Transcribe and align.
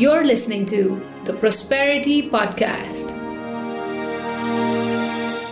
You're 0.00 0.24
listening 0.24 0.64
to 0.66 1.02
the 1.24 1.34
Prosperity 1.34 2.30
Podcast. 2.30 3.19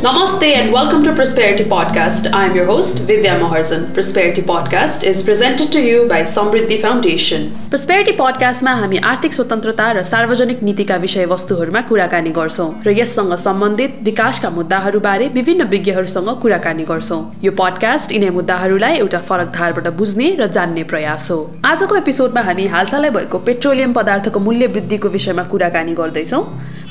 Namaste 0.00 0.44
and 0.44 0.72
welcome 0.72 1.02
to 1.02 1.12
Prosperity 1.12 1.64
Podcast. 1.64 2.32
I'm 2.32 2.54
your 2.54 2.66
host, 2.66 3.00
Vidya 3.00 3.32
Maharzan. 3.32 3.92
Prosperity 3.94 4.42
Podcast 4.42 5.02
is 5.02 5.24
presented 5.24 5.72
to 5.72 5.80
you 5.80 6.06
by 6.08 6.20
Samriddhi 6.22 6.80
Foundation. 6.80 7.48
Prosperity 7.68 8.12
Podcastमा 8.12 8.74
हामी 8.80 8.98
आर्थिक 9.12 9.34
स्वतन्त्रता 9.34 9.90
र 9.92 10.02
सार्वजनिक 10.10 10.62
नीतिका 10.62 10.96
विषयवस्तुहरूमा 11.04 11.80
कुराकानी 11.88 12.30
गर्छौँ 12.38 12.68
र 12.86 12.94
यससँग 12.98 13.34
सम्बन्धित 13.46 13.98
विकासका 14.04 14.50
मुद्दाहरूबारे 14.60 15.28
विभिन्न 15.34 15.66
विज्ञहरूसँग 15.74 16.30
कुराकानी 16.42 16.84
गर्छौँ 16.92 17.20
यो 17.42 17.52
पडकास्ट 17.58 18.12
यिनै 18.12 18.30
मुद्दाहरूलाई 18.38 18.98
एउटा 19.02 19.20
फरक 19.28 19.50
धारबाट 19.58 19.88
बुझ्ने 19.98 20.30
र 20.38 20.46
जान्ने 20.58 20.84
प्रयास 20.94 21.30
हो 21.30 21.40
आजको 21.72 21.96
एपिसोडमा 22.04 22.46
हामी 22.50 22.66
हालसालै 22.76 23.10
भएको 23.18 23.38
पेट्रोलियम 23.50 23.98
पदार्थको 23.98 24.46
मूल्य 24.46 24.66
वृद्धिको 24.78 25.08
विषयमा 25.18 25.44
कुराकानी 25.52 25.94
गर्दैछौँ 26.02 26.44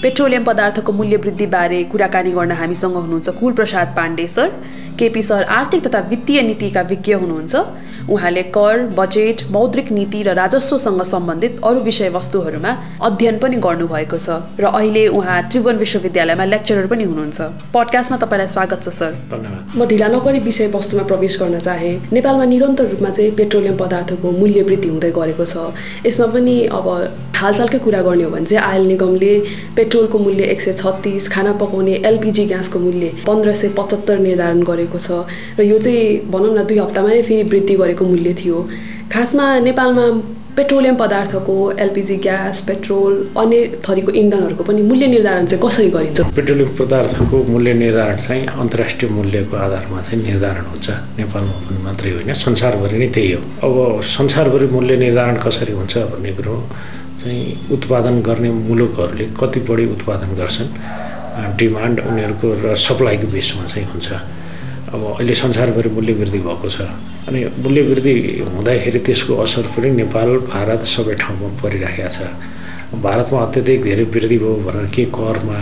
पेट्रोलियम 0.03 0.44
पदार्थको 0.44 0.91
मूल्य 0.94 1.17
वृद्धिबारे 1.23 1.83
कुराकानी 1.91 2.31
गर्न 2.31 2.52
हामीसँग 2.61 2.96
हुनुहुन्छ। 2.97 3.29
Kul 3.39 3.53
Prasad 3.53 3.93
Pandey 3.97 4.27
sir 4.27 4.49
KP 4.99 5.21
sir 5.21 5.43
आर्थिक 5.43 5.85
तथा 5.85 5.99
वित्तीय 6.09 6.41
नीतिका 6.41 6.81
विज्ञ 6.89 7.13
हुनुहुन्छ। 7.13 7.55
उहाँले 8.09 8.43
कर 8.55 8.85
बजेट 8.97 9.41
मौद्रिक 9.51 9.91
नीति 9.91 10.21
र 10.23 10.33
राजस्वसँग 10.33 11.02
सम्बन्धित 11.03 11.59
अरू 11.63 11.79
विषयवस्तुहरूमा 11.81 12.71
अध्ययन 13.02 13.38
पनि 13.38 13.57
गर्नुभएको 13.57 14.17
छ 14.17 14.29
र 14.59 14.65
अहिले 14.71 15.07
उहाँ 15.07 15.38
त्रिभुवन 15.49 15.77
विश्वविद्यालयमा 15.77 16.45
लेक्चरर 16.45 16.88
पनि 16.88 17.03
हुनुहुन्छ। 17.03 17.41
पडकास्टमा 17.73 18.17
तपाईँलाई 18.17 18.47
स्वागत 18.47 18.79
छ 18.83 18.89
सर। 18.89 19.11
म 19.75 19.85
ढिला 19.85 20.07
नगरी 20.07 20.39
विषयवस्तुमा 20.39 21.03
प्रवेश 21.03 21.39
गर्न 21.39 21.59
चाहे। 21.59 21.91
नेपालमा 22.11 22.45
निरन्तर 22.45 22.85
रूपमा 22.91 23.09
चाहिँ 23.09 23.31
पेट्रोलियम 23.38 23.77
पदार्थको 23.77 24.31
मूल्य 24.31 24.61
वृद्धि 24.63 24.89
हुँदै 24.89 25.11
गरेको 25.11 25.45
छ। 25.45 25.55
यसमा 26.07 26.27
पनि 26.33 26.55
अब 26.72 26.88
हालसालकै 27.38 27.79
कुरा 27.85 28.02
गर्ने 28.02 28.23
हो 28.23 28.29
भने 28.31 28.45
चाहिँ 28.45 28.63
आयल 28.63 28.88
निगमले 28.88 29.33
पेट्रोलको 29.75 30.17
मूल्य 30.19 30.44
एक 30.53 30.61
सय 30.61 30.73
छत्तिस 30.73 31.27
खाना 31.29 31.52
पकाउने 31.61 31.94
एलपिजी 32.02 32.45
ग्यासको 32.47 32.79
मूल्य 32.88 33.11
पन्ध्र 33.27 33.53
सय 33.61 33.69
पचहत्तर 33.77 34.17
निर्धारण 34.27 34.63
गरेको 34.71 34.99
छ 34.99 35.23
र 35.59 35.69
यो 35.71 35.77
चाहिँ 35.85 36.31
भनौँ 36.31 36.55
न 36.57 36.63
दुई 36.66 36.80
हप्तामा 36.80 37.09
नै 37.09 37.21
फेरि 37.29 37.44
वृद्धि 37.52 37.75
गरेको 37.83 38.05
मूल्य 38.05 38.33
थियो। 38.41 38.57
खासमा 39.13 39.45
नेपालमा 39.67 40.05
पेट्रोलियम 40.57 40.95
पदार्थको 40.97 41.55
एलपिजी 41.83 42.16
ग्यास 42.17 42.61
पेट्रोल 42.67 43.13
अन्य 43.38 43.57
थरीको 43.88 44.11
इन्धनहरूको 44.21 44.63
पनि 44.63 44.81
मूल्य 44.89 45.07
निर्धारण 45.07 45.45
चाहिँ 45.45 45.61
कसरी 45.63 45.89
गरिन्छ? 45.95 46.21
पेट्रोलियम 46.35 46.69
पदार्थको 46.79 47.44
मूल्य 47.53 47.73
निर्धारण 47.83 48.17
चाहिँ 48.25 48.45
अन्तर्राष्ट्रिय 48.63 49.11
मूल्यको 49.17 49.57
आधारमा 49.66 50.01
चाहिँ 50.01 50.22
निर्धारण 50.23 50.66
हुन्छ। 50.72 50.88
नेपालमा 51.19 51.57
पनि 51.67 51.79
मात्रै 51.85 52.11
होइन 52.11 52.33
संसारभरि 52.33 52.97
नै 52.97 53.07
त्यही 53.16 53.31
हो। 53.31 53.41
अब 53.67 54.01
संसारभरि 54.17 54.67
मूल्य 54.73 54.97
निर्धारण 55.05 55.38
कसरी 55.45 55.73
हुन्छ 55.79 55.97
भन्ने 56.13 56.31
कुरो 56.38 56.57
चाहिँ 57.22 57.45
उत्पादन 57.77 58.22
गर्ने 58.25 58.49
मुलुकहरूले 58.67 59.25
कति 59.39 59.59
बढी 59.69 59.85
उत्पादन 59.94 60.29
गर्छन् 60.41 60.69
डिमान्ड 61.57 61.99
उनीहरूको 61.99 62.47
र 62.63 62.75
सप्लाईको 62.75 63.27
बेसमा 63.27 63.66
चाहिँ 63.66 63.88
हुन्छ। 63.91 64.07
अब 64.93 65.02
अहिले 65.19 65.33
संसारभरि 65.33 65.89
मूल्य 65.89 66.13
वृद्धि 66.13 66.39
भएको 66.39 66.69
छ। 66.69 66.81
अनि 67.27 67.39
मूल्य 67.59 67.81
वृद्धि 67.91 68.16
हुँदाखेरि 68.55 68.99
त्यसको 69.05 69.35
असर 69.44 69.66
पनि 69.75 69.89
नेपाल 70.02 70.29
भारत 70.47 70.81
सबै 70.88 71.16
ठाउँमा 71.19 71.47
परिराखेको 71.61 72.09
छ। 72.09 72.19
भारतमा 72.95 73.39
अत्याधिक 73.45 73.81
धेरै 73.83 74.03
वृद्धि 74.16 74.38
भयो 74.38 74.55
भनेर 74.63 74.88
के 74.95 75.03
करमा 75.11 75.59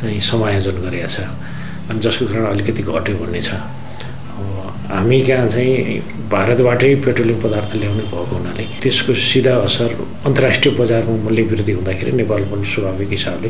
चाहिँ 0.00 0.20
समायोजन 0.20 0.76
गरेका 0.84 1.08
छ। 1.08 1.20
अनि 1.90 2.00
जसको 2.00 2.24
कारण 2.26 2.44
अलिकति 2.48 2.82
घट्यो 2.82 3.16
भन्ने 3.20 3.40
छ। 3.42 3.60
हामी 4.82 5.18
कहाँ 5.20 5.46
चाहिँ 5.48 6.00
भारतबाटै 6.30 6.94
पेट्रोलियम 7.04 7.40
पदार्थ 7.42 7.74
ल्याउने 7.76 8.02
भएको 8.02 8.34
हुनाले 8.34 8.64
त्यसको 8.82 9.14
सिधा 9.14 9.54
असर 9.66 9.90
अन्तर्राष्ट्रिय 10.26 10.74
बजारमा 10.74 11.14
मूल्य 11.24 11.42
वृद्धि 11.42 11.72
हुँदाखेरि 11.72 12.12
नेपाल 12.12 12.42
पनि 12.50 12.66
स्वाभाविक 12.66 13.10
हिसाबले 13.10 13.48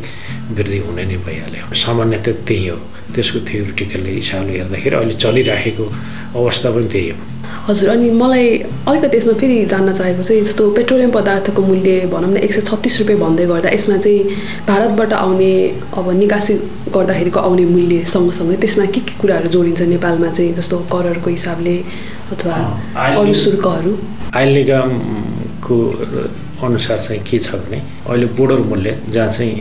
वृद्धि 0.56 0.78
हुने 0.86 1.04
नै 1.08 1.16
भइहाल्यो। 1.26 1.74
सामान्यत 1.74 2.28
त्यही 2.48 2.66
हो। 2.68 2.76
त्यसको 3.14 3.38
थियोरिटिकल 3.48 4.06
हिसाबले 4.06 4.52
हेर्दाखेरि 4.58 4.96
अहिले 4.96 5.14
चलिराखेको 5.24 5.84
अवस्था 6.36 6.70
पनि 6.70 6.88
त्यही 6.92 7.10
हो। 7.10 7.16
हजुर 7.68 7.88
अनि 7.90 8.10
मलाई 8.10 8.46
अलिकति 8.88 9.16
यसमा 9.16 9.32
फेरि 9.40 9.56
जान्न 9.70 9.92
चाहेको 9.94 10.22
चाहिँ 10.22 10.42
जस्तो 10.42 10.70
पेट्रोलियम 10.76 11.10
पदार्थको 11.10 11.62
मूल्य 11.62 12.06
भनौँ 12.12 12.30
न 12.30 12.36
एक 12.42 12.52
सय 12.52 12.60
छत्तिस 12.68 12.98
रुपियाँ 13.00 13.18
भन्दै 13.20 13.46
गर्दा 13.46 13.70
यसमा 13.70 13.96
चाहिँ 14.02 14.20
भारतबाट 14.66 15.12
आउने 15.14 15.52
अब 15.94 16.10
निकासी 16.18 16.54
गर्दाखेरिको 16.90 17.40
आउने 17.40 17.64
मूल्य 17.70 18.04
सँगसँगै 18.14 18.56
त्यसमा 18.66 18.86
के 18.90 19.00
के 19.06 19.14
कुराहरू 19.20 19.48
जोडिन्छ 19.54 19.82
नेपालमा 19.94 20.30
चाहिँ 20.34 20.52
जस्तो 20.58 20.78
करहरूको 20.92 21.30
हिसाबले 21.30 21.76
अथवा 22.34 22.56
अरू 22.98 23.34
शुल्कहरू? 23.44 23.92
आयल 24.34 24.50
निगमको 24.58 25.76
अनुसार 26.62 26.98
चाहिँ 27.00 27.22
के 27.22 27.38
छ 27.38 27.54
भने 27.62 27.78
अहिले 28.06 28.26
बोर्डर 28.38 28.60
मूल्य 28.70 28.90
जहाँ 29.08 29.30
चाहिँ 29.30 29.52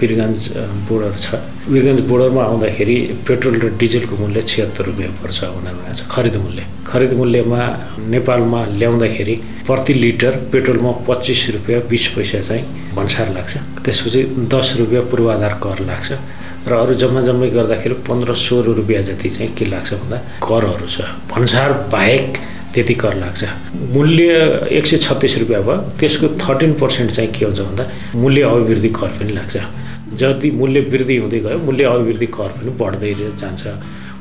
वीरगन्ज 0.00 0.48
बोर्डर 0.88 1.14
छ। 1.16 1.34
वीरगन्ज 1.68 2.00
बोर्डरमा 2.08 2.42
आउँदाखेरि 2.44 2.96
पेट्रोल 3.28 3.54
र 3.60 3.68
डिजलको 3.78 4.16
मूल्य 4.16 4.42
छिहत्तर 4.42 4.84
रुपियाँ 4.84 5.10
पर्छ 5.22 5.44
भनेर 5.44 5.94
छ 5.94 6.08
खरिद 6.10 6.36
मूल्य। 6.36 6.66
खरिद 6.86 7.12
मूल्यमा 7.20 7.60
नेपालमा 8.08 8.64
ल्याउँदाखेरि 8.80 9.34
प्रति 9.66 9.94
लिटर 9.94 10.36
पेट्रोलमा 10.52 10.92
पच्चिस 11.08 11.48
रुपियाँ 11.56 11.80
बिस 11.88 12.06
पैसा 12.16 12.40
चाहिँ 12.40 12.64
भन्सार 12.96 13.32
लाग्छ। 13.34 13.56
त्यसपछि 13.84 14.22
दस 14.52 14.74
रुपियाँ 14.78 15.02
पूर्वाधार 15.10 15.54
कर 15.62 15.84
लाग्छ 15.86 16.12
र 16.68 16.72
अरू 16.74 16.94
जम्मा 17.00 17.20
जम्मै 17.22 17.48
गर्दाखेरि 17.50 17.94
पन्ध्र 18.08 18.34
सोह्र 18.34 18.74
रुपियाँ 18.76 19.02
जति 19.02 19.28
चाहिँ 19.30 19.54
के 19.56 19.64
लाग्छ 19.64 19.94
भन्दा 19.94 20.16
करहरू 20.44 20.86
छ। 20.86 21.00
भन्सार 21.30 21.72
बाहेक 21.92 22.38
त्यति 22.78 22.94
कर 22.94 23.14
लाग्छ। 23.18 23.44
मूल्य 23.90 24.24
एक 24.70 24.86
सय 24.86 24.96
छत्तिस 25.02 25.38
रुपियाँ 25.38 25.62
भयो। 25.66 25.76
त्यसको 25.98 26.26
थर्टिन 26.38 26.72
पर्सेन्ट 26.78 27.10
चाहिँ 27.10 27.30
के 27.34 27.44
हुन्छ 27.44 27.60
भन्दा 27.60 27.84
मूल्य 28.14 28.42
अभिवृद्धि 28.54 28.88
कर 28.94 29.10
पनि 29.18 29.32
लाग्छ। 29.34 29.56
जति 30.14 30.50
मूल्य 30.54 30.80
वृद्धि 30.92 31.16
हुँदै 31.16 31.38
गयो 31.42 31.58
मूल्य 31.58 31.84
अभिवृद्धि 31.84 32.26
कर 32.38 32.50
पनि 32.56 32.70
बढ्दै 32.78 33.14
जान्छ। 33.34 33.62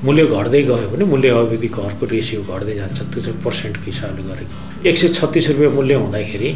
मूल्य 0.05 0.25
घट्दै 0.25 0.61
गयो 0.69 0.87
भने 0.89 1.05
मूल्य 1.05 1.29
अभिवृद्धि 1.37 1.67
करको 1.77 2.05
रेसियो 2.09 2.41
घट्दै 2.43 2.75
जान्छ। 2.75 2.97
त्यो 3.13 3.21
चाहिँ 3.21 3.37
पर्सेन्टको 3.45 3.85
हिसाबले 3.85 4.23
गरेको 4.29 4.55
एक 4.89 4.95
सय 4.97 5.07
छत्तिस 5.17 5.49
रुपियाँ 5.53 5.71
मूल्य 5.77 5.93
हुँदाखेरि 6.01 6.49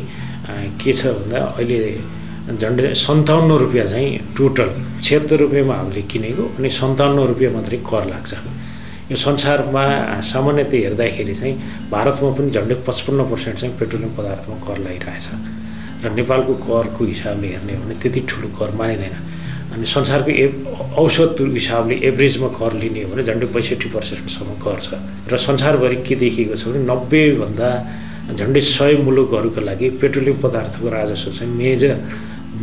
के 0.81 0.93
छ 0.93 1.01
भन्दा 1.21 1.37
अहिले 1.57 1.77
झन्डै 2.57 2.93
सन्ताउन्न 2.97 3.51
रुपियाँ 3.63 3.85
चाहिँ 3.93 4.09
टोटल 4.37 4.69
छिहत्तर 5.05 5.37
रुपियाँमा 5.45 5.75
हामीले 5.79 6.01
किनेको 6.11 6.43
अनि 6.57 6.69
सन्ताउन्न 6.81 7.19
रुपियाँ 7.31 7.51
मात्रै 7.53 7.77
कर 7.85 8.03
लाग्छ। 8.09 8.31
यो 9.11 9.17
संसारमा 9.17 9.83
सामान्यतः 10.23 10.77
हेर्दाखेरि 10.87 11.33
चाहिँ 11.35 11.55
भारतमा 11.91 12.29
पनि 12.31 12.49
झन्डै 12.55 12.75
पचपन्न 12.87 13.27
पर्सेन्ट 13.27 13.57
चाहिँ 13.59 13.75
पेट्रोलियम 13.77 14.11
पदार्थमा 14.15 14.55
कर 14.65 14.77
लगाइरहेछ 14.87 15.27
र 16.03 16.09
नेपालको 16.15 16.53
करको 16.63 17.05
हिसाबले 17.05 17.47
हेर्ने 17.53 17.73
हो 17.75 17.83
भने 17.83 17.95
त्यति 17.99 18.19
ठुलो 18.29 18.47
कर 18.55 18.71
मानिँदैन। 18.79 19.15
अनि 19.75 19.85
संसारको 19.85 20.31
ए 20.31 20.47
औसत 20.95 21.35
हिसाबले 21.43 21.95
एभरेजमा 22.07 22.47
कर 22.55 22.73
लिने 22.81 23.03
हो 23.03 23.09
भने 23.11 23.23
झन्डै 23.27 23.47
पैँसठी 23.51 23.87
पर्सेन्टसम्म 23.91 24.55
कर 24.63 24.79
छ। 24.79 24.95
र 25.27 25.37
संसारभरि 25.37 25.97
के 26.07 26.15
देखिएको 26.15 26.55
छ 26.55 26.71
भने 26.71 26.79
नब्बेभन्दा 26.87 27.69
झन्डै 28.31 28.61
सय 28.63 28.95
मुलुकहरूको 29.05 29.61
लागि 29.61 29.89
पेट्रोलियम 30.01 30.37
पदार्थको 30.39 30.87
राजस्व 30.87 31.31
चाहिँ 31.35 31.51
मेजर 31.51 31.95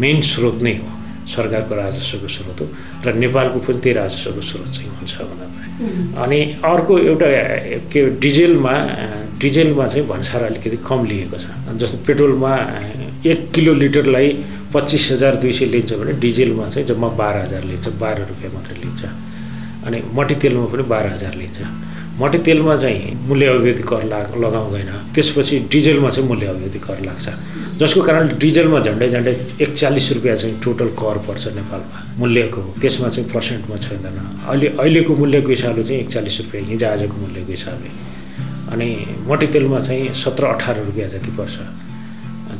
मेन 0.01 0.21
स्रोत 0.33 0.63
नै 0.65 0.75
हो। 0.81 0.89
सरकारको 1.35 1.75
राजस्वको 1.75 2.29
स्रोत 2.37 2.61
हो 2.61 2.67
र 3.05 3.15
नेपालको 3.23 3.59
पनि 3.67 3.79
त्यही 3.85 3.95
राजस्वको 4.01 4.41
स्रोत 4.51 4.69
चाहिँ 4.77 4.91
हुन्छ 4.99 5.13
भनेर 5.31 5.51
अनि 6.23 6.39
अर्को 6.65 6.99
एउटा 6.99 7.27
के 7.93 8.01
डिजेलमा 8.25 8.75
डिजेलमा 9.43 9.87
चाहिँ 9.87 10.07
भन्सार 10.09 10.43
अलिकति 10.43 10.79
कम 10.89 11.05
लिएको 11.11 11.37
छ। 11.39 11.47
जस्तो 11.81 11.99
पेट्रोलमा 12.07 12.53
एक 13.31 13.51
किलो 13.55 13.73
लिटरलाई 13.75 14.29
पच्चिस 14.75 15.11
हजार 15.13 15.37
दुई 15.43 15.53
सय 15.53 15.67
लिन्छ 15.75 15.93
भने 16.01 16.13
डिजेलमा 16.25 16.69
चाहिँ 16.69 16.87
जम्मा 16.89 17.09
बाह्र 17.21 17.37
हजार 17.47 17.63
लिन्छ 17.71 17.89
बाह्र 18.03 18.19
रुपियाँ 18.31 18.53
मात्रै 18.55 18.77
लिन्छ। 18.83 19.03
अनि 19.87 19.99
मट्टीतेलमा 20.19 20.67
पनि 20.73 20.83
बाह्र 20.93 21.07
हजार 21.15 21.35
लिन्छ। 21.43 21.59
मट्टीतेलमा 22.21 22.75
चाहिँ 22.77 23.15
मूल्य 23.29 23.47
अभिवृद्धि 23.47 23.83
कर 23.83 24.03
लगाउँदैन। 24.43 24.91
त्यसपछि 25.15 25.59
डिजेलमा 25.73 26.11
चाहिँ 26.11 26.29
मूल्य 26.29 26.47
अभिवृद्धि 26.47 26.79
कर 26.79 27.01
लाग्छ। 27.07 27.27
जसको 27.79 28.01
कारण 28.03 28.39
डिजलमा 28.39 28.79
झन्डै 28.81 29.09
झन्डै 29.09 29.33
एकचालिस 29.63 30.13
रुपियाँ 30.13 30.37
चाहिँ 30.37 30.61
टोटल 30.65 30.89
कर 30.99 31.19
पर्छ 31.27 31.47
नेपालमा 31.55 31.99
मूल्यको। 32.19 32.63
त्यसमा 32.81 33.09
चाहिँ 33.09 33.31
पर्सेन्टमा 33.31 33.77
छैन। 33.77 34.07
अहिले 34.49 34.67
अहिलेको 34.75 35.17
मूल्यको 35.17 35.49
हिसाबले 35.49 35.83
चाहिँ 35.83 36.01
एकचालिस 36.03 36.41
रुपियाँ 36.41 36.65
हिजो 36.65 36.87
आजको 36.87 37.17
मूल्यको 37.23 37.51
हिसाबले। 37.51 37.91
अनि 38.73 38.89
मट्टीतेलमा 39.31 39.79
चाहिँ 39.81 40.13
सत्र 40.15 40.45
अठार 40.45 40.77
रुपियाँ 40.85 41.09
जति 41.09 41.31
पर्छ। 41.39 41.57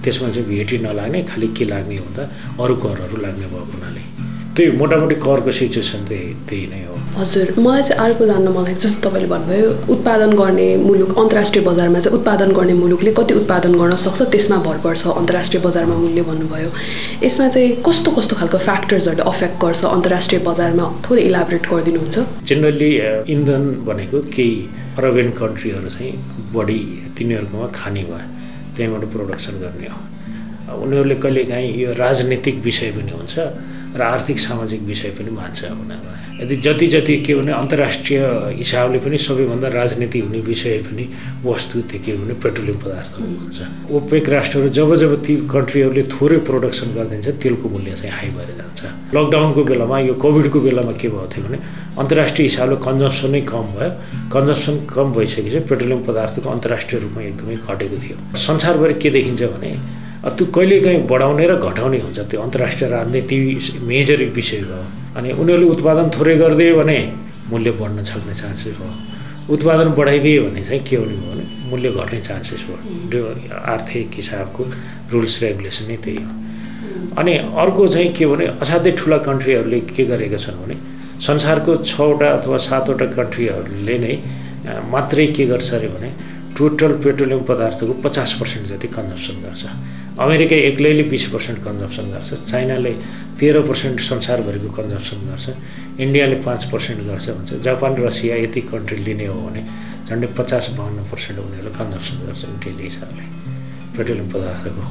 त्यसमा 0.05 0.29
चाहिँ 0.31 0.49
भेटी 0.49 0.79
नलाग्ने 0.79 1.23
खालि 1.27 1.49
के 1.59 1.65
लाग्ने 1.65 1.97
हुँदा 1.97 2.23
अरू 2.63 2.75
करहरू 2.77 3.17
लाग्ने 3.23 3.47
भएको 3.47 3.73
हुनाले। 3.75 4.03
त्यही 4.59 4.71
मोटामोटी 4.79 5.15
करको 5.23 5.51
सिचुएसन 5.55 6.05
त्यही 6.09 6.35
त्यही 6.49 6.67
नै 6.67 6.83
हो। 6.85 6.95
हजुर 7.19 7.47
मलाई 7.59 7.83
चाहिँ 7.83 8.01
अर्को 8.05 8.27
जान्न 8.27 8.49
मलाई 8.57 8.75
जस्तो 8.75 8.99
तपाईँले 9.05 9.29
भन्नुभयो 9.31 9.69
उत्पादन 9.95 10.31
गर्ने 10.41 10.67
मुलुक 10.83 11.11
अन्तर्राष्ट्रिय 11.19 11.65
बजारमा 11.65 12.01
चाहिँ 12.01 12.19
उत्पादन 12.19 12.51
गर्ने 12.59 12.75
मुलुकले 12.83 13.13
कति 13.19 13.35
उत्पादन 13.41 13.73
गर्न 13.81 13.97
सक्छ 14.05 14.21
त्यसमा 14.35 14.59
भर 14.67 14.77
पर्छ 14.85 15.07
अन्तर्राष्ट्रिय 15.15 15.63
बजारमा 15.63 15.97
मूल्य 16.03 16.23
भन्नुभयो। 16.31 16.71
यसमा 17.23 17.49
चाहिँ 17.55 17.71
कस्तो 17.87 18.11
कस्तो 18.19 18.37
खालको 18.41 18.59
फ्याक्टर्सहरूले 18.67 19.25
अफेक्ट 19.33 19.57
गर्छ 19.65 19.85
अन्तर्राष्ट्रिय 19.95 20.41
बजारमा? 20.49 20.85
थोरै 21.07 21.23
इलाबोरेट 21.31 21.65
गरिदिनुहुन्छ। 21.71 22.17
जेनरली 22.51 22.91
इन्धन 23.35 23.63
भनेको 23.89 24.19
केही 24.35 24.55
अरबियन 24.99 25.31
कन्ट्रीहरू 25.41 25.89
चाहिँ 25.95 26.13
बढी 26.55 26.81
तिनीहरूकोमा 27.17 27.67
खाने 27.79 28.03
भयो 28.11 28.27
त्यहीँबाट 28.75 29.05
प्रोडक्सन 29.15 29.55
गर्ने 29.63 29.89
हो। 29.95 29.99
उनीहरूले 30.83 31.17
कहिलेकाहीँ 31.25 31.71
यो 31.83 31.91
राजनीतिक 32.05 32.57
विषय 32.67 32.91
पनि 32.97 33.13
हुन्छ 33.19 33.35
र 33.99 34.03
आर्थिक 34.05 34.39
सामाजिक 34.39 34.81
विषय 34.87 35.11
पनि 35.19 35.31
मान्छ 35.31 35.65
उनीहरूलाई। 35.65 36.43
यदि 36.43 36.57
जति 36.57 36.87
जति 36.87 37.17
के 37.27 37.35
भने 37.35 37.53
अन्तर्राष्ट्रिय 37.53 38.21
हिसाबले 38.57 38.99
पनि 39.05 39.19
सबैभन्दा 39.19 39.69
राजनीति 39.69 40.19
हुने 40.21 40.41
विषय 40.41 40.79
पनि 40.87 41.05
वस्तु 41.45 41.81
त्यो 41.91 41.99
के 42.05 42.13
भने 42.17 42.35
पेट्रोलियम 42.39 42.79
पदार्थहरू 42.79 43.27
हुन्छ 43.43 43.59
ओपेक 43.91 44.29
राष्ट्रहरू 44.29 44.69
जब 44.79 44.95
जब 45.03 45.13
ती 45.27 45.37
कन्ट्रीहरूले 45.51 46.03
थोरै 46.15 46.39
प्रोडक्सन 46.49 46.95
गरिदिन्छ 46.95 47.29
तेलको 47.43 47.69
मूल्य 47.69 47.95
चाहिँ 47.99 48.15
हाई 48.15 48.31
भएर 48.37 48.51
जान्छ। 48.61 48.81
लकडाउनको 49.17 49.65
बेलामा 49.65 49.99
यो 50.01 50.15
कोभिडको 50.15 50.61
बेलामा 50.61 50.93
के 50.95 51.09
भएको 51.09 51.27
थियो 51.35 51.45
भने 51.49 51.59
अन्तर्राष्ट्रिय 51.99 52.49
हिसाबले 52.49 52.77
कन्जम्सन 52.87 53.41
कम 53.51 53.67
भयो। 53.75 53.91
कन्जम्सन 54.33 54.75
कम 54.95 55.07
भइसकेपछि 55.19 55.61
पेट्रोलियम 55.69 56.01
पदार्थको 56.09 56.49
अन्तर्राष्ट्रिय 56.51 57.01
रूपमा 57.03 57.23
एकदमै 57.23 57.55
घटेको 57.67 57.97
थियो। 58.03 58.17
संसारभरि 58.39 58.95
के 59.03 59.11
देखिन्छ 59.11 59.43
भने 59.55 59.71
त्यो 60.19 60.47
कहिलेकाहीँ 60.55 61.07
बढाउने 61.07 61.47
र 61.47 61.55
घटाउने 61.63 61.99
हुन्छ 62.03 62.19
त्यो 62.31 62.41
अन्तर्राष्ट्रिय 62.43 62.91
राजनीति 62.91 63.37
मेजर 63.87 64.21
विषय 64.35 64.61
भयो 64.67 64.83
अनि 65.17 65.31
उनीहरूले 65.41 65.69
उत्पादन 65.75 66.07
थोरै 66.11 66.37
गरिदियो 66.43 66.75
भने 66.79 66.99
मूल्य 67.51 67.71
बढ्न 67.79 68.03
सक्ने 68.03 68.35
चान्सेस 68.35 68.77
भयो 68.83 68.93
उत्पादन 69.55 69.89
बढाइदियो 69.99 70.43
भने 70.45 70.63
चाहिँ 70.65 70.83
के 70.83 70.97
हुने 70.97 71.15
भयो 71.15 71.31
भने 71.31 71.45
मूल्य 71.71 71.89
घट्ने 71.95 72.21
चान्सेस 72.21 72.61
भयो 72.67 73.23
आर्थिक 73.73 74.11
हिसाबको 74.21 74.63
रुल्स 75.13 75.35
रेगुलेसन 75.43 75.87
नै 75.87 75.97
त्यही 76.05 76.23
हो। 76.23 76.31
अनि 77.19 77.33
अर्को 77.63 77.87
चाहिँ 77.89 78.13
के 78.13 78.27
भने 78.27 78.47
असाध्यै 78.63 78.93
ठुला 78.99 79.19
कन्ट्रीहरूले 79.29 79.81
के 79.87 80.05
गरेका 80.11 80.39
छन् 80.45 80.59
भने 80.63 80.77
संसारको 81.23 81.77
छवटा 81.91 82.29
अथवा 82.39 82.57
सातवटा 82.69 83.07
कन्ट्रीहरूले 83.17 83.97
नै 84.05 84.15
मात्रै 84.93 85.27
के 85.37 85.47
गर्छ 85.47 85.71
अरे 85.75 85.89
भने 85.95 86.11
टोटल 86.59 86.93
पेट्रोलियम 87.03 87.43
पदार्थको 87.49 87.93
पचास 88.05 88.33
पर्सेन्ट 88.41 88.67
जति 88.67 88.89
कन्जम्सन 88.89 89.37
गर्छ। 89.43 89.65
अमेरिका 90.19 90.57
एक्लैले 90.69 91.03
बिस 91.11 91.25
पर्सेन्ट 91.33 91.59
कन्जम्सन 91.65 92.11
गर्छ 92.11 92.35
चाइनाले 92.51 92.93
तेह्र 93.39 93.61
पर्सेन्ट 93.69 94.01
संसारभरिको 94.03 94.69
कन्जम्सन 94.79 95.19
गर्छ 95.29 95.47
इन्डियाले 96.03 96.37
पाँच 96.43 96.65
पर्सेन्ट 96.73 97.01
गर्छ 97.07 97.29
भन्छ। 97.31 97.51
जापान 97.65 97.97
रसिया 98.03 98.37
यति 98.37 98.61
कन्ट्री 98.73 98.99
लिने 99.07 99.27
हो 99.27 99.41
भने 99.41 99.63
झन्डै 100.09 100.29
पचास 100.39 100.75
बाहन्न 100.79 101.07
पर्सेन्ट 101.11 101.39
उनीहरूले 101.41 101.73
कन्जम्सन 101.79 102.17
गर्छन् 102.27 102.59
डेली 102.65 102.83
हिसाबले। 102.83 103.25
पेट्रोलियम 103.95 104.29
पदार्थको 104.35 104.83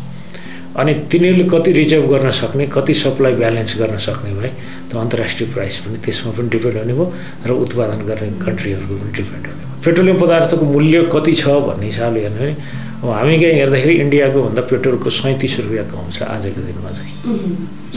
अनि 0.78 0.94
तिनीहरूले 1.12 1.46
कति 1.50 1.72
रिजर्भ 1.74 2.06
गर्न 2.14 2.30
सक्ने 2.40 2.66
कति 2.70 2.94
सप्लाई 2.94 3.34
ब्यालेन्स 3.42 3.72
गर्न 3.80 3.98
सक्ने 3.98 4.34
भए 4.40 4.50
त्यो 4.90 5.00
अन्तर्राष्ट्रिय 5.00 5.50
प्राइस 5.54 5.78
पनि 5.86 5.98
त्यसमा 6.06 6.32
पनि 6.38 6.50
डिपेन्ड 6.54 6.78
हुने 6.78 6.94
भयो 6.94 7.06
र 7.48 7.52
उत्पादन 7.66 8.00
गर्ने 8.10 8.28
कन्ट्रीहरूको 8.46 8.94
पनि 9.02 9.12
डिपेन्ड 9.18 9.46
हुने 9.48 9.58
भयो। 9.58 9.82
पेट्रोलियम 9.86 10.18
पदार्थको 10.22 10.66
मूल्य 10.66 10.98
कति 11.14 11.34
छ 11.34 11.44
भन्ने 11.66 11.86
हिसाबले 11.86 12.22
हेर्नु 12.22 12.38
भने 12.38 12.54
अब 12.98 13.10
हामी 13.10 13.36
कहाँ 13.42 13.54
हेर्दाखेरि 13.58 13.94
इन्डियाको 14.06 14.38
भन्दा 14.44 14.62
पेट्रोलको 14.70 15.10
सैँतिस 15.18 15.60
रुपियाँ 15.66 15.86
कम 15.90 16.06
छ 16.14 16.22
आजको 16.34 16.62
दिनमा 16.70 16.92
चाहिँ। 16.98 17.14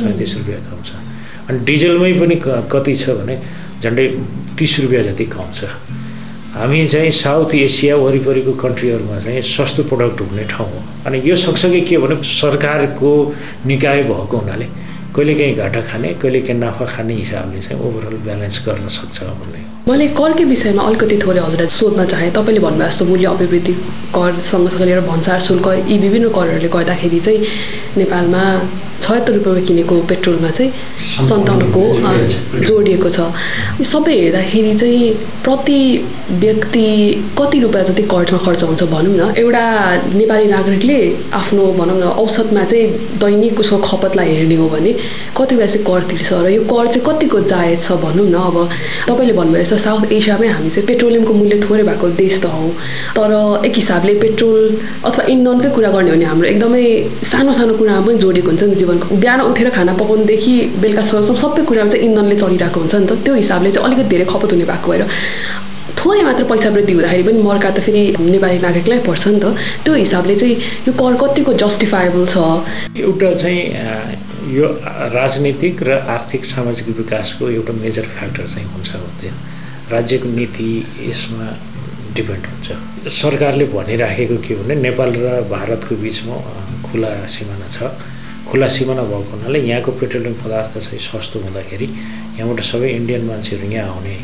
सैँतिस 0.01 0.37
रुपियाँ 0.39 0.61
कम 0.69 0.81
छ। 0.81 0.91
अनि 1.49 1.59
डिजलमै 1.69 2.13
पनि 2.21 2.37
कति 2.73 2.95
छ 2.97 3.17
भने 3.21 3.35
झन्डै 3.83 4.07
तिस 4.57 4.73
रुपियाँ 4.81 5.03
जति 5.05 5.25
कम 5.37 5.53
छ। 5.53 5.69
हामी 6.51 6.87
चाहिँ 6.89 7.11
साउथ 7.15 7.55
एसिया 7.55 7.97
वरिपरिको 7.97 8.53
कन्ट्रीहरूमा 8.59 9.19
चाहिँ 9.21 9.43
सस्तो 9.47 9.83
प्रडक्ट 9.87 10.21
हुने 10.21 10.45
ठाउँ 10.51 10.67
हो। 10.67 10.83
अनि 11.07 11.23
यो 11.25 11.37
सँगसँगै 11.37 11.81
के 11.87 11.99
भने 11.99 12.17
सरकारको 12.27 13.11
निकाय 13.67 14.03
भएको 14.11 14.37
हुनाले 14.37 14.67
कहिलेकाहीँ 15.15 15.55
घाटा 15.55 15.81
खाने 15.87 16.15
कहिलेकाहीँ 16.19 16.59
नाफा 16.61 16.87
खाने 16.91 17.15
हिसाबले 17.15 17.61
चाहिँ 17.63 17.81
ओभरअल 17.81 18.17
ब्यालेन्स 18.27 18.67
गर्न 18.67 18.89
सक्छ 18.91 19.23
भन्ने। 19.23 19.70
मैले 19.91 20.07
करकै 20.15 20.45
विषयमा 20.47 20.83
अलिकति 20.87 21.17
थोरै 21.19 21.41
हजुरलाई 21.43 21.69
सोध्न 21.79 22.05
चाहेँ। 22.07 22.31
तपाईँले 22.31 22.61
भन्नुभयो 22.63 22.89
जस्तो 22.89 23.05
मूल्य 23.11 23.27
अभिवृद्धि 23.35 23.75
कर 24.15 24.39
सँगसँगै 24.51 24.85
लिएर 24.87 25.01
भन्सार 25.11 25.39
शुल्क 25.47 25.67
यी 25.91 25.99
विभिन्न 25.99 26.29
करहरूले 26.31 26.69
गर्दाखेरि 26.71 27.21
चाहिँ 27.27 27.39
नेपालमा 27.99 28.45
छयत्तर 29.01 29.33
रुपियाँमा 29.35 29.61
किनेको 29.67 29.95
पेट्रोलमा 30.09 30.51
चाहिँ 30.51 30.71
सन्ताउन्नको 31.27 31.83
जोडिएको 32.69 33.09
छ। 33.11 33.21
यो 33.81 33.85
सबै 33.93 34.15
हेर्दाखेरि 34.15 34.75
चाहिँ 34.79 35.09
प्रति 35.45 35.81
व्यक्ति 36.43 36.87
कति 37.39 37.59
रुपियाँ 37.65 37.85
जति 37.89 38.03
कर्जमा 38.13 38.39
खर्च 38.45 38.63
हुन्छ 38.63 38.83
भनौँ 38.93 39.15
न 39.17 39.35
एउटा 39.43 39.65
नेपाली 40.21 40.47
नागरिकले 40.53 40.99
आफ्नो 41.33 41.65
भनौँ 41.81 41.99
न 41.99 42.13
औसतमा 42.23 42.65
चाहिँ 42.71 43.19
दैनिक 43.25 43.61
उसको 43.61 43.79
खपतलाई 43.89 44.29
हेर्ने 44.37 44.57
हो 44.61 44.69
भने 44.69 44.93
कति 45.39 45.55
रुपियाँ 45.55 45.69
चाहिँ 45.73 45.85
कर 45.89 46.01
तिर्छ 46.11 46.33
र 46.45 46.49
यो 46.53 46.63
कर 46.69 46.87
चाहिँ 46.93 47.05
कतिको 47.09 47.41
जायज 47.53 47.81
छ 47.81 47.99
भनौँ 48.05 48.29
न 48.29 48.37
अब। 48.53 48.59
तपाईँले 49.09 49.35
भन्नुभयो 49.41 49.65
साउथ 49.85 50.13
एसियामै 50.13 50.49
हामी 50.49 50.71
चाहिँ 50.71 50.87
पेट्रोलियमको 50.89 51.33
मूल्य 51.41 51.57
थोरै 51.65 51.85
भएको 51.91 52.09
देश 52.21 52.41
त 52.43 52.47
हौ। 52.55 52.69
तर 53.17 53.33
एक 53.67 53.75
हिसाबले 53.77 54.15
पेट्रोल 54.25 54.59
अथवा 55.05 55.25
इन्धनकै 55.35 55.71
कुरा 55.77 55.91
गर्ने 55.95 56.11
हो 56.11 56.17
भने 56.17 56.27
हाम्रो 56.33 56.47
एकदमै 56.49 56.85
सानो 57.33 57.53
सानो 57.61 57.75
कुरामा 57.81 58.07
पनि 58.07 58.19
जोडिएको 58.25 58.49
हुन्छ 58.51 58.63
नि 58.63 58.75
जीवनको। 58.83 59.17
बिहान 59.17 59.41
उठेर 59.41 59.69
खाना 59.77 59.93
पकाउनुदेखि 60.01 60.55
बेलुकासम्म 60.83 61.41
सबै 61.43 61.63
कुरामा 61.71 61.91
चाहिँ 61.91 62.05
इन्धनले 62.07 62.37
चलिरहेको 62.43 62.79
हुन्छ 62.81 62.95
नि 62.95 63.07
त। 63.07 63.13
त्यो 63.25 63.35
हिसाबले 63.43 63.71
चाहिँ 63.73 63.87
अलिकति 63.87 64.09
धेरै 64.15 64.27
खपत 64.33 64.53
हुने 64.53 64.65
भएको 64.71 64.91
भएर 64.91 65.05
थोरै 65.99 66.23
मात्र 66.23 66.45
पैसा 66.51 66.69
वृद्धि 66.71 66.93
हुँदाखेरि 66.93 67.23
पनि 67.29 67.43
मर्का 67.45 67.71
त 67.77 67.79
फेरि 67.85 68.03
नेपाली 68.19 68.59
नागरिकलाई 68.65 69.01
पर्छ 69.05 69.25
नि 69.29 69.41
त। 69.43 69.53
त्यो 69.85 69.95
हिसाबले 69.95 70.35
चाहिँ 70.41 70.57
यो 70.89 70.93
कर 70.97 71.15
कतिको 71.23 71.53
जस्टिफाएबल 71.63 72.25
छ? 72.33 72.37
एउटा 72.97 73.31
चाहिँ 73.43 73.63
यो 74.57 74.67
राजनीतिक 75.15 75.83
र 75.83 75.91
आर्थिक 76.17 76.45
सामाजिक 76.45 76.87
विकासको 76.99 77.49
एउटा 77.51 77.73
मेजर 77.85 78.05
फ्याक्टर 78.17 78.47
चाहिँ 78.49 78.67
हुन्छ 78.73 78.89
त्यो 79.21 79.33
राज्यको 79.91 80.29
नीति 80.29 80.69
यसमा 81.11 81.47
डिपेन्ड 82.15 82.45
हुन्छ। 82.47 82.69
सरकारले 83.11 83.65
भनिराखेको 83.75 84.37
के 84.45 84.55
भने 84.63 84.75
नेपाल 84.87 85.11
र 85.15 85.27
भारतको 85.51 85.95
बिचमा 86.03 86.37
खुला 86.87 87.11
सिमाना 87.27 87.69
छ। 87.69 87.79
खुला 88.51 88.67
सिमाना 88.67 89.03
भएको 89.11 89.31
हुनाले 89.31 89.59
यहाँको 89.63 89.91
पेट्रोलियम 90.01 90.35
पदार्थ 90.43 90.79
चाहिँ 90.79 90.99
सस्तो 90.99 91.39
हुँदाखेरि 91.47 91.87
यहाँबाट 92.39 92.61
सबै 92.71 92.89
इन्डियन 92.99 93.23
मान्छेहरू 93.31 93.67
यहाँ 93.71 93.95
आउने 93.95 94.15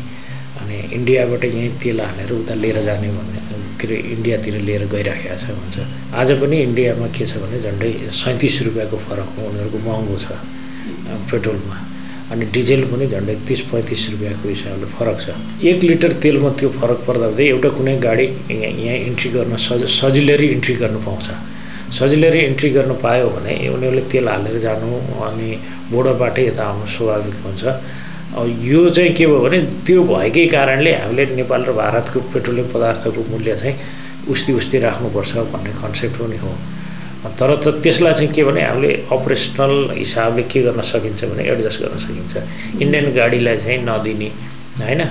अनि 0.59 0.77
इन्डियाबाट 0.97 1.43
यहीँ 1.45 1.71
तेल 1.79 1.99
हालेर 2.01 2.31
उता 2.43 2.53
लिएर 2.59 2.77
जाने 2.83 3.07
भन्ने 3.07 3.39
के 3.79 3.87
अरे 3.87 3.95
इन्डियातिर 4.15 4.55
लिएर 4.67 4.83
गइराखेको 4.91 5.37
छ 5.37 5.43
भन्छ। 5.55 5.75
आज 6.11 6.29
पनि 6.41 6.57
इन्डियामा 6.67 7.07
के 7.15 7.25
छ 7.25 7.39
भने 7.39 7.57
झन्डै 7.61 7.91
सैँतिस 8.11 8.55
रुपियाँको 8.67 8.97
फरक 9.07 9.29
हो 9.37 9.41
उनीहरूको 9.47 9.79
महँगो 9.87 10.15
छ 10.17 10.27
पेट्रोलमा। 11.31 11.75
अनि 12.31 12.45
डिजेल 12.55 12.83
पनि 12.91 13.05
झन्डै 13.07 13.35
तिस 13.47 13.61
पैँतिस 13.71 14.01
रुपियाँको 14.11 14.47
हिसाबले 14.49 14.87
फरक 14.97 15.17
छ। 15.21 15.27
एक 15.63 15.83
लिटर 15.83 16.11
तेलमा 16.23 16.49
त्यो 16.59 16.69
फरक 16.79 16.99
पर्दा 17.07 17.27
एउटा 17.43 17.69
कुनै 17.77 17.95
गाडी 18.03 18.25
यहाँ 18.51 18.97
इन्ट्री 19.09 19.29
गर्न 19.35 19.55
सज 19.55 19.83
सजिलै 19.99 20.35
इन्ट्री 20.55 20.75
गर्नु 20.81 20.99
पाउँछ। 21.07 21.27
सजिलै 21.97 22.29
इन्ट्री 22.45 22.69
गर्नु 22.75 22.93
पायो 22.99 23.27
भने 23.35 23.53
उनीहरूले 23.75 24.03
तेल 24.11 24.27
हालेर 24.27 24.57
जानु 24.59 24.87
अनि 25.23 25.49
बोर्डरबाटै 25.91 26.43
यता 26.47 26.63
आउनु 26.67 26.85
स्वाभाविक 26.95 27.37
हुन्छ। 27.45 27.63
यो 28.67 28.89
चाहिँ 28.89 29.13
के 29.15 29.25
भयो 29.25 29.39
भने 29.39 29.59
त्यो 29.87 30.03
भएकै 30.03 30.45
कारणले 30.51 30.91
हामीले 30.93 31.25
नेपाल 31.39 31.61
र 31.63 31.71
भारतको 31.79 32.19
पेट्रोलियम 32.33 32.67
पदार्थको 32.75 33.21
मूल्य 33.31 33.55
चाहिँ 33.55 33.75
उस्ती 34.27 34.51
उस्ती 34.59 34.77
राख्नुपर्छ 34.83 35.31
भन्ने 35.53 35.71
कन्सेप्ट 35.79 36.15
पनि 36.19 36.37
हो। 36.43 36.51
तर 37.25 37.55
त 37.63 37.81
त्यसलाई 37.83 38.13
चाहिँ 38.13 38.31
के 38.33 38.43
भने 38.43 38.61
हामीले 38.61 38.91
अपरेसनल 39.11 39.73
हिसाबले 39.97 40.43
के 40.43 40.61
गर्न 40.63 40.81
सकिन्छ 40.81 41.25
भने 41.25 41.43
एडजस्ट 41.43 41.81
गर्न 41.83 41.97
सकिन्छ। 41.97 42.33
इन्डियन 42.81 43.05
गाडीलाई 43.15 43.57
चाहिँ 43.57 43.79
नदिने 43.83 44.29
होइन? 44.79 45.01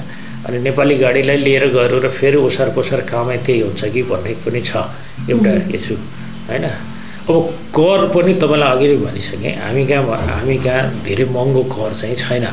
अनि 0.46 0.58
नेपाली 0.62 0.96
गाडीलाई 0.98 1.36
लिएर 1.36 1.66
गएर 1.74 1.92
र 2.04 2.08
फेरि 2.08 2.36
ओसार 2.38 2.70
पोसार 2.70 3.00
कामै 3.10 3.36
त्यही 3.46 3.60
हुन्छ 3.60 3.84
कि 3.94 4.02
भन्ने 4.02 4.32
पनि 4.46 4.60
छ 4.62 4.70
एउटा 5.30 5.52
इस्यु 5.76 5.96
होइन? 6.48 6.64
अब 7.26 7.36
कर 7.74 8.00
पनि 8.14 8.32
तपाईँलाई 8.38 8.70
अघि 8.76 8.86
नै 8.86 8.96
भनिसकेँ 9.02 9.52
हामी 9.58 9.82
कहाँ 9.86 10.16
हामी 10.30 10.56
कहाँ 10.62 10.82
धेरै 11.04 11.24
महँगो 11.26 11.62
कर 11.74 11.92
चाहिँ 11.94 12.14
छैन। 12.14 12.46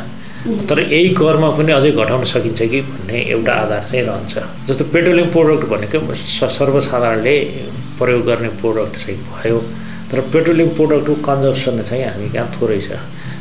तर 0.43 0.79
यही 0.79 1.09
करमा 1.15 1.49
पनि 1.55 1.71
अझै 1.71 1.91
घटाउन 1.91 2.23
सकिन्छ 2.27 2.61
कि 2.67 2.81
भन्ने 2.83 3.17
एउटा 3.31 3.53
आधार 3.53 3.83
चाहिँ 3.87 4.03
रहन्छ। 4.05 4.33
जस्तो 4.67 4.83
पेट्रोलियम 4.91 5.29
प्रोडक्ट 5.31 5.63
भनेको 5.71 6.13
सर्वसाधारणले 6.13 7.35
प्रयोग 7.99 8.21
गर्ने 8.27 8.49
प्रोडक्ट 8.59 8.93
चाहिँ 8.99 9.19
भयो। 9.23 9.59
तर 10.11 10.19
पेट्रोलियम 10.33 10.69
प्रोडक्टको 10.75 11.13
कन्जम्सन 11.23 11.81
चाहिँ 11.87 12.03
हामी 12.03 12.27
कहाँ 12.35 12.51
थोरै 12.59 12.79
छ? 12.79 12.99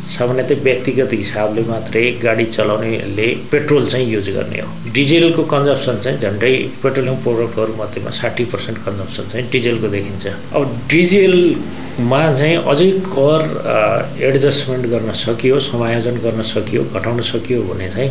सामान्यतः 0.08 0.62
व्यक्तिगत 0.62 1.12
हिसाबले 1.12 1.62
मात्रै 1.62 2.02
गाडी 2.22 2.44
चलाउनेले 2.44 3.26
पेट्रोल 3.50 3.86
चाहिँ 3.86 4.06
युज 4.12 4.28
गर्ने 4.36 4.60
हो। 4.60 4.68
डिजेलको 4.92 5.42
कन्जम्सन 5.52 5.98
चाहिँ 6.02 6.18
झन्डै 6.18 6.52
पेट्रोलियम 6.82 7.16
प्रोडक्टहरू 7.22 7.72
मध्येमा 7.78 8.10
साठी 8.10 8.44
पर्सेन्ट 8.50 8.78
कन्जम्सन 8.86 9.28
चाहिँ 9.30 9.46
डिजेलको 9.52 9.88
देखिन्छ। 9.88 10.26
अब 10.26 10.62
डिजेलमा 10.90 12.22
चाहिँ 12.32 12.56
अझै 12.72 12.90
कर 13.14 13.40
एडजस्टमेन्ट 14.26 14.86
गर्न 14.92 15.12
सकियो 15.22 15.60
समायोजन 15.70 16.16
गर्न 16.26 16.42
सकियो 16.50 16.82
घटाउन 16.94 17.20
सकियो 17.30 17.62
भने 17.70 17.88
चाहिँ 17.94 18.10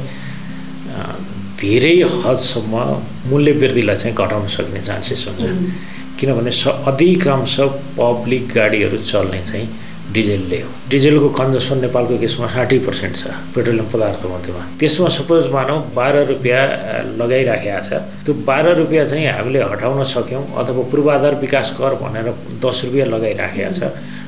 धेरै 1.59 1.95
हदसम्म 2.23 2.73
मूल्य 3.29 3.51
वृद्धिलाई 3.51 3.95
चाहिँ 3.95 4.15
घटाउन 4.15 4.47
सक्ने 4.47 4.81
चान्सेस 4.81 5.27
हुन्छ। 5.27 5.43
किनभने 6.19 6.51
स 6.51 6.67
अधिकांश 6.87 7.59
पब्लिक 7.99 8.47
गाडीहरू 8.55 8.97
चल्ने 8.97 9.41
चाहिँ 9.45 9.67
डिजेलले 10.13 10.59
हो। 10.61 10.69
डिजेलको 10.89 11.27
कन्जम्सन 11.29 11.77
नेपालको 11.81 12.17
केसमा 12.19 12.47
साठी 12.47 12.77
पर्सेन्ट 12.85 13.15
छ 13.15 13.23
पेट्रोलियम 13.55 13.87
पदार्थ 13.93 14.23
मध्येमा। 14.27 14.63
त्यसमा 14.79 15.09
सपोज 15.17 15.49
मानौँ 15.51 15.79
बाह्र 15.95 16.17
रुपियाँ 16.31 16.63
लगाइराखेको 17.15 17.81
छ। 17.87 17.89
त्यो 18.25 18.33
बाह्र 18.43 18.67
रुपियाँ 18.81 19.05
चाहिँ 19.07 19.27
हामीले 19.27 19.59
हटाउन 19.71 20.03
सक्यौँ 20.03 20.43
अथवा 20.59 20.83
पूर्वाधार 20.91 21.35
विकास 21.39 21.69
कर 21.79 21.95
भनेर 22.01 22.27
दस 22.59 22.81
रुपियाँ 22.85 23.07
लगाइराखेको 23.07 23.71
छ। 23.71 23.81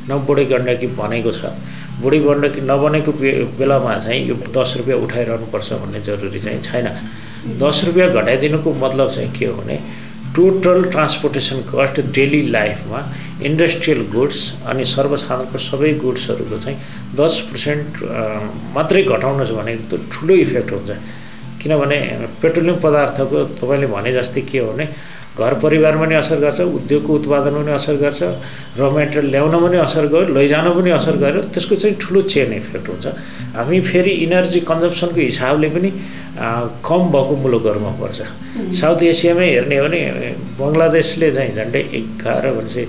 न 0.08 0.24
बुढी 0.28 0.46
गण्डकी 0.52 0.88
भनेको 0.96 1.32
छ। 1.32 1.52
बुढी 2.02 2.20
गण्डकी 2.20 2.62
नबनेको 2.64 3.12
बेलामा 3.60 3.98
चाहिँ 4.00 4.22
यो 4.28 4.36
दस 4.56 4.74
रुपियाँ 4.78 4.98
उठाइरहनुपर्छ 5.04 5.70
भन्ने 5.84 6.00
जरुरी 6.08 6.40
चाहिँ 6.40 6.62
छैन। 6.62 6.88
दस 7.60 7.84
रुपियाँ 7.86 8.10
घटाइदिनुको 8.12 8.74
मतलब 8.80 9.10
चाहिँ 9.10 9.32
के 9.36 9.46
हो 9.46 9.54
भने 9.60 9.78
टोटल 10.36 10.84
ट्रान्सपोर्टेसन 10.90 11.58
कस्ट 11.70 12.00
डेली 12.10 12.42
लाइफमा 12.50 13.00
इन्डस्ट्रियल 13.50 14.02
गुड्स 14.16 14.40
अनि 14.70 14.86
सर्वसाधारणको 14.86 15.58
सबै 15.70 15.92
गुड्सहरूको 16.04 16.58
चाहिँ 16.64 16.78
दस 17.20 17.34
पर्सेन्ट 17.50 17.90
मात्रै 18.76 19.04
घटाउनु 19.04 19.46
छ 19.46 19.52
भने 19.60 19.72
एकदम 19.74 20.08
ठुलो 20.12 20.34
इफेक्ट 20.46 20.72
हुन्छ। 20.72 20.92
किनभने 21.64 21.98
पेट्रोलियम 22.42 22.78
पदार्थको 22.84 23.38
तपाईँले 23.60 23.88
भने 23.96 24.12
जस्तै 24.14 24.42
के 24.52 24.60
हो 24.60 24.72
भने 24.72 24.88
घर 25.34 25.54
परिवारमा 25.66 26.06
पनि 26.06 26.16
असर 26.16 26.38
गर्छ 26.46 26.60
उद्योगको 26.62 27.14
उत्पादनमा 27.14 27.62
पनि 27.62 27.72
असर 27.74 27.96
गर्छ 27.98 28.22
र 28.78 28.90
मेटेरियल 28.94 29.28
ल्याउन 29.34 29.56
पनि 29.66 29.78
असर 29.82 30.06
गर्यो 30.14 30.34
लैजानु 30.38 30.72
पनि 30.78 30.90
असर 30.94 31.16
गर्यो 31.24 31.42
त्यसको 31.50 31.76
चाहिँ 31.82 31.96
ठुलो 31.98 32.22
चेन 32.30 32.54
इफेक्ट 32.54 32.86
हुन्छ। 32.90 33.06
हामी 33.58 33.80
फेरि 33.82 34.12
इनर्जी 34.30 34.60
कन्जम्सनको 34.70 35.20
हिसाबले 35.20 35.70
पनि 35.74 35.90
कम 36.86 37.02
भएको 37.16 37.34
मुलुकहरूमा 37.44 37.92
पर्छ। 37.98 38.20
साउथ 38.78 39.02
एसियामै 39.10 39.48
हेर्ने 39.50 39.78
हो 39.82 39.88
भने 39.90 40.02
बङ्गलादेशले 40.60 41.32
चाहिँ 41.32 41.52
झन्डै 41.58 41.82
एघार 41.98 42.44
भनेपछि 42.54 42.84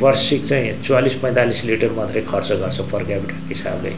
वार्षिक 0.00 0.44
चाहिँ 0.44 0.72
चालिस 0.82 1.14
पैँतालिस 1.22 1.64
लिटर 1.64 1.92
मात्रै 1.96 2.22
खर्च 2.30 2.52
गर्छ 2.60 2.78
पर 2.92 3.04
क्यापिटलको 3.04 3.48
हिसाबले। 3.48 3.92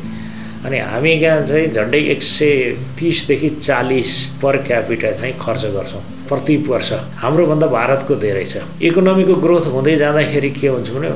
अनि 0.61 0.79
हामी 0.79 1.11
यहाँ 1.11 1.45
चाहिँ 1.47 1.67
झन्डै 1.73 1.99
एक 2.13 2.23
सय 2.23 2.53
तिसदेखि 2.99 3.49
चालिस 3.49 4.11
पर 4.43 4.57
क्यापिटल 4.63 5.13
चाहिँ 5.21 5.35
खर्च 5.41 5.65
गर्छौँ 5.77 6.03
प्रति 6.29 6.57
वर्ष। 6.69 6.93
हाम्रोभन्दा 7.17 7.67
भारतको 7.67 8.15
धेरै 8.15 8.45
छ। 8.45 8.63
इकोनोमीको 8.79 9.35
ग्रोथ 9.41 9.67
हुँदै 9.73 9.97
जाँदाखेरि 9.97 10.51
के 10.61 10.69
हुन्छ 10.69 10.91
भने 10.91 11.09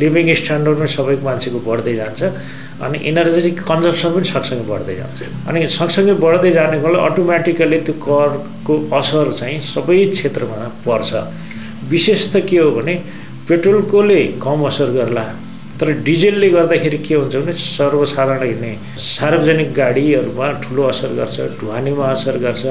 लिभिङ 0.00 0.32
स्ट्यान्डर्ड 0.34 0.78
पनि 0.78 0.88
सबैको 0.88 1.24
मान्छेको 1.24 1.58
बढ्दै 1.60 1.94
जान्छ 1.94 2.22
अनि 2.82 2.98
इनर्जेटिक 3.08 3.60
कन्जम्सन 3.62 4.10
पनि 4.16 4.24
सँगसँगै 4.32 4.64
बढ्दै 4.64 4.94
जान्छ। 4.96 5.18
अनि 5.48 5.66
सँगसँगै 5.76 6.14
बढ्दै 6.24 6.50
जानेकोले 6.56 6.98
अटोमेटिकली 6.98 7.78
त्यो 7.86 7.94
करको 8.00 8.74
असर 8.96 9.32
चाहिँ 9.38 9.60
सबै 9.60 10.04
क्षेत्रमा 10.16 10.58
पर्छ। 10.88 11.10
विशेष 11.92 12.32
त 12.32 12.42
के 12.48 12.58
हो 12.58 12.70
भने 12.80 12.94
पेट्रोलकोले 13.48 14.22
कम 14.42 14.66
असर 14.66 14.90
गर्ला। 14.92 15.24
तर 15.80 15.90
डिजेलले 16.02 16.48
गर्दाखेरि 16.50 16.98
के 16.98 17.14
हुन्छ 17.14 17.36
भने 17.36 17.52
सर्वसाधारण 17.52 18.42
हिँड्ने 18.42 18.72
सार्वजनिक 18.98 19.72
गाडीहरूमा 19.76 20.50
ठुलो 20.62 20.82
असर 20.82 21.12
गर्छ 21.14 21.40
ढुवानीमा 21.60 22.06
असर 22.12 22.36
गर्छ 22.44 22.64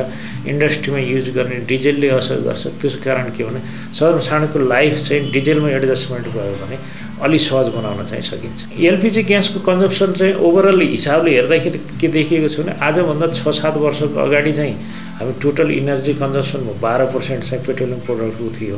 इन्डस्ट्रीमा 0.49 0.99
युज 0.99 1.29
गर्ने 1.37 1.55
डिजेलले 1.69 2.09
असर 2.17 2.39
गर्छ। 2.47 2.67
त्यस 2.81 2.95
कारण 3.05 3.29
के 3.37 3.43
भने 3.43 3.59
सर्वसाधारणको 3.93 4.59
लाइफ 4.67 4.97
चाहिँ 5.05 5.31
डिजेलमा 5.31 5.69
एडजस्टमेन्ट 5.69 6.27
भयो 6.33 6.53
भने 6.65 6.77
अलि 7.23 7.37
सहज 7.39 7.69
बनाउन 7.77 8.03
चाहिँ 8.05 8.21
सकिन्छ। 8.25 8.59
एलपिजी 8.73 9.23
ग्यासको 9.29 9.59
कन्जम्सन 9.69 10.11
चाहिँ 10.19 10.33
ओभरअल 10.35 10.81
हिसाबले 10.81 11.31
हेर्दाखेरि 11.35 11.79
के 12.01 12.07
देखिएको 12.17 12.47
छ 12.49 12.59
भने 12.59 12.73
आजभन्दा 12.89 13.27
छ 13.31 13.53
सात 13.61 13.77
वर्षको 13.85 14.19
अगाडि 14.25 14.51
चाहिँ 14.51 14.75
हामी 15.15 15.33
टोटल 15.41 15.69
इनर्जी 15.71 16.13
कन्जम्सनमा 16.19 16.71
बाह्र 16.81 17.05
पर्सेन्ट 17.15 17.43
चाहिँ 17.43 17.63
पेट्रोलियम 17.65 17.99
प्रोडक्टको 18.07 18.47
थियो। 18.57 18.77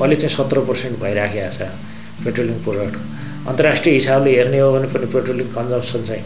अहिले 0.00 0.16
चाहिँ 0.16 0.34
सत्र 0.36 0.60
पर्सेन्ट 0.68 0.94
भइराखेको 1.00 1.50
छ 1.56 1.68
पेट्रोलियम 2.24 2.58
प्रोडक्ट 2.64 2.94
अन्तर्राष्ट्रिय 3.48 3.94
हिसाबले 3.94 4.30
हेर्ने 4.36 4.58
हो 4.58 4.72
भने 4.72 4.88
पनि 4.94 5.06
पेट्रोलियम 5.14 5.48
कन्जम्सन 5.56 6.00
चाहिँ 6.08 6.22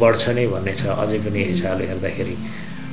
बढ्छ 0.00 0.28
नै 0.38 0.46
भन्ने 0.46 0.74
छ 0.78 0.94
अझै 0.94 1.18
पनि 1.26 1.42
हिसाबले 1.50 1.86
हेर्दाखेरि। 1.90 2.36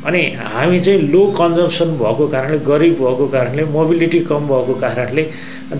अनि 0.10 0.22
हामी 0.54 0.80
चाहिँ 0.86 1.02
लो 1.14 1.22
कन्जम्सन 1.38 1.90
भएको 2.02 2.28
कारणले 2.34 2.58
गरिब 2.66 2.94
भएको 2.98 3.28
कारणले 3.38 3.64
मोबिलिटी 3.78 4.20
कम 4.26 4.48
भएको 4.50 4.74
कारणले 4.82 5.24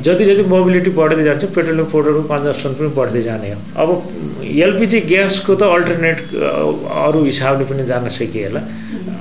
जति 0.06 0.26
जति 0.26 0.44
मोबिलिटी 0.54 0.90
बढ्दै 1.02 1.24
जान्छ 1.24 1.44
पेट्रोलियम 1.58 1.90
प्रोडक्टको 1.94 2.24
कन्जम्सन 2.34 2.74
पनि 2.78 2.90
बढ्दै 3.00 3.22
जाने 3.30 3.50
हो। 3.54 3.60
अब 3.82 3.90
एलपिजी 4.46 5.00
ग्यासको 5.12 5.56
त 5.56 5.74
अल्टरनेट 5.76 6.18
अरू 7.10 7.24
हिसाबले 7.26 7.66
पनि 7.74 7.86
जान 7.90 8.10
सकिए 8.20 8.46
होला 8.48 8.62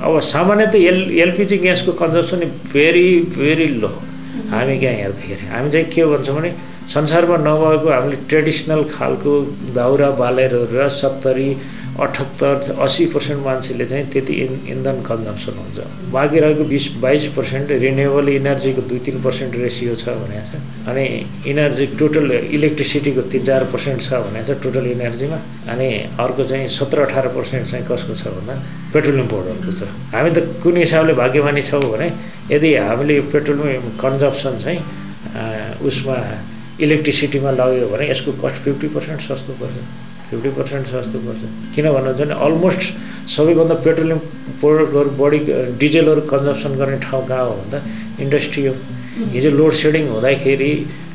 अब 0.04 0.18
सामान्यतः 0.24 0.86
एल 0.88 0.98
एलपिजी 1.20 1.56
ग्यासको 1.58 1.92
कन्जम्सन 2.00 2.40
भेरी 2.72 3.08
भेरी 3.36 3.66
लो 3.82 3.88
हामी 4.50 4.78
कहाँ 4.80 4.94
हेर्दाखेरि 4.94 5.46
हामी 5.46 5.70
चाहिँ 5.70 5.86
के 5.94 6.04
भन्छौँ 6.12 6.36
भने 6.36 6.50
संसारमा 6.94 7.36
नभएको 7.46 7.88
हामीले 7.90 8.16
ट्रेडिसनल 8.28 8.82
खालको 8.92 9.32
दाउरा 9.74 10.10
बालेर 10.20 10.54
र 10.74 10.88
सत्तरी 11.00 11.48
अठहत्तर 11.98 12.76
अस्सी 12.80 13.06
पर्सेन्ट 13.12 13.44
मान्छेले 13.44 13.86
चाहिँ 13.86 14.06
त्यति 14.12 14.32
इन 14.44 14.52
इन्धन 14.72 15.00
कन्जम्सन 15.02 15.54
हुन्छ 15.58 15.78
बाँकी 16.12 16.38
रहेको 16.40 16.64
बिस 16.64 16.86
बाइस 17.02 17.26
पर्सेन्ट 17.36 17.70
रिन्युएबल 17.82 18.28
इनर्जीको 18.28 18.82
दुई 18.88 18.98
तिन 19.06 19.22
पर्सेन्ट 19.22 19.56
रेसियो 19.56 19.94
छ 19.94 20.14
भनेको 20.20 20.44
छ। 20.46 20.60
अनि 20.88 21.04
इनर्जी 21.50 21.86
टोटल 21.98 22.30
इलेक्ट्रिसिटीको 22.32 23.22
तिन 23.32 23.44
चार 23.44 23.64
पर्सेन्ट 23.72 24.00
छ 24.02 24.20
भनेको 24.26 24.54
छ 24.54 24.62
टोटल 24.62 24.86
इनर्जीमा 24.90 25.38
अनि 25.72 25.88
अर्को 26.24 26.44
चाहिँ 26.44 26.68
सत्र 26.78 27.00
अठार 27.06 27.28
पर्सेन्ट 27.36 27.66
चाहिँ 27.66 27.84
कसको 27.90 28.14
छ 28.14 28.26
भन्दा 28.38 28.54
पेट्रोलियम 28.94 29.28
बोर्डहरूको 29.28 29.72
छ। 29.72 29.90
हामी 30.14 30.30
त 30.30 30.38
कुन 30.62 30.76
हिसाबले 30.76 31.12
भाग्यमानी 31.20 31.62
छौँ 31.62 31.82
भने 31.90 32.08
यदि 32.54 32.74
हामीले 32.86 33.20
पेट्रोलियम 33.34 33.98
कन्जम्सन 33.98 34.58
चाहिँ 34.62 34.80
उसमा 35.84 36.16
इलेक्ट्रिसिटीमा 36.80 37.50
लग्यो 37.60 37.88
भने 37.92 38.10
यसको 38.10 38.32
कस्ट 38.40 38.56
फिफ्टी 38.64 38.88
पर्सेन्ट 38.94 39.20
सस्तो 39.20 39.52
पर्छ। 39.60 39.76
फिफ्टी 40.30 40.50
पर्सेन्ट 40.58 40.86
सस्तो 40.88 41.18
पर्छ 41.26 41.42
किन 41.74 41.86
भन्नुहुन्छ 41.90 42.20
भने 42.20 42.34
अलमोस्ट 42.46 42.82
सबैभन्दा 43.34 43.74
पेट्रोलियम 43.86 44.18
प्रोडक्टहरू 44.60 45.10
बढी 45.20 45.38
डिजेलहरू 45.82 46.20
कन्जम्सन 46.32 46.74
गर्ने 46.80 46.98
ठाउँ 47.06 47.26
कहाँ 47.28 47.44
हो 47.46 47.54
भन्दा 47.60 47.78
इन्डस्ट्री 48.24 48.66
हो 48.66 48.74
हिजो 49.34 49.50
लोड 49.50 49.72
सेडिङ 49.80 50.08
हुँदाखेरि 50.08 50.72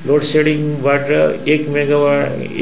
लोड 0.07 0.21
सेडिङबाट 0.31 1.11
एक 1.53 1.67
मेगावा 1.75 2.13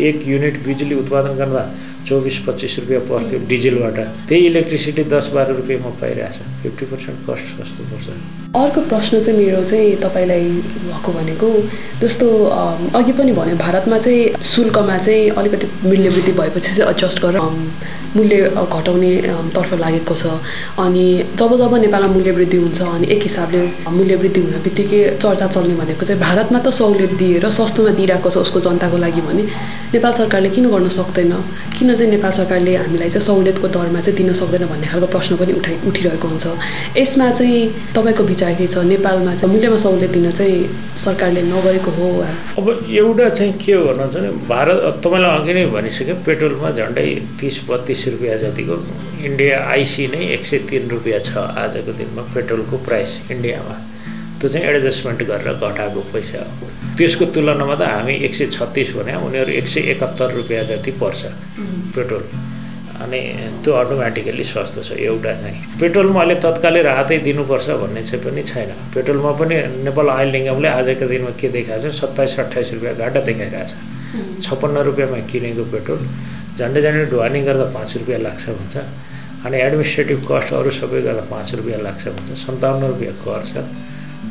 एक 0.07 0.27
युनिट 0.27 0.62
बिजुली 0.65 0.95
उत्पादन 0.95 1.38
गर्दा 1.38 1.63
चौबिस 2.07 2.38
पच्चिस 2.48 2.79
रुपियाँ 2.79 3.01
पर्थ्यो 3.10 3.39
डिजेलबाट। 3.50 3.98
त्यही 4.27 4.45
इलेक्ट्रिसिटी 4.45 5.03
दस 5.13 5.31
बाह्र 5.33 5.51
रुपियाँमा 5.55 5.89
पाइरहेछ। 6.01 6.38
फिफ्टी 6.63 6.86
पर्सेन्ट 6.91 7.17
कस्ट 7.29 7.45
सस्तो 7.57 7.83
पर्छ। 7.91 8.07
अर्को 8.55 8.81
प्रश्न 8.89 9.22
चाहिँ 9.24 9.39
मेरो 9.39 9.63
चाहिँ 9.63 9.95
तपाईँलाई 10.03 10.50
भएको 10.83 11.12
भनेको 11.12 11.48
जस्तो 12.01 12.27
अघि 13.00 13.13
पनि 13.17 13.31
भन्यो 13.33 13.55
भारतमा 13.57 13.98
चाहिँ 13.98 14.43
शुल्कमा 14.43 14.98
चाहिँ 14.98 15.29
अलिकति 15.39 15.67
मूल्य 15.83 16.10
वृद्धि 16.10 16.31
भएपछि 16.39 16.75
चाहिँ 16.75 16.89
एडजस्ट 16.91 17.22
गरेर 17.25 17.41
मूल्य 18.15 18.38
घटाउने 18.53 19.12
तर्फ 19.55 19.74
लागेको 19.74 20.15
छ। 20.15 20.25
अनि 20.77 21.05
जब 21.39 21.55
जब 21.57 21.74
नेपालमा 21.81 22.13
मूल्य 22.13 22.31
वृद्धि 22.31 22.57
हुन्छ 22.57 22.81
अनि 22.81 23.07
एक 23.10 23.24
हिसाबले 23.24 23.62
मूल्य 23.89 24.15
वृद्धि 24.22 24.41
हुन 24.41 24.62
बित्तिकै 24.63 25.01
चर्चा 25.17 25.48
चल्ने 25.48 25.75
भनेको 25.81 26.05
चाहिँ 26.05 26.22
भारतमा 26.22 26.60
त 26.60 26.69
सहुलियत 26.69 27.13
दिएर 27.17 27.50
सस्तोमा 27.50 27.91
दिइरहेको 27.98 28.29
छ 28.29 28.38
उसको 28.45 28.60
जनताको 28.60 28.98
लागि 28.98 29.22
भने 29.22 29.43
नेपाल 29.93 30.13
सरकारले 30.13 30.50
किन 30.53 30.69
गर्न 30.69 30.89
सक्दैन? 30.93 31.33
किन 31.74 31.92
चाहिँ 31.95 32.12
नेपाल 32.12 32.31
सरकारले 32.31 32.75
हामीलाई 32.75 33.09
चाहिँ 33.09 33.25
सहुलियतको 33.27 33.67
दरमा 33.67 34.00
चाहिँ 34.01 34.17
दिन 34.17 34.33
सक्दैन 34.33 34.65
भन्ने 34.67 34.88
खालको 34.88 35.07
प्रश्न 35.13 35.35
पनि 35.38 35.53
उठाइ 35.59 35.75
उठिरहेको 35.88 36.27
हुन्छ। 36.27 36.45
यसमा 36.97 37.29
चाहिँ 37.31 37.62
तपाईँको 37.95 38.23
विचार 38.23 38.53
के 38.55 38.67
छ? 38.67 38.77
नेपालमा 38.93 39.35
चाहिँ 39.35 39.53
मूल्यमा 39.53 39.77
सहुलियत 39.85 40.12
दिन 40.12 40.31
चाहिँ 40.31 40.57
सरकारले 40.97 41.41
नगरेको 41.53 41.91
हो 41.91 42.07
वा? 42.19 42.27
अब 42.57 42.67
एउटा 42.89 43.29
चाहिँ 43.29 43.53
के 43.59 43.73
हो 43.73 43.85
भन्नुहुन्छ 43.85 44.15
भने 44.15 44.29
भारत 44.50 45.01
तपाईँलाई 45.03 45.39
अघि 45.39 45.53
नै 45.53 45.65
भनिसक्यो 45.75 46.15
पेट्रोलमा 46.25 46.69
झन्डै 46.71 47.07
तिस 47.39 47.55
बत्तिस 47.69 48.07
रुपियाँ 48.13 48.38
जतिको 48.43 48.75
इन्डिया 49.23 49.57
आइसी 49.71 50.07
नै 50.13 50.21
एक 50.35 50.45
सय 50.45 50.57
तिन 50.69 50.89
रुपियाँ 50.89 51.19
छ 51.19 51.38
आजको 51.63 51.91
दिनमा 52.00 52.21
पेट्रोलको 52.33 52.77
प्राइस 52.88 53.19
इन्डियामा। 53.31 53.75
त्यो 54.43 54.50
चाहिँ 54.51 54.67
एडजस्टमेन्ट 54.67 55.23
गरेर 55.23 55.53
घटाएको 55.55 56.01
पैसा 56.12 56.43
हो। 56.59 56.67
त्यसको 57.00 57.25
तुलनामा 57.31 57.75
त 57.79 57.88
हामी 57.88 58.13
एक 58.27 58.33
सय 58.35 58.45
छत्तिस 58.51 58.89
भने 59.00 59.15
उनीहरू 59.23 59.51
एक 59.55 59.67
सय 59.71 59.79
एकहत्तर 59.95 60.31
रुपियाँ 60.35 60.63
जति 60.67 60.91
पर्छ 61.00 61.21
पेट्रोल। 61.95 62.23
अनि 63.03 63.19
त्यो 63.63 63.71
अटोमेटिकल्ली 63.73 64.43
सस्तो 64.43 64.83
छ 64.83 65.00
एउटा 65.00 65.31
चाहिँ। 65.39 65.79
पेट्रोलमा 65.79 66.19
अहिले 66.21 66.35
तत्कालै 66.43 66.81
राहतै 66.83 67.17
दिनुपर्छ 67.23 67.69
भन्ने 67.81 68.03
चाहिँ 68.03 68.23
पनि 68.23 68.43
छैन। 68.43 68.71
पेट्रोलमा 68.93 69.31
पनि 69.39 69.55
नेपाल 69.88 70.09
आइल 70.09 70.29
निगमले 70.35 70.67
आजको 70.67 71.07
दिनमा 71.07 71.31
के 71.39 71.47
देखाएको 71.55 71.88
छ 71.88 71.95
सत्ताइस 72.03 72.39
अट्ठाइस 72.39 72.73
रुपियाँ 72.73 72.95
घाटा 73.00 73.19
देखाइरहेछ 73.29 73.71
छप्पन्न 74.43 74.77
रुपियाँमा 74.91 75.19
किनेको 75.31 75.63
पेट्रोल 75.71 76.01
झन्डै 76.59 76.81
झन्डै 76.83 77.05
ढुवानी 77.12 77.41
गर्दा 77.47 77.65
पाँच 77.71 77.97
रुपियाँ 77.97 78.19
लाग्छ 78.27 78.43
भन्छ। 78.59 78.75
अनि 79.45 79.57
एडमिनिस्ट्रेटिभ 79.59 80.19
कस्ट 80.29 80.53
अरू 80.53 80.71
सबै 80.79 81.01
गर्दा 81.07 81.23
पाँच 81.31 81.55
रुपियाँ 81.55 81.79
लाग्छ 81.88 82.03
भन्छ। 82.15 82.29
सन्ताउन्न 82.45 82.83
रुपियाँ 82.93 83.15
कर 83.25 83.41
छ 83.50 83.55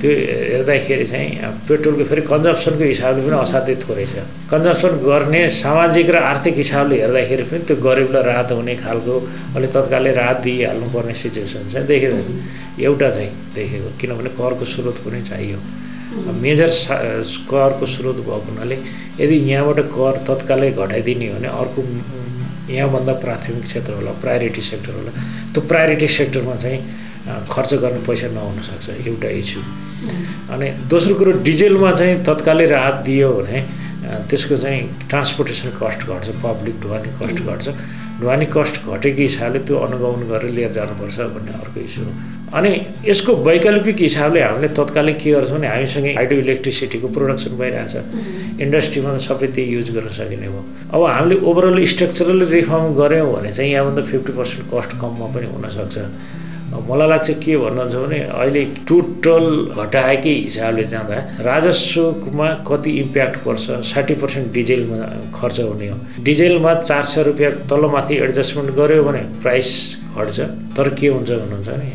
त्यो 0.02 0.10
हेर्दाखेरि 0.10 1.04
चाहिँ 1.06 1.30
पेट्रोलको 1.68 2.04
फेरि 2.10 2.22
कन्जम्सनको 2.26 2.84
हिसाबले 2.90 3.22
पनि 3.22 3.36
असाध्यै 3.38 3.76
थोरै 3.86 4.06
छ। 4.10 4.26
कन्जम्सन 4.50 4.92
गर्ने 5.06 5.40
सामाजिक 5.62 6.08
र 6.10 6.16
आर्थिक 6.30 6.54
हिसाबले 6.58 6.96
हेर्दाखेरि 7.02 7.44
पनि 7.50 7.62
त्यो 7.70 7.76
गरिबलाई 7.86 8.22
राहत 8.26 8.50
हुने 8.58 8.74
खालको 8.82 9.14
अलि 9.56 9.68
तत्कालै 9.70 10.12
राहत 10.18 10.38
दिइहाल्नुपर्ने 10.42 11.14
सिचुएसन 11.22 11.62
चाहिँ 11.70 11.86
देखेको 11.86 12.18
एउटा 12.82 13.08
चाहिँ 13.14 13.30
देखेको 13.54 13.88
किनभने 14.00 14.30
करको 14.34 14.64
स्रोत 14.74 14.96
पनि 15.06 15.22
चाहियो। 15.30 15.58
मेजर 16.42 16.70
करको 17.52 17.86
स्रोत 17.94 18.16
भएको 18.26 18.50
हुनाले 18.50 18.76
यदि 19.22 19.36
यहाँबाट 19.50 19.78
कर 19.94 20.16
तत्कालै 20.28 20.70
घटाइदिने 20.82 21.26
हो 21.30 21.38
भने 21.38 21.48
अर्को 21.62 21.80
यहाँभन्दा 22.74 23.12
प्राथमिक 23.22 23.62
क्षेत्र 23.64 23.92
होला 23.92 24.12
प्रायोरिटी 24.22 24.60
सेक्टर 24.60 24.92
होला। 24.98 25.12
त्यो 25.52 25.60
प्रायोरिटी 25.70 26.08
सेक्टरमा 26.18 26.56
चाहिँ 26.56 26.80
खर्च 27.50 27.74
गर्ने 27.82 28.00
पैसा 28.06 28.28
नहुनसक्छ 28.34 29.06
एउटा 29.06 29.28
इस्यु 29.42 29.60
अनि 30.52 30.68
दोस्रो 30.90 31.14
कुरो 31.14 31.32
डिजेलमा 31.48 31.92
चाहिँ 31.92 32.22
तत्कालै 32.24 32.66
राहत 32.66 33.02
दियो 33.06 33.30
भने 33.32 33.58
त्यसको 34.30 34.56
चाहिँ 34.56 34.80
ट्रान्सपोर्टेसन 35.10 35.68
कस्ट 35.82 36.00
घट्छ 36.10 36.28
पब्लिक 36.42 36.80
ढुवानी 36.82 37.10
कस्ट 37.20 37.38
घट्छ। 37.42 37.68
ढुवानी 38.20 38.46
कस्ट 38.50 38.74
घटेको 38.86 39.22
हिसाबले 39.22 39.58
त्यो 39.66 39.76
अनुगमन 39.86 40.22
गरेर 40.30 40.50
लिएर 40.56 40.72
जानुपर्छ 40.72 41.18
भन्ने 41.34 41.52
अर्को 41.62 41.80
इस्यु 41.80 42.04
हो। 42.04 42.12
अनि 42.58 42.72
यसको 43.06 43.32
वैकल्पिक 43.46 44.00
हिसाबले 44.00 44.42
हामीले 44.42 44.68
तत्कालै 44.78 45.12
के 45.22 45.30
गर्छौँ 45.32 45.58
भने 45.58 45.68
हामीसँग 45.68 46.06
हाइड्रो 46.18 46.38
इलेक्ट्रिसिटीको 46.38 47.08
प्रोडक्सन 47.16 47.56
भइरहेछ। 47.62 47.94
इन्डस्ट्रीमा 48.66 49.10
त 49.16 49.20
सबै 49.22 49.46
त्यही 49.54 49.72
युज 49.74 49.90
गर्न 49.94 50.08
सकिने 50.18 50.48
भयो 50.50 50.62
अब 50.92 51.00
हामीले 51.06 51.36
ओभरअल 51.46 51.84
स्ट्रक्चरली 51.94 52.46
रिफर्म 52.58 52.94
गऱ्यौँ 52.98 53.32
भने 53.32 53.52
चाहिँ 53.54 53.72
यहाँभन्दा 53.72 54.02
फिफ्टी 54.10 54.32
पर्सेन्ट 54.38 54.66
कस्ट 54.74 54.90
कममा 55.00 55.26
पनि 55.34 55.46
हुनसक्छ। 55.54 55.96
मलाई 56.72 57.08
लाग्छ 57.08 57.30
के 57.44 57.56
भन्नुहुन्छ 57.56 57.94
भने 57.94 58.18
अहिले 58.32 58.64
टोटल 58.88 59.44
घटाएकै 59.76 60.34
हिसाबले 60.34 60.84
जाँदा 60.92 61.16
राजस्वमा 61.44 62.48
कति 62.68 62.90
इम्प्याक्ट 63.00 63.36
पर्छ 63.44 63.64
साठी 63.92 64.14
पर्सेन्ट 64.22 64.52
डिजेलमा 64.52 64.96
खर्च 65.36 65.60
हुने 65.60 65.88
हो। 65.88 65.96
डिजेलमा 66.24 66.74
चार 66.88 67.04
सय 67.04 67.22
रुपियाँ 67.28 67.52
तलमाथि 67.70 68.14
एडजस्टमेन्ट 68.24 68.70
गऱ्यो 68.76 69.02
भने 69.04 69.22
प्राइस 69.42 69.70
घट्छ। 70.16 70.40
तर 70.76 70.88
के 70.94 71.08
हुन्छ 71.08 71.30
भन्नुहुन्छ 71.30 71.68
भने 71.68 71.90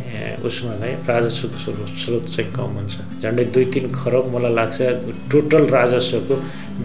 उसमा 0.45 0.73
चाहिँ 0.79 0.95
राजस्वको 1.07 1.57
स्रोत 1.97 2.25
चाहिँ 2.29 2.51
कम 2.53 2.69
हुन्छ। 2.77 3.21
झन्डै 3.21 3.43
दुई 3.53 3.65
तिन 3.73 3.91
खरब 3.91 4.25
मलाई 4.35 4.53
लाग्छ 4.53 4.77
टोटल 5.31 5.65
राजस्वको 5.73 6.35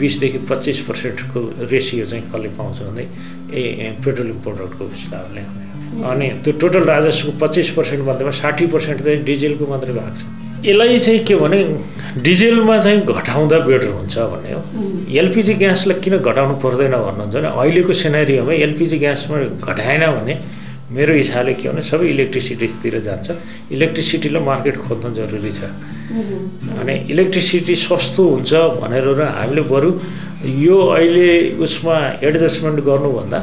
बिसदेखि 0.01 0.39
पच्चिस 0.51 0.81
पर्सेन्टको 0.89 1.41
रेसियो 1.71 2.05
चाहिँ 2.05 2.25
कसले 2.33 2.49
पाउँछ 2.57 2.79
भन्दै 2.83 3.07
ए 3.53 3.97
पेट्रोलियम 4.05 4.39
प्रडक्टको 4.41 4.85
हिसाबले। 4.97 5.62
अनि 5.93 6.27
त्यो 6.45 6.53
टोटल 6.61 6.85
राजस्वको 6.89 7.33
पच्चिस 7.39 7.71
पर्सेन्ट 7.77 8.03
मध्येमा 8.09 8.33
साठी 8.41 8.67
पर्सेन्ट 8.73 8.99
चाहिँ 9.05 9.25
डिजेलको 9.25 9.65
मात्रै 9.67 9.93
भएको 9.93 10.15
छ। 10.17 10.25
यसलाई 10.65 10.99
चाहिँ 10.99 11.21
के 11.27 11.35
भने 11.37 11.59
डिजेलमा 12.23 12.77
चाहिँ 12.81 13.01
घटाउँदा 13.03 13.59
बेटर 13.67 13.91
हुन्छ 13.99 14.15
भन्ने 14.33 14.53
हो। 14.55 14.63
एलपिजी 15.11 15.55
ग्यासलाई 15.63 16.01
किन 16.01 16.15
घटाउनु 16.19 16.55
पर्दैन 16.65 16.95
भन्नुहुन्छ 16.97 17.35
भने 17.35 17.49
अहिलेको 17.51 17.93
सेनारीमा 17.93 18.53
एलपिजी 18.67 18.97
ग्यासमा 19.05 19.37
घटाएन 19.59 20.05
भने 20.17 20.35
मेरो 20.93 21.13
हिसाबले 21.15 21.53
के 21.61 21.69
भने 21.69 21.83
सबै 21.83 22.07
इलेक्ट्रिसिटीतिर 22.15 22.95
जान्छ। 23.01 23.27
इलेक्ट्रिसिटीलाई 23.75 24.43
मार्केट 24.45 24.77
खोज्न 24.85 25.13
जरुरी 25.19 25.53
छ। 25.53 25.61
अनि 26.81 26.95
इलेक्ट्रिसिटी 27.11 27.75
सस्तो 27.75 28.23
हुन्छ 28.23 28.53
भनेर 28.81 29.07
र 29.19 29.21
हामीले 29.25 29.63
बरु 29.73 29.91
यो 30.63 30.77
अहिले 30.97 31.29
उसमा 31.65 31.97
एडजस्टमेन्ट 32.23 32.79
गर्नुभन्दा 32.87 33.41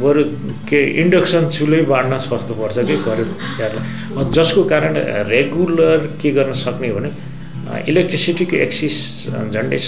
बरु 0.00 0.22
के 0.68 0.80
इन्डक्सन 1.02 1.48
चुलै 1.56 1.80
बाँड्न 1.92 2.18
सस्तो 2.24 2.54
पर्छ 2.54 2.76
कि 2.88 2.96
गरिबहरूलाई 3.06 4.30
जसको 4.36 4.62
कारण 4.72 4.92
रेगुलर 5.32 6.00
के 6.20 6.30
गर्न 6.36 6.52
सक्ने 6.52 6.90
भने 6.96 7.10
इलेक्ट्रिसिटीको 7.66 8.56
एक्सिस 8.56 8.96
झन्डै 9.54 9.78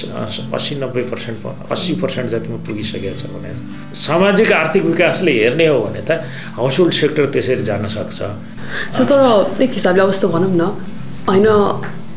अस्सी 0.57 0.75
नब्बे 0.83 1.03
पर्सेन्ट 1.13 1.47
अस्सी 1.71 1.93
पर्सेन्ट 2.03 2.31
जतिमा 2.31 2.59
पुगिसकेको 2.67 3.15
छ 3.21 3.31
भने 3.35 3.53
सामाजिक 3.95 4.53
आर्थिक 4.53 4.83
विकासले 4.85 5.33
हेर्ने 5.39 5.67
हो 5.67 5.79
भने 5.85 6.03
त 6.09 6.11
हाउस 6.59 6.79
होल्ड 6.79 6.95
सेक्टर 7.01 7.27
त्यसरी 7.37 7.63
जान 7.71 7.87
सक्छ। 7.87 8.19
सो 8.97 9.05
तर 9.11 9.63
एक 9.63 9.73
हिसाबले 9.79 10.03
अब 10.03 10.09
यस्तो 10.09 10.29
भनौँ 10.35 10.53
न 10.57 10.63
होइन 11.29 11.47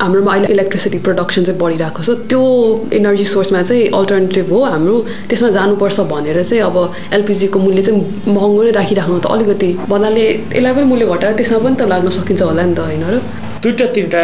हाम्रोमा 0.01 0.31
अहिले 0.33 0.47
इलेक्ट्रिसिटी 0.53 0.97
प्रडक्सन 1.05 1.43
चाहिँ 1.47 1.59
बढिरहेको 1.61 2.01
छ। 2.03 2.09
त्यो 2.29 2.41
इनर्जी 2.99 3.25
सोर्समा 3.33 3.61
चाहिँ 3.69 3.83
अल्टरनेटिभ 3.99 4.49
हो 4.51 4.59
हाम्रो। 4.73 4.95
त्यसमा 5.29 5.49
जानुपर्छ 5.57 5.99
भनेर 6.13 6.37
चाहिँ 6.43 6.63
अब 6.69 6.77
एलपिजीको 7.13 7.57
मूल्य 7.59 7.81
चाहिँ 7.87 8.01
महँगो 8.33 8.61
नै 8.63 8.71
राखिराख्नु 8.79 9.19
त 9.19 9.25
अलिकति 9.35 9.69
भन्नाले 9.91 10.25
यसलाई 10.57 10.73
पनि 10.73 10.85
मूल्य 10.91 11.05
घटाएर 11.05 11.33
त्यसमा 11.39 11.59
पनि 11.65 11.75
त 11.75 11.81
लाग्न 11.93 12.09
सकिन्छ 12.17 12.41
होला 12.41 12.63
नि 12.65 12.73
त 12.75 12.79
होइन 12.89 13.03
र? 13.13 13.15
दुईवटा 13.61 13.85
तिनवटा 13.93 14.21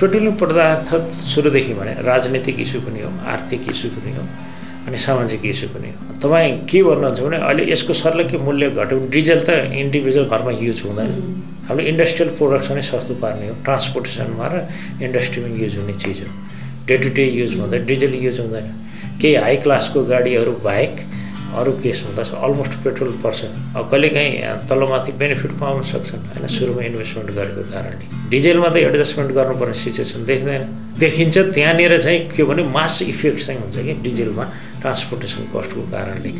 पेट्रोलियम 0.00 0.34
पदार्थ 0.42 0.88
सुरुदेखि 1.32 1.72
भने 1.78 1.92
राजनैतिक 2.10 2.56
इस्यु 2.60 2.80
पनि 2.82 3.00
हो 3.06 3.10
आर्थिक 3.32 3.62
इस्यु 3.70 3.90
पनि 3.94 4.10
हो 4.18 4.22
अनि 4.88 4.98
सामाजिक 4.98 5.44
इस्यु 5.46 5.68
पनि 5.70 5.88
हो। 5.94 5.98
तपाईँ 6.22 6.50
के 6.66 6.82
भन्नुहुन्छ 6.82 7.20
भने 7.22 7.38
अहिले 7.38 7.62
यसको 7.72 7.92
सर्लकै 8.02 8.38
मूल्य 8.42 8.70
घट्यो 8.74 8.98
डिजल 9.14 9.40
त 9.46 9.50
इन्डिभिजुअल 9.82 10.26
घरमा 10.26 10.52
युज 10.58 10.78
हुँदैन। 10.86 11.10
हामीले 11.70 11.88
इन्डस्ट्रियल 11.88 12.30
प्रोडक्सनै 12.34 12.82
सस्तो 12.82 13.14
पार्ने 13.22 13.46
हो। 13.48 13.54
ट्रान्सपोर्टेसनमा 13.62 14.46
र 14.50 14.54
इन्डस्ट्रीमा 15.06 15.48
युज 15.54 15.74
हुने 15.78 15.94
चिज 16.02 16.18
हो। 16.26 16.28
डे 16.86 16.96
टु 16.98 17.08
डे 17.14 17.24
युज 17.30 17.52
हुँदैन 17.62 17.86
डिजल 17.86 18.14
युज 18.26 18.38
हुँदैन। 18.40 18.66
केही 19.22 19.34
हाई 19.38 19.56
क्लासको 19.62 19.98
गाडीहरू 20.10 20.52
बाहेक 20.66 20.94
अरू 21.50 21.72
केस 21.82 22.02
हुँदा 22.06 22.22
अलमोस्ट 22.42 22.74
पेट्रोल 22.82 23.12
पर्छ। 23.22 23.40
अब 23.78 23.86
कहिलेकाहीँ 23.86 24.66
तलमाथि 24.66 25.12
बेनिफिट 25.22 25.52
पाउन 25.62 25.82
सक्छन्। 25.86 26.22
होइन 26.26 26.46
सुरुमा 26.46 26.82
इन्भेस्टमेन्ट 26.90 27.30
गरेको 27.38 27.62
कारणले। 27.70 28.04
डिजेलमा 28.30 28.68
त 28.74 28.76
एडजस्टमेन्ट 28.90 29.30
गर्नुपर्ने 29.38 29.74
सिचुएसन 29.78 30.26
देख्दैन। 30.26 30.62
देखिन्छ 31.00 31.38
त्यहाँनिर 31.54 31.98
चाहिँ 31.98 32.18
के 32.28 32.44
भने 32.44 32.62
मास 32.76 33.02
इफेक्ट 33.02 33.38
चाहिँ 33.46 33.60
हुन्छ 33.60 33.76
कि 33.76 33.92
डिजेलमा 34.04 34.44
ट्रान्सपोर्टेसन 34.80 35.42
कस्टको 35.54 35.82
कारणले। 35.92 36.30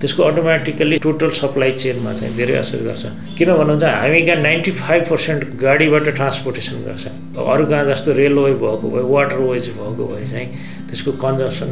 त्यसको 0.00 0.22
अटोमेटिकल्ली 0.22 0.98
टोटल 1.04 1.30
सप्लाई 1.40 1.72
चेनमा 1.72 2.12
चाहिँ 2.12 2.36
धेरै 2.36 2.54
असर 2.60 2.80
गर्छ। 2.84 3.04
किन 3.38 3.48
भन्नुहुन्छ 3.56 3.84
हामी 3.84 4.20
कहाँ 4.22 4.40
नाइन्टी 4.42 4.70
फाइभ 4.80 5.02
पर्सेन्ट 5.10 5.40
गाडीबाट 5.62 6.08
ट्रान्सपोर्टेसन 6.16 6.76
गर्छ। 6.86 7.04
अरू 7.36 7.64
कहाँ 7.66 7.84
जस्तो 7.86 8.12
रेलवे 8.20 8.52
भएको 8.60 8.86
भए 8.92 9.04
वाटर 9.12 9.38
वेज 9.48 9.68
भएको 9.78 10.04
भए 10.06 10.24
चाहिँ 10.32 10.48
त्यसको 10.88 11.12
कन्जम्सन 11.24 11.68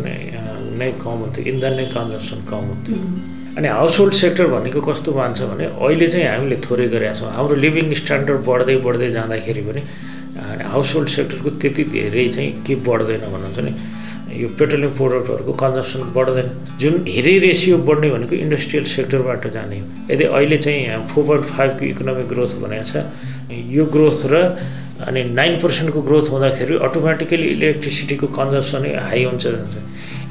नै 0.80 0.90
कम 1.04 1.16
हुन्थ्यो 1.22 1.44
इन्धन 1.52 1.72
नै 1.76 1.84
कन्जम्सन 1.96 2.38
कम 2.50 2.64
हुन्थ्यो। 2.72 2.96
अनि 3.56 3.68
हाउस 3.68 3.98
होल्ड 4.00 4.14
सेक्टर 4.20 4.46
भनेको 4.50 4.80
कस्तो 4.80 5.12
मान्छ 5.14 5.40
भने 5.50 5.64
अहिले 5.78 6.06
चाहिँ 6.08 6.26
हामीले 6.26 6.56
थोरै 6.64 6.86
गरेका 6.94 7.14
छौँ। 7.14 7.30
हाम्रो 7.36 7.56
लिभिङ 7.64 7.92
स्ट्यान्डर्ड 7.94 8.40
बढ्दै 8.48 8.76
बढ्दै 8.86 9.10
जाँदाखेरि 9.16 9.62
पनि 9.68 9.82
हाउस 10.36 10.94
होल्ड 10.94 11.08
सेक्टरको 11.08 11.50
त्यति 11.62 11.84
धेरै 11.94 12.28
चाहिँ 12.28 12.52
के 12.66 12.74
बढ्दैन 12.86 13.20
भन्नुहुन्छ 13.32 13.58
भने 13.58 13.72
यो 14.34 14.48
पेट्रोलियम 14.58 14.92
प्रोडक्टहरूको 14.98 15.52
कन्जम्सन 15.62 16.00
बढ्दैन। 16.16 16.48
जुन 16.80 16.94
हेरै 17.06 17.36
रेसियो 17.38 17.76
बढ्ने 17.88 18.10
भनेको 18.10 18.34
इन्डस्ट्रियल 18.34 18.84
सेक्टरबाट 18.94 19.46
जाने 19.56 19.78
हो। 19.78 19.86
यदि 20.10 20.24
अहिले 20.24 20.56
चाहिँ 20.58 21.06
फोर 21.08 21.24
पोइन्ट 21.24 21.44
फाइभको 21.54 21.84
इकोनोमिक 21.86 22.26
ग्रोथ 22.28 22.52
भनेको 22.62 22.84
छ 22.90 22.94
यो 23.76 23.84
ग्रोथ 23.94 24.20
र 24.32 24.34
अनि 25.06 25.22
नाइन 25.38 25.54
पर्सेन्टको 25.62 26.00
ग्रोथ 26.02 26.26
हुँदाखेरि 26.34 26.74
अटोमेटिकली 26.88 27.46
इलेक्ट्रिसिटीको 27.56 28.26
कन्जम्सनै 28.38 28.90
हाई 29.06 29.22
हुन्छ। 29.30 29.44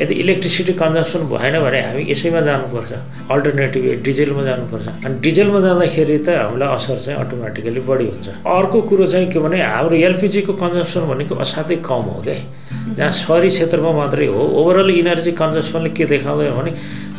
यदि 0.02 0.14
इलेक्ट्रिसिटी 0.14 0.74
कन्जम्सन 0.74 1.22
भएन 1.30 1.56
भने 1.62 1.80
हामी 1.82 2.04
यसैमा 2.10 2.42
जानुपर्छ। 2.42 2.92
अल्टरनेटिभ 3.32 3.84
डिजेलमा 4.04 4.44
जानुपर्छ। 4.44 4.88
अनि 5.06 5.20
डिजेलमा 5.22 5.60
जाँदाखेरि 5.60 6.18
त 6.26 6.30
हामीलाई 6.34 6.70
असर 6.76 6.98
चाहिँ 7.06 7.20
अटोमेटिकली 7.20 7.82
बढी 7.90 8.06
हुन्छ। 8.10 8.28
अर्को 8.42 8.82
कुरो 8.90 9.06
चाहिँ 9.06 9.28
के 9.32 9.40
भने 9.40 9.62
हाम्रो 9.62 9.96
एलपिजीको 10.08 10.54
कन्जम्सन 10.54 11.02
भनेको 11.10 11.36
असाध्यै 11.46 11.78
कम 11.86 12.06
हो 12.10 12.22
क्या। 12.26 12.38
जहाँ 12.98 13.12
सहरी 13.12 13.50
क्षेत्रमा 13.50 13.92
मात्रै 13.92 14.28
हो। 14.34 14.42
ओभरअल 14.60 14.90
इनर्जी 14.90 15.32
कन्जम्सनले 15.38 15.90
के 15.98 16.06
देखाउँदैन 16.06 16.52
भने 16.58 16.72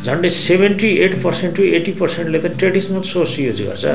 झन्डै 0.05 0.29
seventy 0.29 0.89
eight 1.03 1.13
percent 1.23 1.55
to 1.57 1.63
eighty 1.77 1.91
पर्सेन्टले 2.01 2.39
त 2.39 2.45
ट्रेडिसनल 2.59 3.01
सोर्स 3.01 3.39
युज 3.39 3.61
गर्छ। 3.61 3.85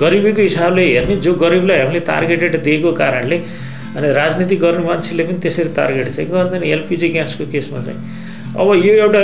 गरिबीको 0.00 0.42
हिसाबले 0.42 0.82
हेर्ने 0.84 1.16
जो 1.24 1.32
गरिबलाई 1.40 1.78
हामीले 1.80 2.00
टार्गेटेड 2.08 2.62
दिएको 2.62 2.92
कारणले 2.92 3.36
अनि 3.96 4.12
राजनीति 4.12 4.56
गर्ने 4.56 4.84
मान्छेले 4.86 5.24
पनि 5.24 5.38
त्यसरी 5.40 5.68
टार्गेट 5.76 6.08
चाहिँ 6.08 6.30
गर्दैन। 6.30 6.62
एलपिजी 6.62 7.08
ग्यासको 7.08 7.44
केसमा 7.52 7.80
चाहिँ। 7.82 8.24
अब 8.56 8.68
यो 8.84 8.92
एउटा 8.94 9.20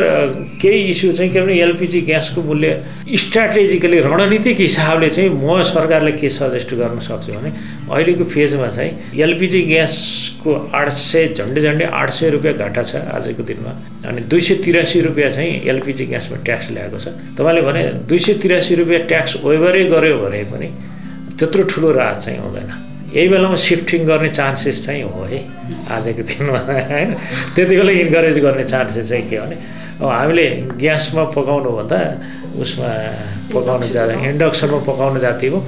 केही 0.61 0.81
इस्यु 0.93 1.13
चाहिँ 1.13 1.33
के 1.33 1.41
भने 1.41 1.55
एलपिजी 1.61 2.01
ग्यासको 2.05 2.43
मूल्य 2.43 2.71
स्ट्राटेजिकली 3.17 4.01
रणनीतिक 4.01 4.61
हिसाबले 4.61 5.09
चाहिँ 5.09 5.31
म 5.31 5.63
सरकारले 5.65 6.13
के 6.13 6.29
सजेस्ट 6.29 6.75
गर्न 6.75 7.01
सक्छु 7.01 7.33
भने 7.33 7.51
अहिलेको 7.89 8.25
फेजमा 8.25 8.69
चाहिँ 8.69 9.21
एलपिजी 9.21 9.63
ग्यासको 9.73 10.53
आठ 10.75 10.93
सय 10.93 11.29
झन्डै 11.33 11.61
झन्डै 11.61 11.85
आठ 11.85 12.11
सय 12.13 12.31
रुपियाँ 12.37 12.55
घाटा 12.57 12.83
छ 12.83 12.97
आजको 13.09 13.43
दिनमा। 13.43 13.73
अनि 14.09 14.21
दुई 14.29 14.41
सय 14.41 14.55
तिरासी 14.65 15.01
रुपियाँ 15.01 15.31
चाहिँ 15.31 15.61
एलपिजी 15.65 16.07
ग्यासमा 16.13 16.37
ट्याक्स 16.45 16.71
ल्याएको 16.71 16.99
छ। 17.01 17.17
तपाईँले 17.41 17.63
भने 17.63 17.83
दुई 18.05 18.19
सय 18.19 18.35
तिरासी 18.37 18.75
रुपियाँ 18.85 19.03
ट्याक्स 19.09 19.37
वेभरै 19.45 19.85
गऱ्यो 19.89 20.17
भने 20.21 20.45
पनि 20.53 20.69
त्यत्रो 21.41 21.63
ठुलो 21.73 21.93
राहत 21.93 22.21
चाहिँ 22.21 22.39
हुँदैन 22.39 22.92
यही 23.13 23.29
बेलामा 23.29 23.57
सिफ्टिङ 23.69 24.05
गर्ने 24.05 24.29
चान्सेस 24.29 24.77
चाहिँ 24.87 25.03
हो 25.05 25.23
है। 25.29 25.39
आजको 25.93 26.23
दिनमा 26.25 26.59
होइन? 26.59 27.11
त्यति 27.55 27.75
बेला 27.77 27.93
इन्करेज 28.03 28.39
गर्ने 28.45 28.65
चान्सेस 28.65 29.09
चाहिँ 29.09 29.25
के 29.29 29.37
भने 29.41 29.57
अब 30.01 30.09
हामीले 30.09 30.47
ग्यासमा 30.81 31.25
पकाउनुभन्दा 31.37 31.99
उसमा 32.63 32.89
पकाउनु 33.53 33.87
जाँदा 33.93 34.13
इन्डक्सनमा 34.33 34.79
पकाउनु 34.89 35.19
जाति 35.21 35.47
हो। 35.53 35.59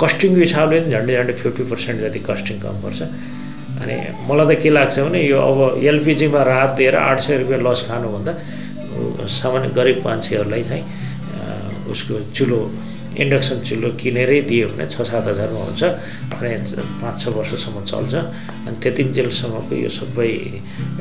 कस्टिङको 0.00 0.40
हिसाबले 0.40 0.80
पनि 0.80 0.90
झन्डै 0.90 1.12
झन्डै 1.14 1.34
फिफ्टी 1.42 1.64
पर्सेन्ट 1.70 2.00
जति 2.00 2.20
कस्टिङ 2.28 2.56
कम 2.64 2.76
पर्छ। 2.82 3.00
अनि 3.84 3.94
मलाई 4.28 4.56
त 4.56 4.60
के 4.62 4.70
लाग्छ 4.72 4.96
भने 5.04 5.20
यो 5.28 5.38
अब 5.38 5.58
एलपिजीमा 5.84 6.40
राहत 6.42 6.70
दिएर 6.78 6.96
आठ 6.96 7.18
सय 7.20 7.36
रुपियाँ 7.44 7.60
लस 7.66 7.80
खानुभन्दा 7.88 8.32
सामान्य 9.28 9.68
गरिब 9.76 9.98
मान्छेहरूलाई 10.06 10.62
चाहिँ 10.62 10.84
उसको 11.92 12.14
चुलो 12.32 12.58
इन्डक्सन 13.22 13.58
चुलो 13.68 13.88
किनेरै 14.00 14.40
दियो 14.50 14.68
भने 14.74 14.86
छ 14.86 15.02
सात 15.06 15.26
हजारमा 15.28 15.60
हुन्छ। 15.64 15.82
अनि 16.34 16.54
पाँच 17.02 17.14
छ 17.20 17.28
वर्षसम्म 17.36 17.84
चल्छ। 17.90 18.14
अनि 18.66 18.76
त्यतिन्जेलसम्मको 18.82 19.74
यो 19.74 19.88
सबै 19.88 20.30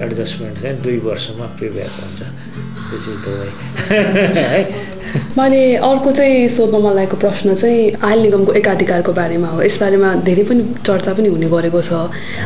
एडजस्टमेन्ट 0.06 0.56
चाहिँ 0.62 0.78
दुई 0.84 0.98
वर्षमा 1.10 1.46
पे 1.60 1.70
ब्याक 1.76 1.94
हुन्छ। 2.04 2.22
द 2.94 2.96
है। 4.38 4.62
मैले 5.38 5.62
अर्को 5.82 6.12
चाहिँ 6.12 6.50
सोध्न 6.50 6.78
मन 6.84 6.94
लागेको 6.94 7.18
प्रश्न 7.18 7.56
चाहिँ 7.56 7.92
आयल 8.06 8.20
निगमको 8.22 8.54
एकाधिकारको 8.54 9.14
बारेमा 9.14 9.48
हो। 9.48 9.62
यसबारेमा 9.62 10.14
धेरै 10.22 10.44
पनि 10.46 10.64
चर्चा 10.86 11.14
पनि 11.18 11.28
हुने 11.34 11.50
गरेको 11.50 11.82
छ। 11.82 11.92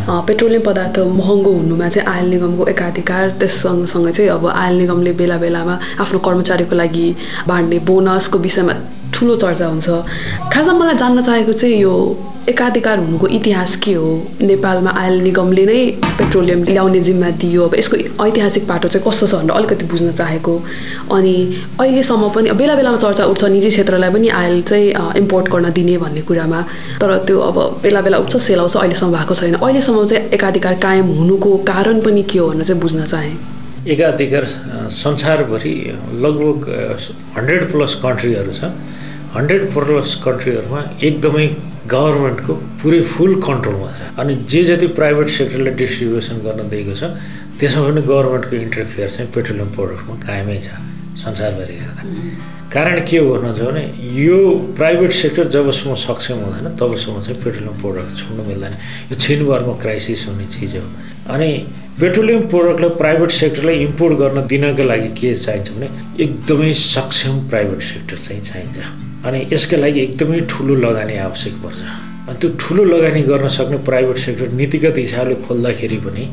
पेट्रोलियम 0.07 0.63
पदार्थ 0.63 0.99
महँगो 1.19 1.51
हुनुमा 1.51 1.87
चाहिँ 1.89 2.07
आयल 2.07 2.27
निगमको 2.31 2.67
एकाधिकार 2.67 3.29
त्यस 3.39 3.55
सँगसँगै 3.61 4.11
चाहिँ 4.11 4.29
अब 4.31 4.47
आयल 4.47 4.75
निगमले 4.77 5.11
बेला 5.19 5.37
बेलामा 5.37 5.79
आफ्नो 5.99 6.19
कर्मचारीको 6.19 6.75
लागि 6.75 7.07
बाँड्ने 7.47 7.79
बोनसको 7.83 8.39
विषयमा 8.39 8.73
ठुलो 9.13 9.35
चर्चा 9.35 9.67
हुन्छ। 9.67 9.87
खासमा 10.53 10.73
मलाई 10.79 10.95
जान्न 10.95 11.21
चाहेको 11.21 11.53
चाहिँ 11.53 11.81
यो 11.81 11.93
एकाधिकार 12.49 12.99
हुनुको 12.99 13.27
इतिहास 13.27 13.75
के 13.83 13.93
हो? 13.93 14.09
नेपालमा 14.41 14.91
आयल 14.95 15.15
निगमले 15.21 15.65
नै 15.65 15.79
पेट्रोलियम 16.17 16.63
ल्याउने 16.63 16.99
जिम्मा 17.03 17.29
दियो। 17.41 17.63
अब 17.67 17.75
यसको 17.75 17.97
ऐतिहासिक 18.23 18.67
पाटो 18.67 18.87
चाहिँ 18.87 19.03
कस्तो 19.07 19.27
छ 19.27 19.35
भनेर 19.35 19.51
अलिकति 19.51 19.85
बुझ्न 19.85 20.11
चाहेको। 20.11 20.53
अनि 21.11 21.35
अहिलेसम्म 21.79 22.29
पनि 22.35 22.51
बेला 22.55 22.75
बेलामा 22.75 22.97
चर्चा 22.97 23.25
उठ्छ 23.25 23.43
निजी 23.51 23.69
क्षेत्रलाई 23.69 24.11
पनि 24.13 24.29
आयल 24.29 24.61
चाहिँ 24.63 25.17
इम्पोर्ट 25.17 25.51
गर्न 25.51 25.71
दिने 25.73 25.97
भन्ने 25.97 26.21
कुरामा। 26.21 26.61
तर 27.01 27.17
त्यो 27.27 27.39
अब 27.49 27.57
बेला 27.83 28.01
बेला 28.01 28.17
उठ्छ 28.23 28.37
सेलाउँछ 28.37 28.75
अहिलेसम्म 28.77 29.11
भएको 29.11 29.33
छैन। 29.35 29.55
अहिलेसम्म 29.55 30.05
चाहिँ 30.05 30.29
एकाधिकार 30.31 30.73
कायम 30.79 31.07
हुनुको 31.19 31.57
कारण 31.67 32.01
पनि 32.01 32.23
के 32.23 32.39
हो 32.39 32.47
भनेर 32.49 32.63
चाहिँ 32.63 32.81
बुझ्न 32.81 33.05
चाहेँ। 33.05 33.35
एकाधिकार 33.93 34.45
संसारभरि 34.93 35.73
लगभग 36.23 36.67
हन्ड्रेड 37.37 37.71
प्लस 37.71 37.93
कन्ट्रीहरू 38.03 38.51
छ। 38.53 38.71
हन्ड्रेड 39.35 39.63
प्लस 39.73 40.15
कन्ट्रीहरूमा 40.25 40.81
एकदमै 41.07 41.47
गभर्मेन्टको 41.93 42.53
पुरै 42.81 43.01
फुल 43.13 43.35
कन्ट्रोलमा 43.41 43.89
छ। 43.97 44.17
अनि 44.19 44.35
जे 44.51 44.63
जति 44.69 44.87
प्राइभेट 44.97 45.29
सेक्टरले 45.37 45.71
डिस्ट्रिब्युसन 45.81 46.37
गर्न 46.47 46.69
दिएको 46.69 46.93
छ 46.99 47.03
त्यसमा 47.59 47.87
पनि 47.87 48.01
गभर्मेन्टको 48.11 48.55
इन्टरफेयर 48.65 49.09
चाहिँ 49.09 49.31
पेट्रोलियम 49.35 49.69
प्रडक्टमा 49.77 50.15
कायमै 50.27 50.59
छ। 50.65 50.86
संसारभरि 51.17 51.73
हेर्दा। 51.73 52.03
कारण 52.73 52.99
के 53.09 53.17
हो 53.17 53.33
भन्नुहुन्छ 53.33 53.61
भने 53.61 53.83
यो 54.21 54.37
प्राइभेट 54.77 55.11
सेक्टर 55.11 55.47
जबसम्म 55.47 55.95
सक्षम 55.95 56.37
हुँदैन 56.43 56.75
तबसम्म 56.77 57.21
चाहिँ 57.21 57.41
पेट्रोलियम 57.43 57.81
प्रोडक्ट 57.81 58.17
छोड्नु 58.19 58.43
मिल्दैन। 58.43 58.73
यो 59.11 59.15
छिनभरमा 59.15 59.73
क्राइसिस 59.81 60.27
हुने 60.27 60.45
चिज 60.45 60.75
हो। 60.75 60.83
अनि 61.33 61.49
पेट्रोलियम 61.99 62.41
प्रोडक्टलाई 62.49 62.89
प्राइभेट 62.97 63.31
सेक्टरलाई 63.31 63.75
इम्पोर्ट 63.85 64.17
गर्न 64.19 64.45
दिनको 64.47 64.83
लागि 64.83 65.09
के 65.19 65.33
चाहिन्छ 65.35 65.69
भने 65.71 65.87
एकदमै 66.23 66.73
सक्षम 66.73 67.47
प्राइभेट 67.49 67.81
सेक्टर 67.83 68.17
चाहिँ 68.17 68.41
चाहिन्छ। 68.41 68.77
अनि 69.25 69.39
यसका 69.53 69.77
लागि 69.77 69.99
एकदमै 70.01 70.39
ठुलो 70.51 70.75
लगानी 70.85 71.17
आवश्यक 71.17 71.55
पर्छ। 71.63 71.81
अनि 72.29 72.37
त्यो 72.41 72.49
ठुलो 72.59 72.83
लगानी 72.83 73.21
गर्न 73.23 73.47
सक्ने 73.57 73.77
प्राइभेट 73.89 74.17
सेक्टर 74.25 74.51
नीतिगत 74.59 74.97
हिसाबले 74.97 75.35
खोल्दाखेरि 75.47 75.97
पनि 76.05 76.23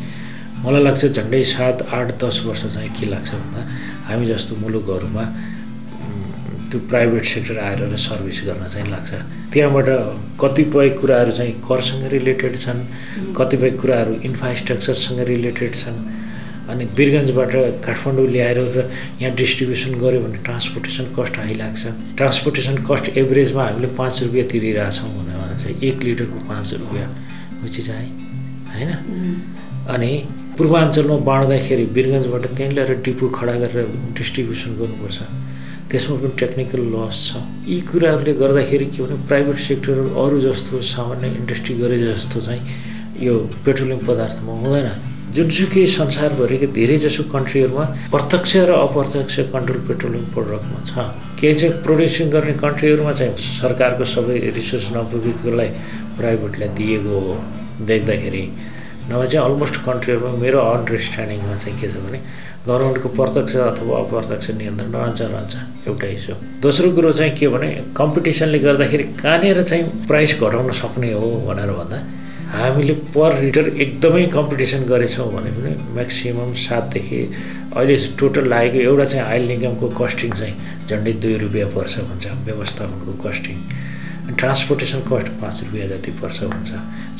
मलाई 0.64 0.82
लाग्छ 0.82 1.04
झन्डै 1.06 1.42
सात 1.44 1.86
आठ 1.94 2.06
दस 2.24 2.42
वर्ष 2.46 2.62
चाहिँ 2.74 2.90
के 2.98 3.06
लाग्छ 3.06 3.30
भन्दा 3.32 3.62
हामी 4.08 4.26
जस्तो 4.26 4.56
मुलुकहरूमा 4.62 5.24
त्यो 6.70 6.78
प्राइभेट 6.90 7.24
सेक्टर 7.24 7.58
आएर 7.58 7.96
सर्भिस 7.96 8.40
गर्न 8.46 8.68
चाहिँ 8.72 8.88
लाग्छ। 8.90 9.10
त्यहाँबाट 9.52 9.88
कतिपय 10.40 10.88
कुराहरू 11.00 11.32
चाहिँ 11.32 11.52
करसँग 11.68 12.04
रिलेटेड 12.12 12.56
छन् 12.58 12.80
कतिपय 13.38 13.70
कुराहरू 13.80 14.12
इन्फ्रास्ट्रक्चरसँग 14.28 15.20
रिलेटेड 15.28 15.74
छन् 15.82 15.98
अनि 16.64 16.84
बिरगन्जबाट 16.96 17.52
काठमाडौँ 17.84 18.26
ल्याएर 18.26 18.58
र 18.76 18.90
यहाँ 19.20 19.34
डिस्ट्रिब्युसन 19.36 19.92
गऱ्यो 20.00 20.20
भने 20.20 20.38
ट्रान्सपोर्टेसन 20.44 21.04
कस्ट 21.16 21.38
हाई 21.38 21.54
लाग्छ। 21.54 21.82
ट्रान्सपोर्टेसन 22.16 22.76
कस्ट 22.88 23.16
एभरेजमा 23.20 23.64
हामीले 23.64 23.88
पाँच 23.94 24.22
रुपियाँ 24.22 24.46
तिरिरहेछौँ 24.48 25.10
भनेर 25.16 25.36
भने 25.38 25.56
चाहिँ 25.62 25.76
एक 25.88 25.96
लिटरको 26.02 26.38
पाँच 26.48 26.72
रुपियाँ 26.80 27.08
चाहिँ 27.68 28.10
होइन? 28.72 28.90
अनि 29.94 30.12
पूर्वाञ्चलमा 30.56 31.16
बाँड्दाखेरि 31.26 31.84
बिरगन्जबाट 31.94 32.44
त्यहीँ 32.56 32.72
ल्याएर 32.74 32.92
डिपो 33.04 33.26
खडा 33.34 33.54
गरेर 33.62 33.86
डिस्ट्रिब्युसन 34.18 34.70
गर्नुपर्छ। 34.78 35.18
त्यसमा 35.90 36.16
पनि 36.22 36.32
टेक्निकल 36.40 36.82
लस 36.94 37.16
छ। 37.26 37.42
यी 37.66 37.80
कुराहरूले 37.90 38.32
गर्दाखेरि 38.42 38.86
के 38.94 39.02
भने 39.02 39.16
प्राइभेट 39.28 39.58
सेक्टर 39.68 39.96
अरू 40.14 40.38
जस्तो 40.46 40.80
सामान्य 40.94 41.26
इन्डस्ट्री 41.42 41.74
गरे 41.82 41.98
जस्तो 42.02 42.40
चाहिँ 42.46 42.62
यो 43.26 43.34
पेट्रोलियम 43.66 44.00
पदार्थमा 44.06 44.52
हुँदैन। 44.62 44.88
जुनसुकै 45.34 45.86
संसारभरिको 45.98 46.66
धेरैजसो 46.78 47.22
कन्ट्रीहरूमा 47.34 47.84
प्रत्यक्ष 48.14 48.52
र 48.56 48.70
अप्रत्यक्ष 48.86 49.34
कन्ट्रोल 49.54 49.80
पेट्रोलियम 49.90 50.24
प्रोडक्टमा 50.34 50.78
छ। 50.86 50.92
केही 51.40 51.54
चाहिँ 51.58 51.82
प्रड्युसिङ 51.82 52.30
गर्ने 52.30 52.54
कन्ट्रीहरूमा 52.62 53.12
चाहिँ 53.18 53.34
सरकारको 53.58 54.04
सबै 54.14 54.38
रिसोर्स 54.54 54.86
नपुगेकोलाई 54.94 55.70
प्राइभेटलाई 56.18 56.68
दिएको 56.78 57.14
हो। 57.26 57.34
देख्दाखेरि 57.90 58.44
नभए 59.10 59.26
चाहिँ 59.26 59.44
अलमोस्ट 59.44 59.76
कन्ट्रीहरूमा 59.84 60.38
मेरो 60.40 60.58
अन्डरस्ट्यान्डिङमा 60.74 61.56
चाहिँ 61.62 61.76
के 61.80 61.88
छ 61.92 62.00
भने 62.04 62.18
गभर्मेन्टको 62.66 63.08
प्रत्यक्ष 63.20 63.56
अथवा 63.68 63.98
अप्रत्यक्ष 64.00 64.50
नियन्त्रण 64.60 64.92
रहन्छ 64.96 65.20
रहन्छ। 65.22 65.54
एउटा 65.88 66.06
हिस्सो 66.06 66.34
दोस्रो 66.64 66.90
कुरो 66.96 67.12
चाहिँ 67.12 67.32
के 67.36 67.48
भने 67.54 67.68
कम्पिटिसनले 67.96 68.58
गर्दाखेरि 68.58 69.04
कहाँनिर 69.20 69.62
चाहिँ 69.62 69.84
प्राइस 70.08 70.40
घटाउन 70.40 70.72
सक्ने 70.80 71.12
हो 71.12 71.28
भनेर 71.48 71.72
भन्दा 71.80 71.98
हामीले 72.54 72.94
पर 73.12 73.40
लिटर 73.42 73.68
एकदमै 73.84 74.24
कम्पिटिसन 74.32 74.84
गरेछौँ 74.88 75.28
भने 75.36 75.50
पनि 75.52 75.72
म्याक्सिमम् 75.94 76.54
सातदेखि 76.64 77.20
अहिले 77.76 77.96
टोटल 78.18 78.48
लागेको 78.48 78.78
एउटा 78.88 79.04
चाहिँ 79.12 79.24
आइल 79.26 79.46
निगमको 79.52 79.88
कस्टिङ 80.00 80.32
चाहिँ 80.40 80.54
झन्डै 80.88 81.12
दुई 81.22 81.36
रुपियाँ 81.44 81.68
पर्छ 81.76 81.94
भन्छ। 82.08 82.24
व्यवस्थापनको 82.48 83.12
कस्टिङ 83.24 83.56
ट्रान्सपोर्टेसन 84.24 85.00
कस्ट 85.04 85.28
पाँच 85.40 85.60
रुपियाँ 85.64 85.86
जति 85.88 86.10
पर्छ 86.20 86.42
भन्छ 86.48 86.70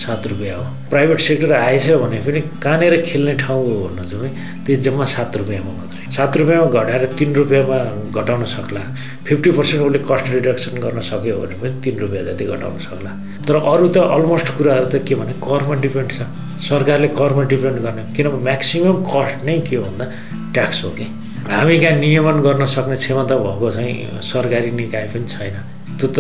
सात 0.00 0.26
रुपियाँ 0.26 0.56
हो। 0.58 0.64
प्राइभेट 0.90 1.20
सेक्टर 1.20 1.52
आएछ 1.52 1.90
भने 2.00 2.18
पनि 2.24 2.40
कहाँनिर 2.64 3.00
खेल्ने 3.02 3.34
ठाउँ 3.44 3.64
हो 3.64 3.74
भन्नुहुन्छ 3.88 4.14
भने 4.14 4.30
त्यो 4.64 4.76
जम्मा 4.82 5.04
सात 5.04 5.36
रुपियाँमा 5.36 5.72
मात्रै। 5.72 6.10
सात 6.16 6.36
रुपियाँमा 6.36 6.70
घटाएर 6.72 7.06
तिन 7.18 7.34
रुपियाँमा 7.34 7.78
घटाउन 8.16 8.44
सक्ला। 8.44 8.80
फिफ्टी 9.28 9.50
पर्सेन्ट 9.50 9.84
उसले 9.84 9.98
कस्ट 10.08 10.26
रिडक्सन 10.32 10.80
गर्न 10.80 11.00
सक्यो 11.04 11.36
भने 11.36 11.56
पनि 11.60 11.80
तिन 11.84 11.98
रुपियाँ 11.98 12.24
जति 12.24 12.44
घटाउन 12.44 12.78
सक्ला। 12.88 13.10
तर 13.44 13.54
अरू 13.54 13.88
त 13.88 13.96
अलमोस्ट 14.16 14.48
कुराहरू 14.56 14.86
त 14.88 15.04
के 15.04 15.14
भने 15.14 15.32
करमा 15.44 15.74
डिपेन्ड 15.84 16.10
छ। 16.12 16.24
सरकारले 16.64 17.08
करमा 17.20 17.42
डिपेन्ड 17.52 17.78
गर्ने 17.84 18.02
किनभने 18.16 18.42
म्याक्सिमम् 18.48 19.04
कस्ट 19.04 19.44
नै 19.44 19.60
के 19.68 19.76
भन्दा 19.84 20.04
ट्याक्स 20.56 20.84
हो 20.84 20.90
कि। 20.96 21.06
हामी 21.52 21.78
कहाँ 21.78 21.92
नियमन 22.00 22.40
गर्न 22.40 22.64
सक्ने 22.64 22.96
क्षमता 22.96 23.36
भएको 23.36 23.70
चाहिँ 23.70 24.22
सरकारी 24.24 24.70
निकाय 24.72 25.04
पनि 25.12 25.28
छैन। 25.28 25.56
त्यो 26.00 26.08
त 26.08 26.18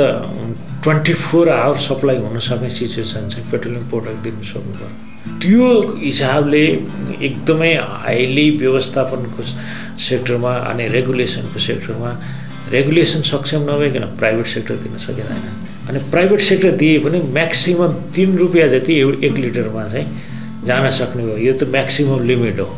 ट्वेन्टी 0.84 1.12
फोर 1.24 1.48
आवर 1.48 1.76
सप्लाई 1.88 2.16
हुन 2.22 2.38
सक्ने 2.46 2.70
सिचुएसन 2.78 3.28
चाहिँ 3.32 3.50
पेट्रोलियम 3.50 3.88
प्रोडक्ट 3.90 4.18
दिनु 4.24 4.44
सक्नु 4.52 4.88
त्यो 5.42 5.68
हिसाबले 6.04 6.64
एकदमै 7.28 7.72
हाइली 8.04 8.48
व्यवस्थापनको 8.62 9.42
सेक्टरमा 10.08 10.52
अनि 10.70 10.88
रेगुलेसनको 10.96 11.58
सेक्टरमा 11.68 12.10
रेगुलेसन 12.72 13.22
सक्षम 13.30 13.62
नभइकन 13.70 14.04
प्राइभेट 14.20 14.46
सेक्टर 14.54 14.76
दिन 14.84 14.96
सकिँदैन 15.06 15.48
अनि 15.88 15.98
प्राइभेट 16.12 16.40
सेक्टर 16.50 16.70
दिए 16.82 16.98
पनि 17.06 17.18
म्याक्सिमम् 17.38 17.94
तिन 18.14 18.36
रुपियाँ 18.38 18.68
जति 18.68 18.94
एक 19.26 19.34
लिटरमा 19.44 19.88
चाहिँ 19.88 20.06
जान 20.68 20.90
सक्ने 20.98 21.22
हो 21.22 21.36
यो 21.46 21.52
त 21.60 21.70
म्याक्सिमम् 21.76 22.26
लिमिट 22.26 22.60
हो। 22.60 22.68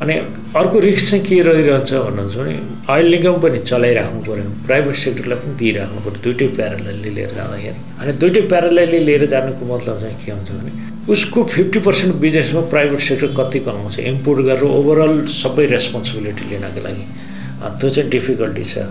अनि 0.00 0.14
अर्को 0.56 0.78
रिस्क 0.80 1.10
चाहिँ 1.10 1.24
के 1.24 1.40
रहिरहन्छ 1.44 1.92
भन्नुहुन्छ 1.92 2.36
भने 2.36 2.54
अहिले 2.88 3.10
निगम 3.16 3.36
पनि 3.40 3.58
चलाइराख्नु 3.70 4.20
पऱ्यो। 4.24 4.44
प्राइभेट 4.66 4.96
सेक्टरलाई 4.96 5.38
पनि 5.38 5.54
दिइराख्नु 5.60 6.00
पऱ्यो 6.04 6.20
दुइटै 6.24 6.46
प्यारालाइले 6.56 7.10
लिएर 7.16 7.32
जाँदाखेरि। 7.36 7.78
अनि 8.00 8.12
दुइटै 8.20 8.42
प्यारालाइले 8.48 8.98
लिएर 9.08 9.24
जानुको 9.34 9.62
मतलब 9.74 10.00
चाहिँ 10.00 10.16
के 10.24 10.32
हुन्छ 10.32 10.50
भने 10.50 10.72
उसको 11.12 11.44
फिफ्टी 11.52 11.78
पर्सेन्ट 11.84 12.14
बिजनेसमा 12.24 12.60
प्राइभेट 12.72 13.00
सेक्टर 13.08 13.28
कति 13.38 13.60
कमाउँछ 13.66 13.98
इम्पोर्ट 14.12 14.38
गरेर 14.48 14.64
ओभरअल 14.64 15.14
सबै 15.36 15.66
रेस्पोन्सिबिलिटी 15.76 16.44
लिनको 16.50 16.80
लागि। 16.80 17.04
त्यो 17.60 17.88
चाहिँ 17.90 18.10
डिफिकल्टी 18.10 18.64
छ। 18.64 18.88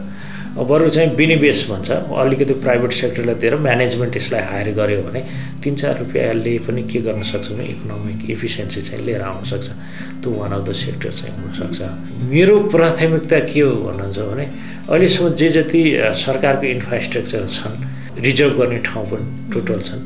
बरु 0.58 0.90
चाहिँ 0.90 1.10
विनिवेश 1.16 1.60
भन्छ। 1.70 1.90
अलिकति 1.92 2.54
प्राइभेट 2.64 2.92
सेक्टरलाई 2.92 3.36
दिएर 3.42 3.56
म्यानेजमेन्ट 3.56 4.16
यसलाई 4.18 4.44
हायर 4.52 4.70
गर्यो 4.76 5.02
भने 5.04 5.22
तिन 5.64 5.76
चार 5.76 5.98
रुपियाँले 6.00 6.58
पनि 6.66 6.82
के 6.90 7.00
गर्न 7.06 7.22
सक्छ 7.24 7.52
भने 7.52 7.66
इकोनोमिक 7.74 8.30
इफिसियन्सी 8.32 8.82
चाहिँ 8.82 9.06
लिएर 9.06 9.22
आउन 9.22 9.44
सक्छ। 9.46 9.68
त्यो 10.22 10.32
वान 10.32 10.52
अफ 10.52 10.68
द 10.70 10.74
सेक्टर 10.74 11.12
चाहिँ 11.12 11.34
हुनसक्छ 11.38 11.80
मेरो 12.34 12.56
प्राथमिकता 12.74 13.40
के 13.46 13.60
हो 13.62 13.76
भन्नुहुन्छ 13.88 14.20
भने 14.20 14.46
अहिलेसम्म 14.90 15.30
जे 15.40 15.50
जति 15.58 15.82
सरकारको 16.26 16.66
इन्फ्रास्ट्रक्चर 16.76 17.48
छन् 17.48 17.78
रिजर्भ 18.26 18.58
गर्ने 18.60 18.80
ठाउँ 18.90 19.06
पनि 19.12 19.26
टोटल 19.54 19.80
छन् 19.88 20.04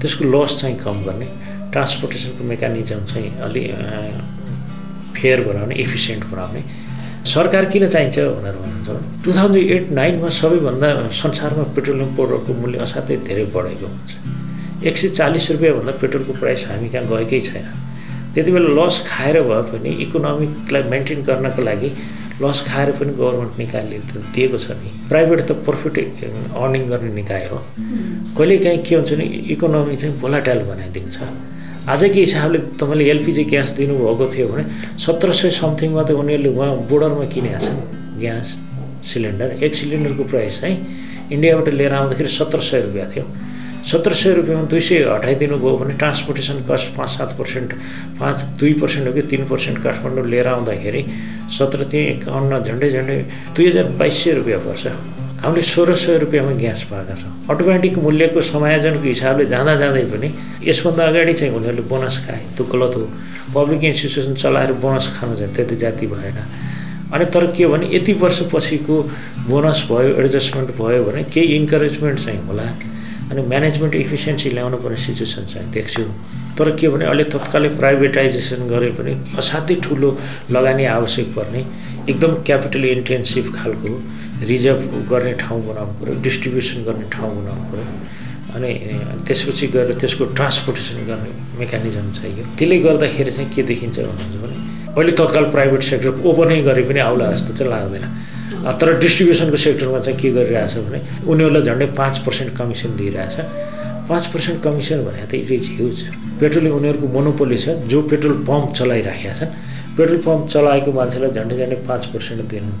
त्यसको 0.00 0.24
लस 0.34 0.60
चाहिँ 0.60 0.76
कम 0.84 1.04
गर्ने 1.06 1.28
ट्रान्सपोर्टेसनको 1.72 2.44
मेकानिजम 2.44 3.04
चाहिँ 3.12 3.30
अलि 3.46 3.64
फेयर 5.16 5.40
बनाउने 5.48 5.74
इफिसियन्ट 5.80 6.24
बनाउने 6.32 6.62
सरकार 7.26 7.64
किन 7.72 7.86
चाहिन्छ 7.86 8.18
भनेर 8.18 8.56
भन्नुहुन्छ 8.62 8.88
भने 8.88 9.22
टु 9.24 9.32
थाउजन्ड 9.36 9.70
एट 9.74 9.90
नाइनमा 9.98 10.28
सबैभन्दा 10.40 10.88
संसारमा 11.20 11.64
पेट्रोलियम 11.76 12.10
पाउडरको 12.16 12.52
मूल्य 12.60 12.78
असाध्यै 12.86 13.16
धेरै 13.28 13.44
बढेको 13.54 13.86
हुन्छ। 13.86 14.10
एक 14.88 14.96
सय 14.96 15.08
चालिस 15.18 15.50
रुपियाँभन्दा 15.50 15.92
पेट्रोलको 16.02 16.32
प्राइस 16.42 16.66
हामी 16.68 16.88
कहाँ 16.88 17.06
गएकै 17.10 17.40
छैन। 17.48 17.66
त्यति 18.34 18.50
बेला 18.52 18.70
लस 18.78 18.96
खाएर 19.08 19.40
भए 19.48 19.62
पनि 19.72 19.90
इकोनोमिकलाई 20.04 20.82
मेन्टेन 20.92 21.22
गर्नको 21.28 21.62
लागि 21.68 21.90
लस 22.42 22.58
खाएर 22.68 22.90
पनि 23.00 23.12
गभर्मेन्ट 23.18 23.58
निकायले 23.58 23.98
त 24.08 24.22
दिएको 24.34 24.58
छ 24.64 24.76
नि। 24.80 24.90
प्राइभेट 25.08 25.40
त 25.48 25.52
प्रफिट 25.66 25.94
अर्निङ 26.62 26.82
गर्ने 26.92 27.12
निकाय 27.20 27.44
हो। 27.50 27.58
कहिलेकाहीँ 28.38 28.82
के 28.86 28.94
हुन्छ 28.94 29.12
भने 29.12 29.24
इकोनोमी 29.54 29.96
चाहिँ 29.96 30.14
भोलाटाइल 30.20 30.60
बनाइदिन्छ। 30.70 31.16
आजको 31.86 32.18
हिसाबले 32.18 32.58
तपाईँले 32.80 33.04
एलपिजी 33.10 33.44
ग्यास 33.46 33.70
दिनुभएको 33.78 34.26
थियो 34.34 34.46
भने 34.50 34.64
सत्र 34.98 35.32
सय 35.32 35.50
समथिङमा 35.54 36.02
त 36.02 36.10
उनीहरूले 36.18 36.50
उहाँ 36.50 36.70
बोर्डरमा 36.90 37.24
किनेका 37.30 37.58
छन्। 37.62 37.78
ग्यास 38.18 38.48
सिलिन्डर 39.06 39.62
एक 39.62 39.74
सिलिन्डरको 39.74 40.24
प्राइस 40.26 40.60
चाहिँ 40.60 40.76
इन्डियाबाट 41.30 41.68
लिएर 41.78 41.92
आउँदाखेरि 41.94 42.28
सत्र 42.28 42.60
सय 42.60 42.80
रुपियाँ 42.86 43.08
थियो। 43.14 43.24
सत्र 43.86 44.14
सय 44.18 44.32
रुपियाँमा 44.34 44.66
दुई 44.66 44.80
सय 44.82 44.98
हटाइदिनु 45.14 45.56
भयो 45.62 45.76
भने 45.78 45.94
ट्रान्सपोर्टेसन 45.94 46.66
कस्ट 46.66 46.86
पाँच 46.96 47.10
सात 47.10 47.30
पर्सेन्ट 47.38 47.70
पाँच 48.18 48.42
दुई 48.58 48.72
पर्सेन्ट 48.82 49.06
हो 49.06 49.12
कि 49.14 49.22
तिन 49.30 49.46
पर्सेन्ट 49.46 49.78
काठमाडौँ 49.82 50.26
लिएर 50.26 50.48
आउँदाखेरि 50.48 51.02
सत्र 51.58 51.84
तिन 51.86 52.02
एकाउन्न 52.18 52.62
झन्डै 52.66 52.88
झन्डै 52.90 53.18
दुई 53.54 53.66
हजार 53.68 53.86
बाइस 53.94 54.24
सय 54.24 54.32
रुपियाँ 54.42 54.60
पर्छ। 54.66 54.84
हामीले 55.36 55.62
सोह्र 55.62 55.94
सय 55.94 56.18
रुपियाँमा 56.18 56.52
ग्यास 56.58 56.82
पाएका 56.90 57.14
छौँ। 57.14 57.32
अटोमेटिक 57.50 57.98
मूल्यको 57.98 58.40
समायोजनको 58.40 59.06
हिसाबले 59.06 59.44
जाँदा 59.46 59.74
जाँदै 59.76 60.04
पनि 60.10 60.28
यसभन्दा 60.64 61.02
अगाडि 61.06 61.34
चाहिँ 61.34 61.52
उनीहरूले 61.54 61.82
बोनस 61.92 62.16
खाए। 62.26 62.40
त्यो 62.56 62.64
गलत 62.72 62.94
हो। 62.96 63.04
पब्लिक 63.54 63.84
इन्स्टिट्युसन 63.84 64.34
चलाएर 64.34 64.72
बोनस 64.82 65.06
खानु 65.14 65.36
चाहिँ 65.36 65.54
त्यति 65.54 65.76
जाति 65.76 66.06
भएन। 66.06 66.38
अनि 67.14 67.24
तर 67.30 67.46
के 67.52 67.66
भने 67.66 67.86
यति 67.92 68.12
वर्षपछिको 68.18 68.96
बोनस 69.48 69.86
भयो 69.90 70.10
एडजस्टमेन्ट 70.20 70.70
भयो 70.80 71.04
भने 71.04 71.22
केही 71.30 71.54
इन्करेजमेन्ट 71.56 72.18
चाहिँ 72.18 72.40
होला। 72.46 72.66
अनि 73.30 73.42
म्यानेजमेन्ट 73.42 73.94
इफिसियन्सी 73.94 74.50
ल्याउनु 74.50 74.76
पर्ने 74.82 74.96
सिचुएसन 74.96 75.44
चाहिँ 75.52 75.70
देख्छु। 75.70 76.02
तर 76.58 76.70
के 76.74 76.88
भने 76.88 77.04
अहिले 77.04 77.24
तत्कालै 77.30 77.68
प्राइभेटाइजेसन 77.78 78.66
गरे 78.66 78.90
पनि 78.98 79.12
असाध्यै 79.38 79.76
ठुलो 79.84 80.10
लगानी 80.50 80.84
आवश्यक 80.96 81.26
पर्ने। 81.36 81.60
एकदम 82.10 82.34
क्यापिटल 82.46 82.84
इन्टेन्सिभ 82.84 83.54
खालको 83.54 83.90
रिजर्भ 84.42 84.80
गर्ने 85.10 85.32
ठाउँ 85.40 85.60
बनाउनु 85.68 85.92
पऱ्यो 86.00 86.14
डिस्ट्रिब्युसन 86.22 86.84
गर्ने 86.84 87.06
ठाउँ 87.12 87.32
बनाउनु 87.36 87.64
पऱ्यो 87.72 87.86
अनि 88.56 88.70
त्यसपछि 89.26 89.66
गएर 89.74 89.92
त्यसको 90.00 90.24
ट्रान्सपोर्टेसन 90.36 90.98
गर्ने 91.08 91.30
मेकानिजम 91.58 92.06
चाहियो। 92.16 92.44
त्यसले 92.58 92.78
गर्दाखेरि 92.86 93.30
चाहिँ 93.36 93.50
के 93.54 93.62
देखिन्छ 93.70 93.96
भन्नुहुन्छ 93.98 94.36
भने 94.42 94.56
अहिले 94.96 95.12
तत्काल 95.20 95.44
प्राइभेट 95.56 95.82
सेक्टर 95.82 96.12
ओपनै 96.28 96.60
गरे 96.68 96.82
पनि 96.88 97.00
आउला 97.08 97.32
जस्तो 97.32 97.52
चाहिँ 97.56 97.70
लाग्दैन। 97.72 98.04
तर 98.80 98.88
डिस्ट्रिब्युसनको 99.00 99.56
सेक्टरमा 99.56 99.98
चाहिँ 100.04 100.18
के 100.20 100.30
गरिरहेछ 100.36 100.74
भने 100.88 101.00
उनीहरूलाई 101.28 101.62
झन्डै 101.68 101.86
पाँच 102.00 102.18
पर्सेन्ट 102.26 102.56
कमिसन 102.56 102.96
दिइरहेछ। 102.96 103.36
पाँच 104.08 104.26
पर्सेन्ट 104.32 104.62
कमिसन 104.62 105.04
भने 105.04 105.26
त 105.26 105.34
इट 105.34 105.50
इज 105.50 105.64
ह्युज 105.76 105.96
पेट्रोलिङ 106.40 106.72
उनीहरूको 106.72 107.06
मोनोपोली 107.16 107.58
छ। 107.58 107.68
जो 107.92 108.02
पेट्रोल 108.10 108.34
पम्प 108.48 108.72
चलाइराखेका 108.78 109.34
छन् 109.38 109.52
पेट्रोल 109.96 110.20
पम्प 110.26 110.48
चलाएको 110.48 110.92
मान्छेलाई 110.92 111.30
झन्डै 111.36 111.56
झन्डै 111.56 111.76
पाँच 111.88 112.06
पर्सेन्ट 112.14 112.42
दिनु। 112.50 112.72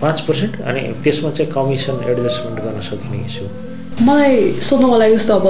पाँच 0.00 0.20
पर्सेन्ट 0.20 0.60
अनि 0.62 0.80
त्यसमा 1.04 1.30
चाहिँ 1.30 1.50
कमिसन 1.52 2.04
एडजस्टमेन्ट 2.10 2.60
गर्न 2.60 2.80
सकिने 2.82 3.24
इस्यु 3.24 3.69
मलाई 4.00 4.36
सोध्नुको 4.64 4.96
लागि 4.98 5.14
जस्तो 5.14 5.34
अब 5.34 5.46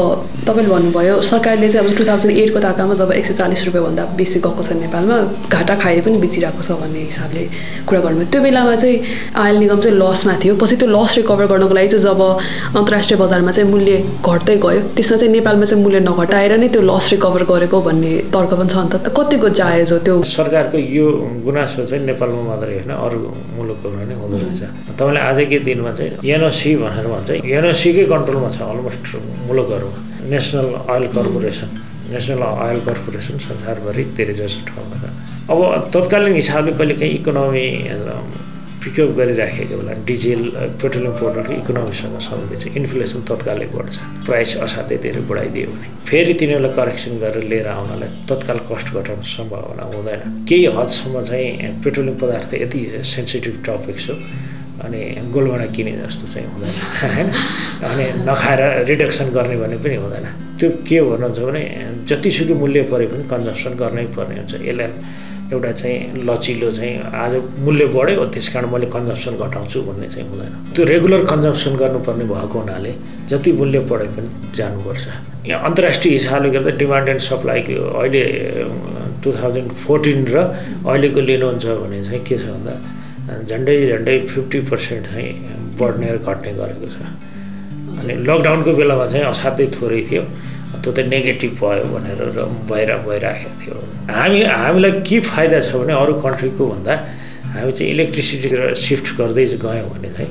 तपाईँले 0.46 0.70
भन्नुभयो 0.70 1.20
सरकारले 1.22 1.68
चाहिँ 1.70 1.86
अब 1.86 1.96
टु 1.96 2.04
थाउजन्ड 2.04 2.36
एटको 2.36 2.58
ताकामा 2.60 2.94
जब 2.98 3.12
एक 3.12 3.24
सय 3.24 3.34
चालिस 3.34 3.64
रुपियाँभन्दा 3.66 4.04
बेसी 4.18 4.38
गएको 4.42 4.62
छ 4.62 4.72
नेपालमा 4.74 5.16
घाटा 5.54 5.74
खाएर 5.78 6.00
पनि 6.02 6.18
बेचिरहेको 6.18 6.62
छ 6.62 6.74
भन्ने 6.82 7.00
हिसाबले 7.06 7.42
कुरा 7.86 8.00
गर्नुभयो। 8.00 8.26
त्यो 8.32 8.40
बेलामा 8.42 8.74
चाहिँ 8.74 8.96
आयल 9.38 9.56
निगम 9.62 9.80
चाहिँ 9.80 9.96
लसमा 10.02 10.34
थियो। 10.42 10.54
पछि 10.58 10.76
त्यो 10.82 10.88
लस 10.90 11.16
रिकभर 11.16 11.46
गर्नको 11.46 11.74
लागि 11.78 11.88
चाहिँ 11.94 12.04
जब 12.04 12.22
अन्तर्राष्ट्रिय 12.74 13.18
बजारमा 13.22 13.52
चाहिँ 13.54 13.70
मूल्य 13.70 13.94
घट्दै 14.18 14.56
गयो 14.66 14.80
त्यसमा 14.98 15.16
चाहिँ 15.20 15.32
नेपालमा 15.32 15.64
चाहिँ 15.70 15.82
मूल्य 15.84 16.00
नघटाएर 16.10 16.52
नै 16.58 16.68
त्यो 16.74 16.82
लस 16.90 17.06
रिकभर 17.14 17.42
गरेको 17.52 17.78
भन्ने 17.86 18.12
तर्क 18.34 18.50
पनि 18.58 18.68
छ। 18.74 18.76
नि 18.82 18.98
त 18.98 19.14
कतिको 19.14 19.48
जायज 19.60 19.92
हो 19.92 19.98
त्यो? 20.02 20.16
सरकारको 20.26 20.78
यो 20.98 21.06
गुनासो 21.46 21.86
चाहिँ 21.86 22.02
नेपालमा 22.10 22.42
मात्रै 22.50 22.74
होइन 22.82 22.92
अरू 22.98 23.18
मुलुकहरूमा 23.56 24.04
नै 24.10 24.14
हुँदो 24.18 24.36
रहेछ। 24.42 24.62
तपाईँले 24.98 25.20
आजकै 25.30 25.58
दिनमा 25.70 25.92
चाहिँ 25.94 26.18
एनओसी 26.34 26.70
भनेर 26.82 27.06
भन्छ। 27.14 27.30
एनओसीकै 27.46 28.04
कन्ट्रोल 28.10 28.38
कन्ट्रोलमा 28.40 28.50
छ? 28.50 28.59
Almost 28.62 29.05
मुलुकहरूमा 29.48 29.98
national 30.33 30.68
oil 30.88 31.07
corporation 31.14 31.68
national 32.12 32.42
oil 32.42 32.81
corporation 32.87 33.38
संसारभरि 33.38 34.05
धेरै 34.16 34.35
जसो 34.40 34.61
ठाउँमा 34.68 34.96
छ। 35.00 35.05
अब 35.50 35.61
तत्कालीन 35.94 36.35
हिसाबले 36.35 36.72
कहिलेकाहीँ 36.79 37.14
इकोनोमी 37.20 37.66
पिकअप 38.81 39.11
गरिराखेको 39.16 39.76
बेला 39.76 39.92
डिजेल 40.09 40.42
पेट्रोलियम 40.81 41.12
पाउडरको 41.20 41.53
इकोनोमीसँग 41.53 42.16
सम्बन्धित 42.26 42.59
चाहिँ 42.61 42.76
इन्फ्लेसन 42.81 43.20
तत्कालै 43.29 43.66
बढ्छ। 43.76 43.96
प्राइस 44.26 44.50
असाध्यै 44.64 44.98
धेरै 45.05 45.20
बढाइदियो 45.29 45.68
भने। 45.72 45.88
फेरि 46.09 46.33
तिनीहरूलाई 46.40 46.72
करेक्सन 46.81 47.12
गरेर 47.20 47.44
लिएर 47.50 47.68
आउनलाई 47.76 48.09
तत्काल 48.24 48.59
कस्ट 48.70 48.88
घटाउन 48.96 49.20
सम्भावना 49.37 49.85
हुँदैन। 49.92 50.20
केही 50.48 50.64
हदसम्म 50.81 51.16
चाहिँ 51.29 51.50
पेट्रोलियम 51.85 52.16
पदार्थ 52.22 52.50
यति 52.64 52.81
सेन्सिटिभ 53.12 53.55
टपिक 53.68 53.98
छ 54.00 54.16
अनि 54.84 55.00
गोलभाँडा 55.32 55.66
किने 55.76 55.92
जस्तो 56.00 56.26
चाहिँ 56.32 56.46
हुँदैन। 56.52 56.74
होइन 57.02 57.28
अनि 57.88 58.04
नखाएर 58.28 58.60
रिडक्सन 58.90 59.26
गर्ने 59.36 59.56
भन्ने 59.62 59.76
पनि 59.84 59.96
हुँदैन। 60.02 60.26
त्यो 60.58 60.68
के 60.88 61.00
भन्नुहुन्छ 61.00 61.38
भने 61.40 61.62
जतिसुकै 62.08 62.54
मूल्य 62.62 62.82
परे 62.90 63.06
पनि 63.12 63.24
कन्जम्सन 63.32 63.72
गर्नै 63.80 64.04
पर्ने 64.16 64.34
हुन्छ। 64.40 64.54
यसलाई 64.60 64.88
एउटा 65.50 65.70
चाहिँ 65.72 66.22
लचिलो 66.28 66.70
चाहिँ 66.70 66.94
आज 67.10 67.32
मूल्य 67.66 67.86
बढ्यो 67.90 68.24
त्यस 68.30 68.48
कारण 68.54 68.66
मैले 68.70 68.86
कन्जम्सन 68.86 69.34
घटाउँछु 69.42 69.78
भन्ने 69.82 70.08
चाहिँ 70.08 70.28
हुँदैन। 70.30 70.52
त्यो 70.74 70.84
रेगुलर 70.86 71.24
कन्जम्सन 71.26 71.72
गर्नुपर्ने 71.76 72.24
भएको 72.30 72.58
हुनाले 72.60 72.92
जति 73.30 73.50
मूल्य 73.58 73.78
बढे 73.90 74.06
पनि 74.14 74.28
जानुपर्छ। 74.54 75.04
यहाँ 75.50 75.60
अन्तर्राष्ट्रिय 75.68 76.12
हिसाबले 76.14 76.50
गर्दा 76.54 76.70
डिमान्ड 76.78 77.08
एन्ड 77.08 77.20
सप्लाईको 77.20 77.74
अहिले 77.98 78.22
टु 79.22 79.28
थाउजन्ड 79.32 79.70
फोर्टिन 79.84 80.18
र 80.30 80.36
अहिलेको 80.86 81.20
लिनुहुन्छ 81.20 81.66
भने 81.82 81.98
चाहिँ 82.04 82.22
के 82.24 82.38
छ 82.38 82.46
भन्दा 82.54 82.74
झन्डै 83.28 83.76
झन्डै 83.90 84.18
फिफ्टी 84.33 84.61
पर्सेन्ट 84.70 85.04
चाहिँ 85.06 85.33
बढ्ने 85.78 86.09
र 86.12 86.16
घट्ने 86.24 86.52
गरेको 86.61 86.87
छ 86.94 86.96
अनि 88.00 88.14
लकडाउनको 88.28 88.72
बेलामा 88.80 89.06
चाहिँ 89.12 89.24
असाध्यै 89.33 89.66
थोरै 89.76 90.02
थियो। 90.09 90.22
त्यो 90.80 90.92
त 90.96 90.98
नेगेटिभ 91.12 91.52
भयो 91.61 91.85
भनेर 91.92 92.20
र 92.37 92.38
भएर 92.70 92.90
भइराखेको 93.06 93.54
थियो। 93.61 93.74
हामी 94.09 94.40
हामीलाई 94.48 94.92
के 95.04 95.18
फाइदा 95.30 95.59
छ 95.61 95.76
भने 95.80 95.92
अरू 95.92 96.12
कन्ट्रीको 96.24 96.62
भन्दा 96.72 96.94
हामी 97.54 97.72
चाहिँ 97.76 97.90
इलेक्ट्रिसिटीतिर 97.94 98.62
सिफ्ट 98.87 99.06
गर्दै 99.18 99.44
गयौँ 99.64 99.88
भने 99.92 100.11
चाहिँ 100.16 100.30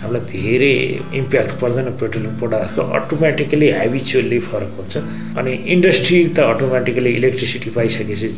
हामीलाई 0.00 0.22
धेरै 0.30 0.74
इम्प्याक्ट 1.20 1.52
पर्दैन। 1.60 1.88
पेट्रोलियम 2.00 2.34
प्रोडक्टको 2.38 2.82
अटोमेटिकली 2.98 3.68
हेबिचुअल्ली 3.78 4.38
फरक 4.48 4.72
हुन्छ। 4.78 4.94
अनि 5.38 5.52
इन्डस्ट्री 5.74 6.18
त 6.36 6.38
अटोमेटिकली 6.54 7.10
इलेक्ट्रिसिटी 7.20 7.70
पाइसकेपछि 7.78 8.28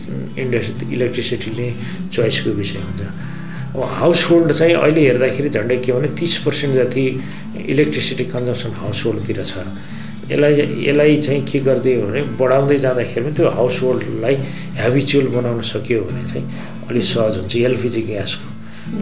इन्डस्ट्री 0.40 0.86
इलेक्ट्रिसिटीले 0.96 1.66
चोइसको 2.14 2.50
विषय 2.60 2.80
हुन्छ। 2.88 3.00
अब 3.70 3.83
हाउस 3.98 4.24
होल्ड 4.30 4.52
चाहिँ 4.52 4.74
अहिले 4.74 5.00
हेर्दाखेरि 5.00 5.48
झन्डै 5.48 5.76
के 5.78 5.92
भने 5.92 6.09
तिस 6.18 6.37
पर्सेन्ट 6.44 6.74
जति 6.74 7.04
इलेक्ट्रिसिटी 7.70 8.24
कन्जम्सन 8.35 8.70
हाउस 8.83 9.04
होल्डतिर 9.06 9.42
छ। 9.44 9.62
यसलाई 10.30 10.54
यसलाई 10.87 11.16
चाहिँ 11.26 11.42
के 11.46 11.59
गरिदियो 11.66 12.06
भने 12.06 12.22
बढाउँदै 12.38 12.78
जाँदाखेरि 12.78 13.24
पनि 13.24 13.35
त्यो 13.37 13.48
हाउस 13.59 13.80
होल्डलाई 13.83 14.35
हेबिचुअल 14.78 15.26
बनाउन 15.37 15.62
सकियो 15.70 16.00
भने 16.02 16.22
चाहिँ 16.30 16.44
अलिक 16.90 17.04
सहज 17.04 17.38
हुन्छ 17.38 17.56
एलपिजी 17.56 18.02
ग्यासको। 18.11 18.46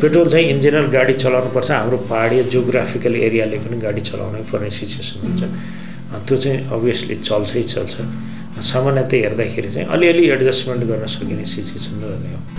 पेट्रोल 0.00 0.28
चाहिँ 0.28 0.46
इन 0.50 0.60
जेनरल 0.60 0.86
गाडी 0.92 1.12
चलाउनुपर्छ 1.24 1.70
हाम्रो 1.70 1.96
पहाडी 2.08 2.42
जोग्राफिकल 2.52 3.14
एरियाले 3.16 3.58
पनि 3.64 3.76
गाडी 3.80 4.00
चलाउनै 4.04 4.42
पर्ने 4.52 4.70
सिचुएसन 4.70 5.16
हुन्छ। 5.24 5.42
त्यो 6.28 6.36
चाहिँ 6.36 6.58
अभियसली 6.76 7.14
चल्छै 7.28 7.62
चल्छ। 7.72 7.94
सामान्यतः 8.60 9.16
हेर्दाखेरि 9.22 9.70
चाहिँ 9.70 9.88
अलिअलि 9.88 10.24
एडजस्टमेन्ट 10.30 10.82
गर्न 10.90 11.06
सकिने 11.06 11.44
सिचुएसन 11.44 12.02
हो। 12.02 12.10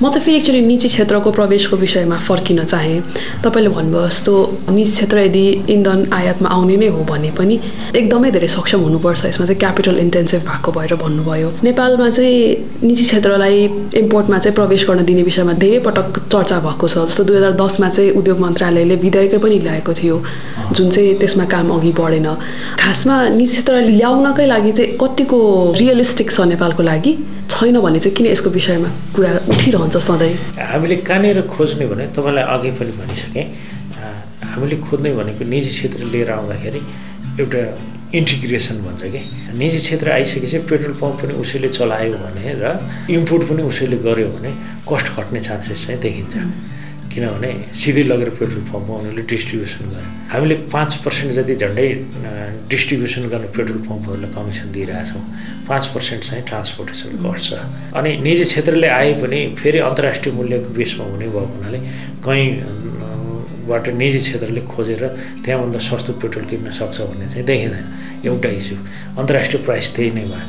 म 0.02 0.10
चाहिँ 0.10 0.26
फेरि 0.26 0.38
एकचोटि 0.38 0.62
निजी 0.62 0.88
क्षेत्रको 0.88 1.32
प्रवेशको 1.32 1.76
विषयमा 1.78 2.18
फर्किन 2.28 2.64
चाहेँ। 2.64 3.00
तपाईँले 3.44 3.70
भन्नुभयो 3.70 4.08
जस्तो 4.08 4.34
निजी 4.72 4.92
क्षेत्र 4.92 5.18
यदि 5.20 5.46
इन्धन 5.76 6.00
आयातमा 6.14 6.50
आउने 6.50 6.76
नै 6.78 6.88
हो 6.88 7.04
भने 7.04 7.32
पनि 7.36 7.56
एकदमै 8.00 8.32
धेरै 8.32 8.48
सक्षम 8.48 8.80
हुनुपर्छ। 8.80 9.26
यसमा 9.26 9.46
चाहिँ 9.46 9.60
क्यापिटल 9.60 9.98
इन्टेन्सिभ 10.00 10.42
भएको 10.48 10.72
भएर 10.72 10.96
भन्नुभयो। 11.04 11.50
नेपालमा 11.64 12.10
चाहिँ 12.10 12.40
निजी 12.88 13.04
क्षेत्रलाई 13.04 13.58
इम्पोर्टमा 14.04 14.38
चाहिँ 14.40 14.56
प्रवेश 14.56 14.88
गर्न 14.88 15.06
दिने 15.06 15.24
विषयमा 15.24 15.54
धेरै 15.60 15.80
पटक 15.84 16.08
चर्चा 16.32 16.60
भएको 16.64 16.88
छ। 16.88 16.96
जस्तो 17.10 17.24
दुई 17.28 17.36
हजार 17.38 17.54
दसमा 17.60 17.90
चाहिँ 17.90 18.12
उद्योग 18.16 18.40
मन्त्रालयले 18.40 18.96
विधेयकै 19.04 19.38
पनि 19.44 19.60
ल्याएको 19.68 19.94
थियो 20.00 20.16
जुन 20.76 20.90
चाहिँ 20.90 21.16
त्यसमा 21.20 21.46
काम 21.52 21.70
अघि 21.76 21.92
बढेन। 22.00 22.28
खासमा 22.80 23.16
निजी 23.36 23.52
क्षेत्रलाई 23.52 23.84
ल्याउनकै 24.00 24.46
लागि 24.48 24.72
चाहिँ 24.72 24.96
कतिको 25.02 25.40
रियलिस्टिक 25.90 26.32
छ 26.32 26.46
नेपालको 26.54 26.84
लागि 26.86 27.12
छैन 27.50 27.80
भने 27.82 28.00
चाहिँ 28.00 28.16
किन 28.16 28.26
यसको 28.30 28.50
विषयमा 28.54 28.90
कुरा 29.16 29.30
उठिरहन्छ 29.50 29.98
सधैँ? 29.98 30.34
हामीले 30.62 30.96
कहाँनिर 31.02 31.42
खोज्ने 31.50 31.86
भने 31.90 32.06
तपाईँलाई 32.14 32.46
अघि 32.54 32.72
पनि 32.78 32.92
भनिसकेँ 33.02 33.46
हामीले 34.54 34.78
खोज्ने 34.86 35.10
भनेको 35.18 35.44
निजी 35.50 35.70
क्षेत्र 35.70 36.04
लिएर 36.14 36.30
आउँदाखेरि 36.30 36.82
एउटा 37.42 37.62
इन्टिग्रेसन 38.20 38.78
भन्छ 38.86 39.02
कि। 39.14 39.22
निजी 39.58 39.78
क्षेत्र 39.78 40.12
आइसकेपछि 40.12 40.58
पेट्रोल 40.70 40.94
पम्प 41.02 41.18
पनि 41.22 41.34
उसैले 41.42 41.70
चलायो 41.74 42.18
भने 42.22 42.54
र 42.62 42.66
इम्पोर्ट 43.18 43.44
पनि 43.50 43.62
उसैले 43.66 43.98
गर्यो 44.06 44.30
भने 44.38 44.52
कस्ट 44.90 45.08
घट्ने 45.18 45.40
चान्सेस 45.42 45.86
चाहिँ 45.88 46.02
देखिन्छ। 46.06 46.34
किनभने 47.14 47.52
सिधै 47.82 48.04
लगेर 48.12 48.30
पेट्रोल 48.40 48.64
पम्पमा 48.72 48.96
उनीहरूले 49.00 49.24
डिस्ट्रिब्युसन 49.34 49.84
गरे 49.92 50.08
हामीले 50.32 50.56
पाँच 50.74 50.92
पर्सेन्ट 51.06 51.32
जति 51.38 51.56
झन्डै 51.62 51.88
डिस्ट्रिब्युसन 52.72 53.24
गर्ने 53.34 53.50
पेट्रोल 53.58 53.80
पम्पहरूलाई 53.90 54.32
कमिसन 54.36 54.72
दिइरहेछौँ 54.76 55.24
पाँच 55.70 55.86
पर्सेन्ट 55.94 56.22
चाहिँ 56.30 56.44
ट्रान्सपोर्टेसन 56.50 57.10
कस्ट 57.26 57.44
छ 57.50 57.60
अनि 58.00 58.12
निजी 58.28 58.44
क्षेत्रले 58.52 58.88
आए 59.00 59.14
पनि 59.22 59.40
फेरि 59.62 59.80
अन्तर्राष्ट्रिय 59.90 60.36
मूल्यको 60.36 60.70
बेसमा 60.78 61.06
हुने 61.12 61.28
भएको 61.34 61.46
हुनाले 61.56 61.80
कहीँ 62.26 62.48
बाट 63.70 63.88
निजी 64.02 64.20
क्षेत्रले 64.20 64.62
खोजेर 64.70 65.04
त्यहाँभन्दा 65.46 65.80
सस्तो 65.90 66.14
पेट्रोल 66.22 66.46
किन्न 66.52 66.72
सक्छ 66.78 66.98
भन्ने 67.02 67.26
चाहिँ 67.32 67.46
देखिँदैन। 67.46 67.86
एउटा 68.26 68.50
इस्यु 68.60 68.78
अन्तर्राष्ट्रिय 69.22 69.64
प्राइस 69.66 69.96
त्यही 69.96 70.12
नै 70.18 70.26
भयो 70.32 70.48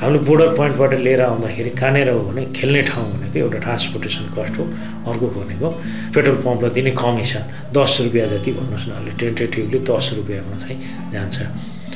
हामीले 0.00 0.18
बोर्डर 0.24 0.48
पोइन्टबाट 0.56 0.92
लिएर 1.04 1.20
आउँदाखेरि 1.20 1.70
कहाँनिर 1.76 2.08
हो 2.10 2.20
भने 2.24 2.44
खेल्ने 2.56 2.82
ठाउँ 2.88 3.04
भनेको 3.12 3.38
एउटा 3.38 3.58
ट्रान्सपोर्टेसन 3.60 4.24
कस्ट 4.32 4.54
हो 4.58 4.64
अर्को 5.12 5.26
भनेको 5.36 5.68
पेट्रोल 6.14 6.36
पम्पलाई 6.40 6.70
दिने 6.72 6.90
कमिसन 6.96 7.42
दस 7.76 7.92
रुपियाँ 8.04 8.26
जति 8.32 8.50
भन्नुहोस् 8.56 8.88
न 8.88 8.92
अहिले 8.96 9.12
टेन्टेटिभली 9.20 9.78
दस 9.84 10.06
रुपियाँमा 10.16 10.56
चाहिँ 10.56 10.76
जान्छ। 11.12 11.36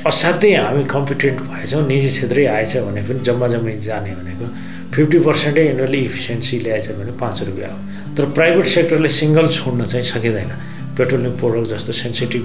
असाध्यै 0.05 0.53
हामी 0.61 0.85
कम्पिटेन्ट 0.85 1.39
भएछौँ 1.49 1.83
निजी 1.89 2.09
क्षेत्रै 2.13 2.45
आएछ 2.45 2.77
भने 2.85 3.03
पनि 3.09 3.21
जम्मा 3.25 3.47
जम्मै 3.49 3.73
जाने 3.89 4.13
भनेको 4.21 4.47
फिफ्टी 4.93 5.19
पर्सेन्टै 5.25 5.65
यिनीहरूले 5.65 5.99
इफिसियन्सी 6.05 6.55
ल्याएछ 6.61 6.87
भने 7.01 7.13
पाँच 7.17 7.43
रुपियाँ 7.49 7.71
हो। 7.73 7.79
तर 8.17 8.25
प्राइभेट 8.37 8.67
सेक्टरले 8.77 9.09
सिङ्गल 9.09 9.49
छोड्न 9.49 9.81
चाहिँ 9.89 10.05
सकिँदैन। 10.13 10.51
पेट्रोलियम 10.93 11.35
प्रोडक्ट 11.41 11.67
जस्तो 11.73 11.93
सेन्सिटिभ 12.05 12.45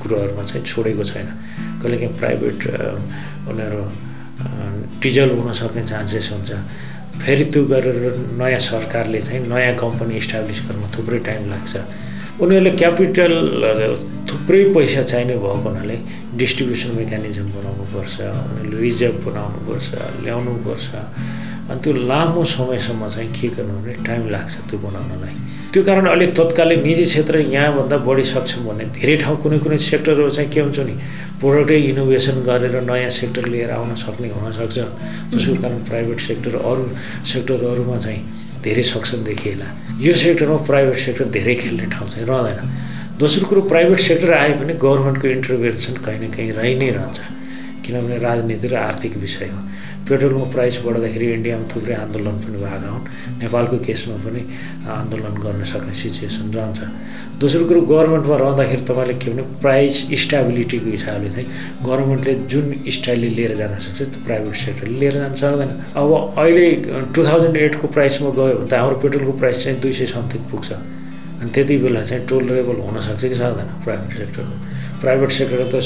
कुरोहरूमा 0.00 0.42
चाहिँ 0.48 0.64
छोडेको 0.64 1.04
छैन। 1.04 1.28
कहिलेकाहीँ 1.84 2.12
प्राइभेट 2.16 2.58
उनीहरू 3.52 3.82
डिजल 5.02 5.30
हुन 5.38 5.52
सक्ने 5.52 5.82
चान्सेस 5.84 6.30
हुन्छ। 6.32 6.50
फेरि 7.22 7.44
त्यो 7.52 7.62
गरेर 7.70 8.16
नयाँ 8.38 8.58
सरकारले 8.58 9.20
चाहिँ 9.22 9.40
नयाँ 9.46 9.74
कम्पनी 9.78 10.14
इस्टाब्लिस 10.16 10.60
गर्न 10.66 10.84
थुप्रै 10.96 11.18
टाइम 11.28 11.42
लाग्छ। 11.50 11.72
उनीहरूले 12.42 12.70
क्यापिटल 12.80 13.32
थुप्रै 14.28 14.62
पैसा 14.74 15.02
चाहिने 15.02 15.34
भएको 15.38 15.68
हुनाले 15.68 15.96
डिस्ट्रिब्युसन 16.34 16.90
मेकानिजम 16.98 17.46
बनाउनुपर्छ 17.54 18.14
उनीहरूले 18.20 18.80
रिजर्भ 18.82 19.16
बनाउनुपर्छ 19.26 19.88
ल्याउनुपर्छ 20.24 20.86
अनि 21.70 21.80
त्यो 21.80 21.92
लामो 22.10 22.44
समयसम्म 22.44 23.08
चाहिँ 23.14 23.30
के 23.32 23.48
गर्नु 23.54 23.74
भने 23.80 23.94
टाइम 24.06 24.22
लाग्छ 24.34 24.54
त्यो 24.68 24.78
बनाउनलाई। 24.86 25.34
त्यो 25.72 25.82
कारण 25.82 26.06
अलिक 26.06 26.30
तत्कालै 26.36 26.76
निजी 26.82 27.04
क्षेत्र 27.04 27.34
यहाँभन्दा 27.54 27.96
बढी 28.08 28.24
सक्षम 28.34 28.60
भन्ने 28.66 28.84
धेरै 28.98 29.16
ठाउँ 29.22 29.36
कुनै 29.42 29.58
कुनै 29.64 29.78
सेक्टरहरू 29.78 30.30
चाहिँ 30.36 30.50
के 30.50 30.60
हुन्छ 30.60 30.78
नि 30.90 30.94
प्रोडक्टै 31.44 31.76
इनोभेसन 31.92 32.40
गरेर 32.48 32.74
नयाँ 32.88 33.10
सेक्टर 33.12 33.44
लिएर 33.52 33.70
आउन 33.76 33.94
सक्ने 34.00 34.28
हुनसक्छ 34.32 34.78
जसको 35.32 35.54
कारण 35.60 35.78
प्राइभेट 35.84 36.20
सेक्टर 36.24 36.54
अरू 36.56 36.84
सेक्टरहरूमा 37.32 37.98
चाहिँ 38.00 38.20
धेरै 38.64 38.82
सक्षम 38.88 39.24
देखिएला। 39.28 39.68
यो 40.00 40.14
सेक्टरमा 40.24 40.56
प्राइभेट 40.64 40.96
सेक्टर 41.04 41.24
धेरै 41.36 41.54
खेल्ने 41.60 41.86
ठाउँ 41.92 42.08
चाहिँ 42.08 42.26
रहँदैन। 42.26 43.18
दोस्रो 43.20 43.48
कुरो 43.48 43.60
प्राइभेट 43.68 44.00
सेक्टर 44.08 44.32
आए 44.32 44.52
पनि 44.56 44.72
गभर्मेन्टको 44.80 45.28
इन्टरभेन्सन 45.28 45.94
कहीँ 46.04 46.18
न 46.18 46.32
कहीँ 46.32 46.52
रहि 46.56 46.74
नै 46.80 46.90
रहन्छ। 46.96 47.18
किनभने 47.84 48.18
राजनीति 48.18 48.68
र 48.68 48.74
आर्थिक 48.76 49.16
विषय 49.24 49.48
हो 49.52 49.58
पेट्रोलको 50.08 50.44
प्राइस 50.52 50.74
बढ्दाखेरि 50.84 51.26
इन्डियामा 51.32 51.64
थुप्रै 51.72 51.94
आन्दोलन 51.94 52.36
पनि 52.44 52.56
भएका 52.64 52.88
हुन्। 52.92 53.04
नेपालको 53.40 53.76
केसमा 53.86 54.16
पनि 54.24 54.40
आन्दोलन 54.84 55.34
गर्न 55.44 55.64
सक्ने 55.64 55.94
सिचुएसन 55.94 56.52
रहन्छ। 56.56 56.80
दोस्रो 57.40 57.64
कुरो 57.68 57.80
गभर्मेन्टमा 57.88 58.36
रहँदाखेरि 58.36 58.82
तपाईँले 58.88 59.14
के 59.20 59.30
भने 59.30 59.42
प्राइस 59.64 59.94
स्टेबिलिटीको 60.22 60.90
हिसाबले 60.90 61.30
चाहिँ 61.30 61.48
गभर्मेन्टले 61.84 62.34
जुन 62.52 62.66
स्टाइलले 62.96 63.28
लिएर 63.36 63.54
जान 63.60 63.78
सक्छ 63.80 64.00
त्यो 64.02 64.24
प्राइभेट 64.26 64.54
सेक्टरले 64.64 64.98
लिएर 65.00 65.14
जान 65.22 65.34
सक्दैन। 65.40 65.70
अब 65.96 66.10
अहिले 66.38 66.66
टु 67.14 67.20
थाउजन्ड 67.24 67.56
एटको 67.56 67.86
प्राइसमा 67.96 68.30
गयो 68.38 68.54
भने 68.60 68.68
त 68.68 68.74
हाम्रो 68.80 68.96
पेट्रोलको 69.02 69.32
प्राइस 69.40 69.64
चाहिँ 69.64 69.80
दुई 69.80 69.92
सय 69.92 70.06
समथिङ 70.14 70.42
पुग्छ। 70.52 70.68
अनि 71.40 71.50
त्यति 71.50 71.76
बेला 71.82 72.02
चाहिँ 72.02 72.26
टोलरेबल 72.28 72.76
हुनसक्छ 72.86 73.24
कि 73.24 73.34
सक्दैन 73.34 73.68
प्राइभेट 73.84 74.12
सेक्टरको 74.18 74.54
प्राइभेट 75.04 75.30
सेक्टर 75.38 75.60
त 75.68 75.76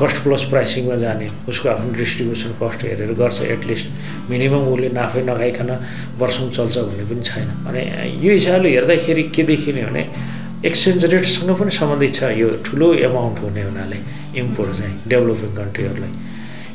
कस्ट 0.00 0.16
प्लस 0.24 0.42
प्राइसिङमा 0.50 0.96
जाने। 1.04 1.28
उसको 1.48 1.68
आफ्नो 1.68 1.92
डिस्ट्रिब्युसन 2.00 2.52
कस्ट 2.60 2.80
हेरेर 2.84 3.12
गर्छ 3.20 3.38
एटलिस्ट 3.54 3.86
मिनिमम 4.30 4.64
उसले 4.72 4.88
नाफै 4.98 5.22
नखाइकन 5.28 5.70
वर्षौँ 6.20 6.48
चल्छ 6.56 6.76
भन्ने 6.88 7.04
पनि 7.10 7.22
छैन। 7.28 7.48
अनि 7.68 7.82
यो 8.24 8.32
हिसाबले 8.32 8.68
हेर्दाखेरि 8.76 9.22
के 9.34 9.42
देखिने 9.52 9.82
भने 9.88 10.02
एक्सचेन्ज 10.68 11.04
रेटसँग 11.12 11.50
पनि 11.60 11.70
सम्बन्धित 11.74 12.14
छ 12.14 12.22
यो 12.40 12.48
ठुलो 12.66 12.88
एमाउन्ट 13.08 13.38
हुने 13.44 13.62
हुनाले 13.62 13.98
इम्पोर्ट 14.40 14.70
चाहिँ 14.78 14.94
डेभलपिङ 15.12 15.50
कन्ट्रीहरूलाई 15.60 16.12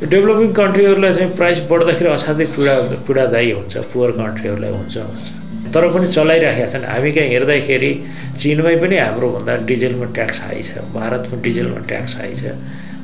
यो 0.02 0.06
डेभलपिङ 0.14 0.50
कन्ट्रीहरूलाई 0.62 1.14
चाहिँ 1.18 1.32
प्राइस 1.40 1.58
बढ्दाखेरि 1.72 2.10
असाध्यै 2.18 2.48
पीडा 2.56 2.76
पीडादायी 3.08 3.52
हुन्छ 3.58 3.74
पुवर 3.94 4.12
कन्ट्रीहरूलाई 4.22 4.72
हुन्छ 4.78 4.96
हुन्छ। 4.98 5.28
तर 5.74 5.84
पनि 5.94 6.08
चलाइराखेका 6.12 6.68
छन्। 6.74 6.86
हामी 6.86 7.12
कहाँ 7.12 7.28
हेर्दाखेरि 7.34 7.92
चिनमै 8.40 8.76
पनि 8.84 8.98
हाम्रोभन्दा 8.98 9.54
डिजेलमा 9.70 10.06
ट्याक्स 10.18 10.38
हाई 10.42 10.62
छ 10.68 10.70
भारतमा 10.96 11.42
डिजेलमा 11.48 11.80
ट्याक्स 11.92 12.16
हाई 12.20 12.34
छ 12.40 12.44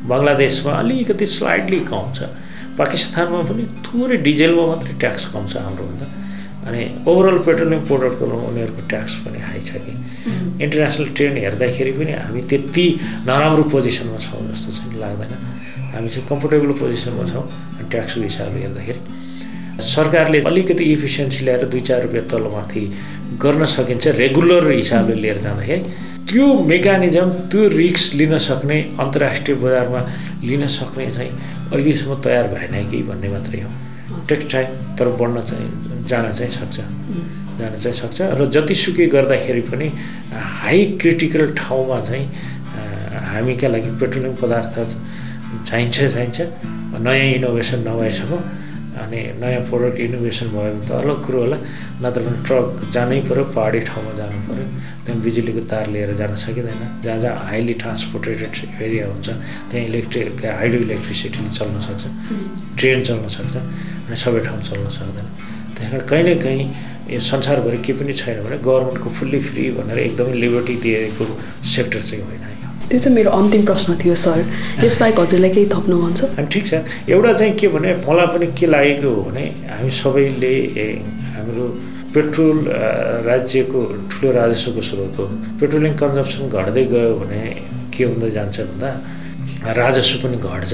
बङ्गलादेशमा 0.10 0.72
अलिकति 0.84 1.26
स्लाइडली 1.36 1.80
कम 1.92 2.06
छ 2.18 2.30
पाकिस्तानमा 2.80 3.42
पनि 3.50 3.64
थोरै 3.86 4.18
डिजेलमा 4.28 4.64
मात्रै 4.68 4.94
ट्याक्स 5.00 5.26
कम 5.34 5.44
छ 5.48 5.58
हाम्रोभन्दा। 5.66 6.08
अनि 6.68 6.82
ओभरअल 7.12 7.38
पेट्रोलियम 7.46 7.82
प्रोडक्टको 7.88 8.26
उनीहरूको 8.50 8.82
ट्याक्स 8.92 9.14
पनि 9.24 9.40
हाई 9.48 9.62
छ 9.68 9.72
कि। 9.84 9.94
इन्टरनेसनल 10.64 11.08
ट्रेन्ड 11.16 11.38
हेर्दाखेरि 11.44 11.92
पनि 12.00 12.12
हामी 12.24 12.42
त्यति 12.52 12.86
नराम्रो 13.28 13.64
पोजिसनमा 13.74 14.18
छौँ 14.26 14.42
जस्तो 14.52 14.70
चाहिँ 14.78 15.00
लाग्दैन। 15.04 15.34
हामी 15.94 16.08
चाहिँ 16.10 16.28
कम्फोर्टेबल 16.32 16.72
पोजिसनमा 16.82 17.24
छौँ 17.32 17.46
ट्याक्सको 17.92 18.22
हिसाबले 18.22 18.60
हेर्दाखेरि। 18.66 19.02
सरकारले 19.82 20.40
अलिकति 20.48 20.84
इफिसियन्सी 20.94 21.44
ल्याएर 21.46 21.66
दुई 21.66 21.82
चार 21.82 22.02
रुपियाँ 22.02 22.26
तलमाथि 22.30 22.84
गर्न 23.42 23.66
सकिन्छ 23.66 24.08
रेगुलर 24.22 24.72
हिसाबले 24.72 25.16
लिएर 25.16 25.38
जाँदाखेरि। 25.46 25.82
त्यो 26.30 26.46
मेकानिजम 26.64 27.30
त्यो 27.52 27.68
रिक्स 27.70 28.14
लिन 28.14 28.38
सक्ने 28.38 28.78
अन्तर्राष्ट्रिय 29.00 29.58
बजारमा 29.58 30.02
लिन 30.44 30.68
सक्ने 30.68 31.12
चाहिँ 31.12 31.32
अहिलेसम्म 31.74 32.22
तयार 32.24 32.48
भएन 32.54 32.90
कि 32.90 33.02
भन्ने 33.04 33.30
मात्रै 33.30 33.62
हो। 33.62 33.70
टेक्स 34.30 34.52
टाइम 34.52 34.70
तर 34.98 35.08
बढ्न 35.20 35.42
चाहिँ 35.42 35.68
जान 36.08 36.32
चाहिँ 36.32 36.52
सक्छ। 36.52 36.78
जान 37.60 37.76
चाहिँ 37.76 37.98
सक्छ 37.98 38.22
र 38.40 38.46
जतिसुकै 38.54 39.08
गर्दाखेरि 39.10 39.62
पनि 39.68 39.88
हाई 40.62 40.86
क्रिटिकल 41.02 41.54
ठाउँमा 41.58 42.00
चाहिँ 42.02 42.26
हामीका 43.34 43.68
लागि 43.68 43.90
पेट्रोलियम 44.00 44.36
पदार्थ 44.42 44.74
चाहिन्छ 45.68 45.98
चाहिन्छ। 46.14 46.38
नयाँ 47.04 47.30
इनोभेसन 47.38 47.80
नभएसम्म 47.88 48.34
अनि 49.02 49.20
नयाँ 49.42 49.62
प्रोडक्ट 49.70 49.98
इनोभेसन 50.00 50.48
भयो 50.54 50.74
भने 50.74 50.86
त 50.88 50.92
अलग 51.02 51.18
कुरो 51.26 51.40
होला। 51.42 51.58
नत्र 52.04 52.22
भने 52.26 52.40
ट्रक 52.46 52.68
जानै 52.94 53.20
पऱ्यो 53.30 53.44
पहाडी 53.56 53.80
ठाउँमा 53.90 54.12
जानु 54.20 54.40
पऱ्यो 54.48 54.66
त्यहाँ 55.06 55.22
बिजुलीको 55.24 55.62
तार 55.72 55.86
लिएर 55.94 56.14
जान 56.22 56.36
सकिँदैन। 56.36 56.82
जहाँ 57.04 57.20
जहाँ 57.20 57.38
हाइली 57.50 57.74
ट्रान्सपोर्टेड 57.82 58.38
एरिया 58.86 59.06
हुन्छ 59.08 59.28
त्यहाँ 59.70 59.86
इलेक्ट्रिक 59.90 60.46
हाइड्रो 60.46 60.80
इलेक्ट्रिसिटीले 60.88 61.50
चल्न 61.58 61.76
सक्छ। 61.88 62.04
ट्रेन 62.80 63.04
चल्न 63.04 63.28
सक्छ 63.36 63.56
अनि 63.58 64.16
सबै 64.24 64.40
ठाउँ 64.46 64.62
चल्न 64.70 64.90
सक्दैन। 64.98 65.28
त्यस 65.76 65.90
कारण 65.92 66.06
कहीँ 66.08 66.24
न 66.24 66.40
कहीँ 66.44 66.64
यो 67.14 67.20
संसारभरि 67.20 67.78
के 67.86 67.94
पनि 68.00 68.14
छैन 68.14 68.38
भने 68.44 68.58
गभर्मेन्टको 68.64 69.10
फुल्ली 69.10 69.40
फ्री 69.48 69.70
भनेर 69.78 69.98
एकदमै 70.00 70.34
लिबर्टी 70.44 70.76
दिएको 70.86 71.26
सेक्टर 71.74 72.02
चाहिँ 72.02 72.24
होइन 72.24 72.42
त्यो 72.94 73.00
चाहिँ 73.02 73.16
मेरो 73.18 73.30
अन्तिम 73.34 73.66
प्रश्न 73.66 73.98
थियो 73.98 74.16
सर। 74.22 74.46
यसबाहेक 74.86 75.20
हजुरलाई 75.20 75.50
केही 75.50 75.66
थप्नु 75.66 75.96
भन्छ? 75.98 76.38
अनि 76.38 76.48
ठिक 76.54 76.66
छ। 76.66 76.74
एउटा 77.10 77.32
चाहिँ 77.34 77.54
के 77.58 77.68
भने 77.74 77.90
मलाई 78.06 78.28
पनि 78.30 78.48
के 78.54 78.66
लागेको 78.70 79.10
हो 79.10 79.22
भने 79.34 79.46
हामी 79.66 79.90
सबैले 79.90 80.54
हाम्रो 81.34 81.66
पेट्रोल 82.14 82.58
राज्यको 83.26 83.80
ठुलो 84.14 84.30
राजस्वको 84.38 84.82
स्रोत 84.86 85.18
हो। 85.18 85.26
पेट्रोलिङ 85.58 85.94
कन्जम्सन 85.98 86.54
घट्दै 86.54 86.86
गयो 86.94 87.14
भने 87.18 87.42
के 87.90 88.04
हुँदै 88.06 88.30
जान्छ 88.30 88.62
भन्दा 88.62 88.90
राजस्व 89.74 90.14
पनि 90.22 90.38
घट्छ। 90.38 90.74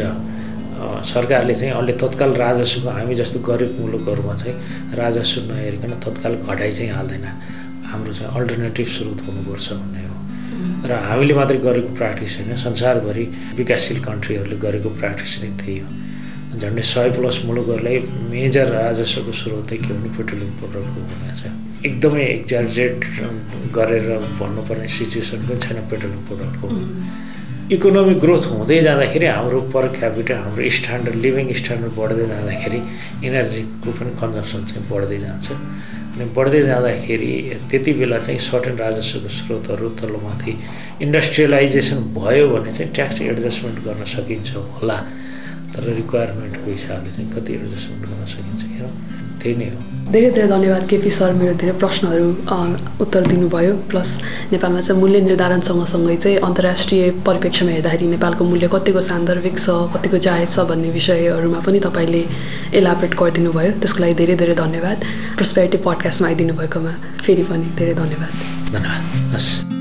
सरकारले 1.07 1.55
चाहिँ 1.55 1.71
अहिले 1.71 1.93
तत्काल 2.03 2.31
राजस्वको 2.35 2.89
हामी 2.99 3.15
जस्तो 3.15 3.39
गरिब 3.47 3.79
मुलुकहरूमा 3.79 4.35
चाहिँ 4.43 4.55
राजस्व 4.91 5.47
नहेरिकन 5.47 5.91
तत्काल 6.03 6.33
घटाइ 6.43 6.71
चाहिँ 6.75 6.91
हाल्दैन। 6.99 7.27
हाम्रो 7.87 8.11
चाहिँ 8.11 8.31
अल्टरनेटिभ 8.35 8.87
स्रोत 8.95 9.19
हुनुपर्छ 9.23 9.67
भन्ने 9.71 10.03
हो। 10.03 10.18
र 10.87 10.91
हामीले 11.09 11.33
मात्रै 11.39 11.59
गरेको 11.67 11.89
प्र्याक्टिस 11.99 12.37
होइन 12.39 12.55
संसारभरि 12.65 13.25
विकासशील 13.59 13.99
कन्ट्रीहरूले 14.09 14.57
गरेको 14.65 14.89
प्र्याक्टिस 14.99 15.33
नै 15.43 15.49
त्यही 15.59 15.79
हो। 15.79 15.87
झन्डै 16.59 16.83
सय 16.91 17.09
प्लस 17.15 17.37
मुलुकहरूलाई 17.45 17.97
मेजर 18.31 18.67
राजस्वको 18.73 19.31
स्रोतै 19.39 19.77
के 19.83 19.91
भने 19.93 20.09
पेट्रोलियम 20.17 20.53
प्रोडक्टको 20.59 20.99
हुने 21.09 21.33
छ 21.39 21.43
एकदमै 21.87 22.23
एक्जार्जेट 22.37 22.97
गरेर 23.77 24.07
भन्नुपर्ने 24.39 24.87
सिचुएसन 24.97 25.39
पनि 25.47 25.59
छैन 25.65 25.77
पेट्रोलियम 25.91 26.23
प्रोडक्टको 26.29 26.67
इकोनोमिक 27.75 28.17
ग्रोथ 28.19 28.43
हुँदै 28.51 28.79
जाँदाखेरि 28.87 29.25
हाम्रो 29.29 29.59
पर 29.73 29.87
क्यापिटल 29.99 30.37
हाम्रो 30.43 30.69
स्ट्यान्डर्ड 30.77 31.15
लिभिङ 31.25 31.53
स्ट्यान्डर्ड 31.61 31.93
बढ्दै 31.99 32.25
जाँदाखेरि 32.33 32.79
इनर्जीको 33.27 33.89
पनि 33.99 34.11
कन्जम्सन 34.21 34.61
चाहिँ 34.69 34.83
बढ्दै 34.89 35.19
जान्छ। 35.25 35.47
अनि 36.19 36.29
बढ्दै 36.35 36.61
जाँदाखेरि 36.61 37.31
त्यति 37.71 37.91
बेला 37.93 38.17
चाहिँ 38.19 38.39
सर्टेन 38.43 38.75
राजस्वको 38.75 39.29
स्रोतहरू 39.39 39.89
तल्लोमाथि 40.03 40.51
इन्डस्ट्रियलाइजेसन 41.01 41.99
भयो 42.11 42.47
भने 42.51 42.71
चाहिँ 42.75 42.91
ट्याक्स 42.93 43.21
एडजस्टमेन्ट 43.21 43.79
गर्न 43.87 44.03
सकिन्छ 44.03 44.55
होला। 44.75 44.97
तर 45.71 45.83
रिक्वायरमेन्टको 45.95 46.71
हिसाबले 46.71 47.11
चाहिँ 47.15 47.29
कति 47.31 47.53
एडजस्टमेन्ट 47.53 48.03
गर्न 48.11 48.25
सकिन्छ? 48.35 48.61
हेरौँ। 48.75 48.93
त्यही 49.41 49.55
नै 49.55 49.67
हो। 49.69 49.77
धेरै 50.11 50.29
धेरै 50.35 50.47
धन्यवाद 50.49 50.83
केपी 50.89 51.09
सर 51.13 51.33
मेरो 51.39 51.53
धेरै 51.61 51.73
प्रश्नहरू 51.81 52.27
उत्तर 53.03 53.21
दिनुभयो। 53.31 53.73
प्लस 53.89 54.09
नेपालमा 54.51 54.81
चाहिँ 54.81 54.99
मूल्य 55.01 55.19
निर्धारण 55.21 55.61
सँगसँगै 55.69 56.15
चाहिँ 56.23 56.37
अन्तर्राष्ट्रिय 56.47 57.09
परिप्रेक्ष्यमा 57.27 57.71
हेर्दाखेरि 57.71 58.07
नेपालको 58.15 58.43
मूल्य 58.51 58.67
कतिको 58.73 59.01
सान्दर्भिक 59.09 59.55
छ 59.59 59.69
कतिको 59.93 60.17
जायज 60.27 60.49
छ 60.49 60.67
भन्ने 60.69 60.89
विषयहरूमा 60.97 61.59
पनि 61.65 61.79
तपाईँले 61.87 62.23
एलाबरेट 62.79 63.13
गरिदिनु 63.21 63.51
भयो 63.57 63.71
त्यसको 63.79 63.99
लागि 64.03 64.13
धेरै 64.19 64.35
धेरै 64.43 64.55
धन्यवाद। 64.65 64.97
प्रोस्पेरिटी 65.37 65.77
पडकास्टमा 65.87 66.27
आइदिनु 66.27 66.53
भएकोमा 66.59 66.93
फेरि 67.25 67.43
पनि 67.49 67.67
धेरै 67.79 67.93
धन्यवाद। 68.01 68.31
धन्यवाद। 68.73 69.35
हस्। 69.35 69.78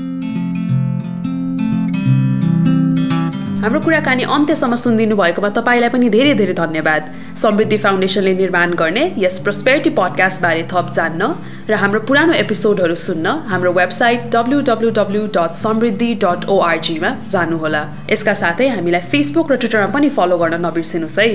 हाम्रो 3.59 3.79
कुराकानी 3.83 4.23
अन्त्यसम्म 4.23 4.75
सुनिदिनु 4.79 5.15
भएकोमा 5.19 5.49
तपाईँलाई 5.51 5.89
पनि 5.91 6.09
धेरै 6.09 6.33
धेरै 6.39 6.53
धन्यवाद। 6.55 7.03
समृद्धि 7.35 7.77
फाउन्डेसनले 7.83 8.33
निर्माण 8.33 8.73
गर्ने 8.81 9.03
यस 9.19 9.39
प्रोस्पेरिटी 9.43 9.89
पडकास्टबारे 9.99 10.63
थप 10.71 10.87
जान्न 10.95 11.21
र 11.67 11.73
हाम्रो 11.81 11.99
पुरानो 12.07 12.33
एपिसोडहरू 12.39 12.95
सुन्न 12.95 13.27
हाम्रो 13.51 13.71
website 13.75 14.31
W 14.31 14.61
W 14.63 14.89
W 14.99 15.25
dot 15.35 15.51
Samriddhi 15.63 16.09
dot 16.23 16.47
ओआरजीमा 16.47 17.11
जानुहोला। 17.27 17.83
यसका 18.07 18.33
साथै 18.43 18.67
हामीलाई 18.79 19.03
फेसबुक 19.11 19.51
र 19.51 19.55
ट्विटरमा 19.59 19.91
पनि 19.91 20.09
फलो 20.15 20.37
गर्न 20.39 20.63
नबिर्सिनुहोस् 20.63 21.19
है। 21.19 21.29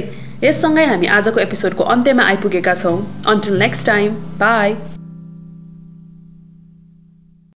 यससँगै 0.48 0.84
हामी 0.92 1.06
आजको 1.20 1.38
एपिसोडको 1.46 1.92
अन्त्यमा 1.92 2.24
आइपुगेका 2.32 2.74
छौँ। 2.74 2.98
Until 3.28 3.54
next 3.60 3.86
time 3.86 4.10
by 4.40 4.68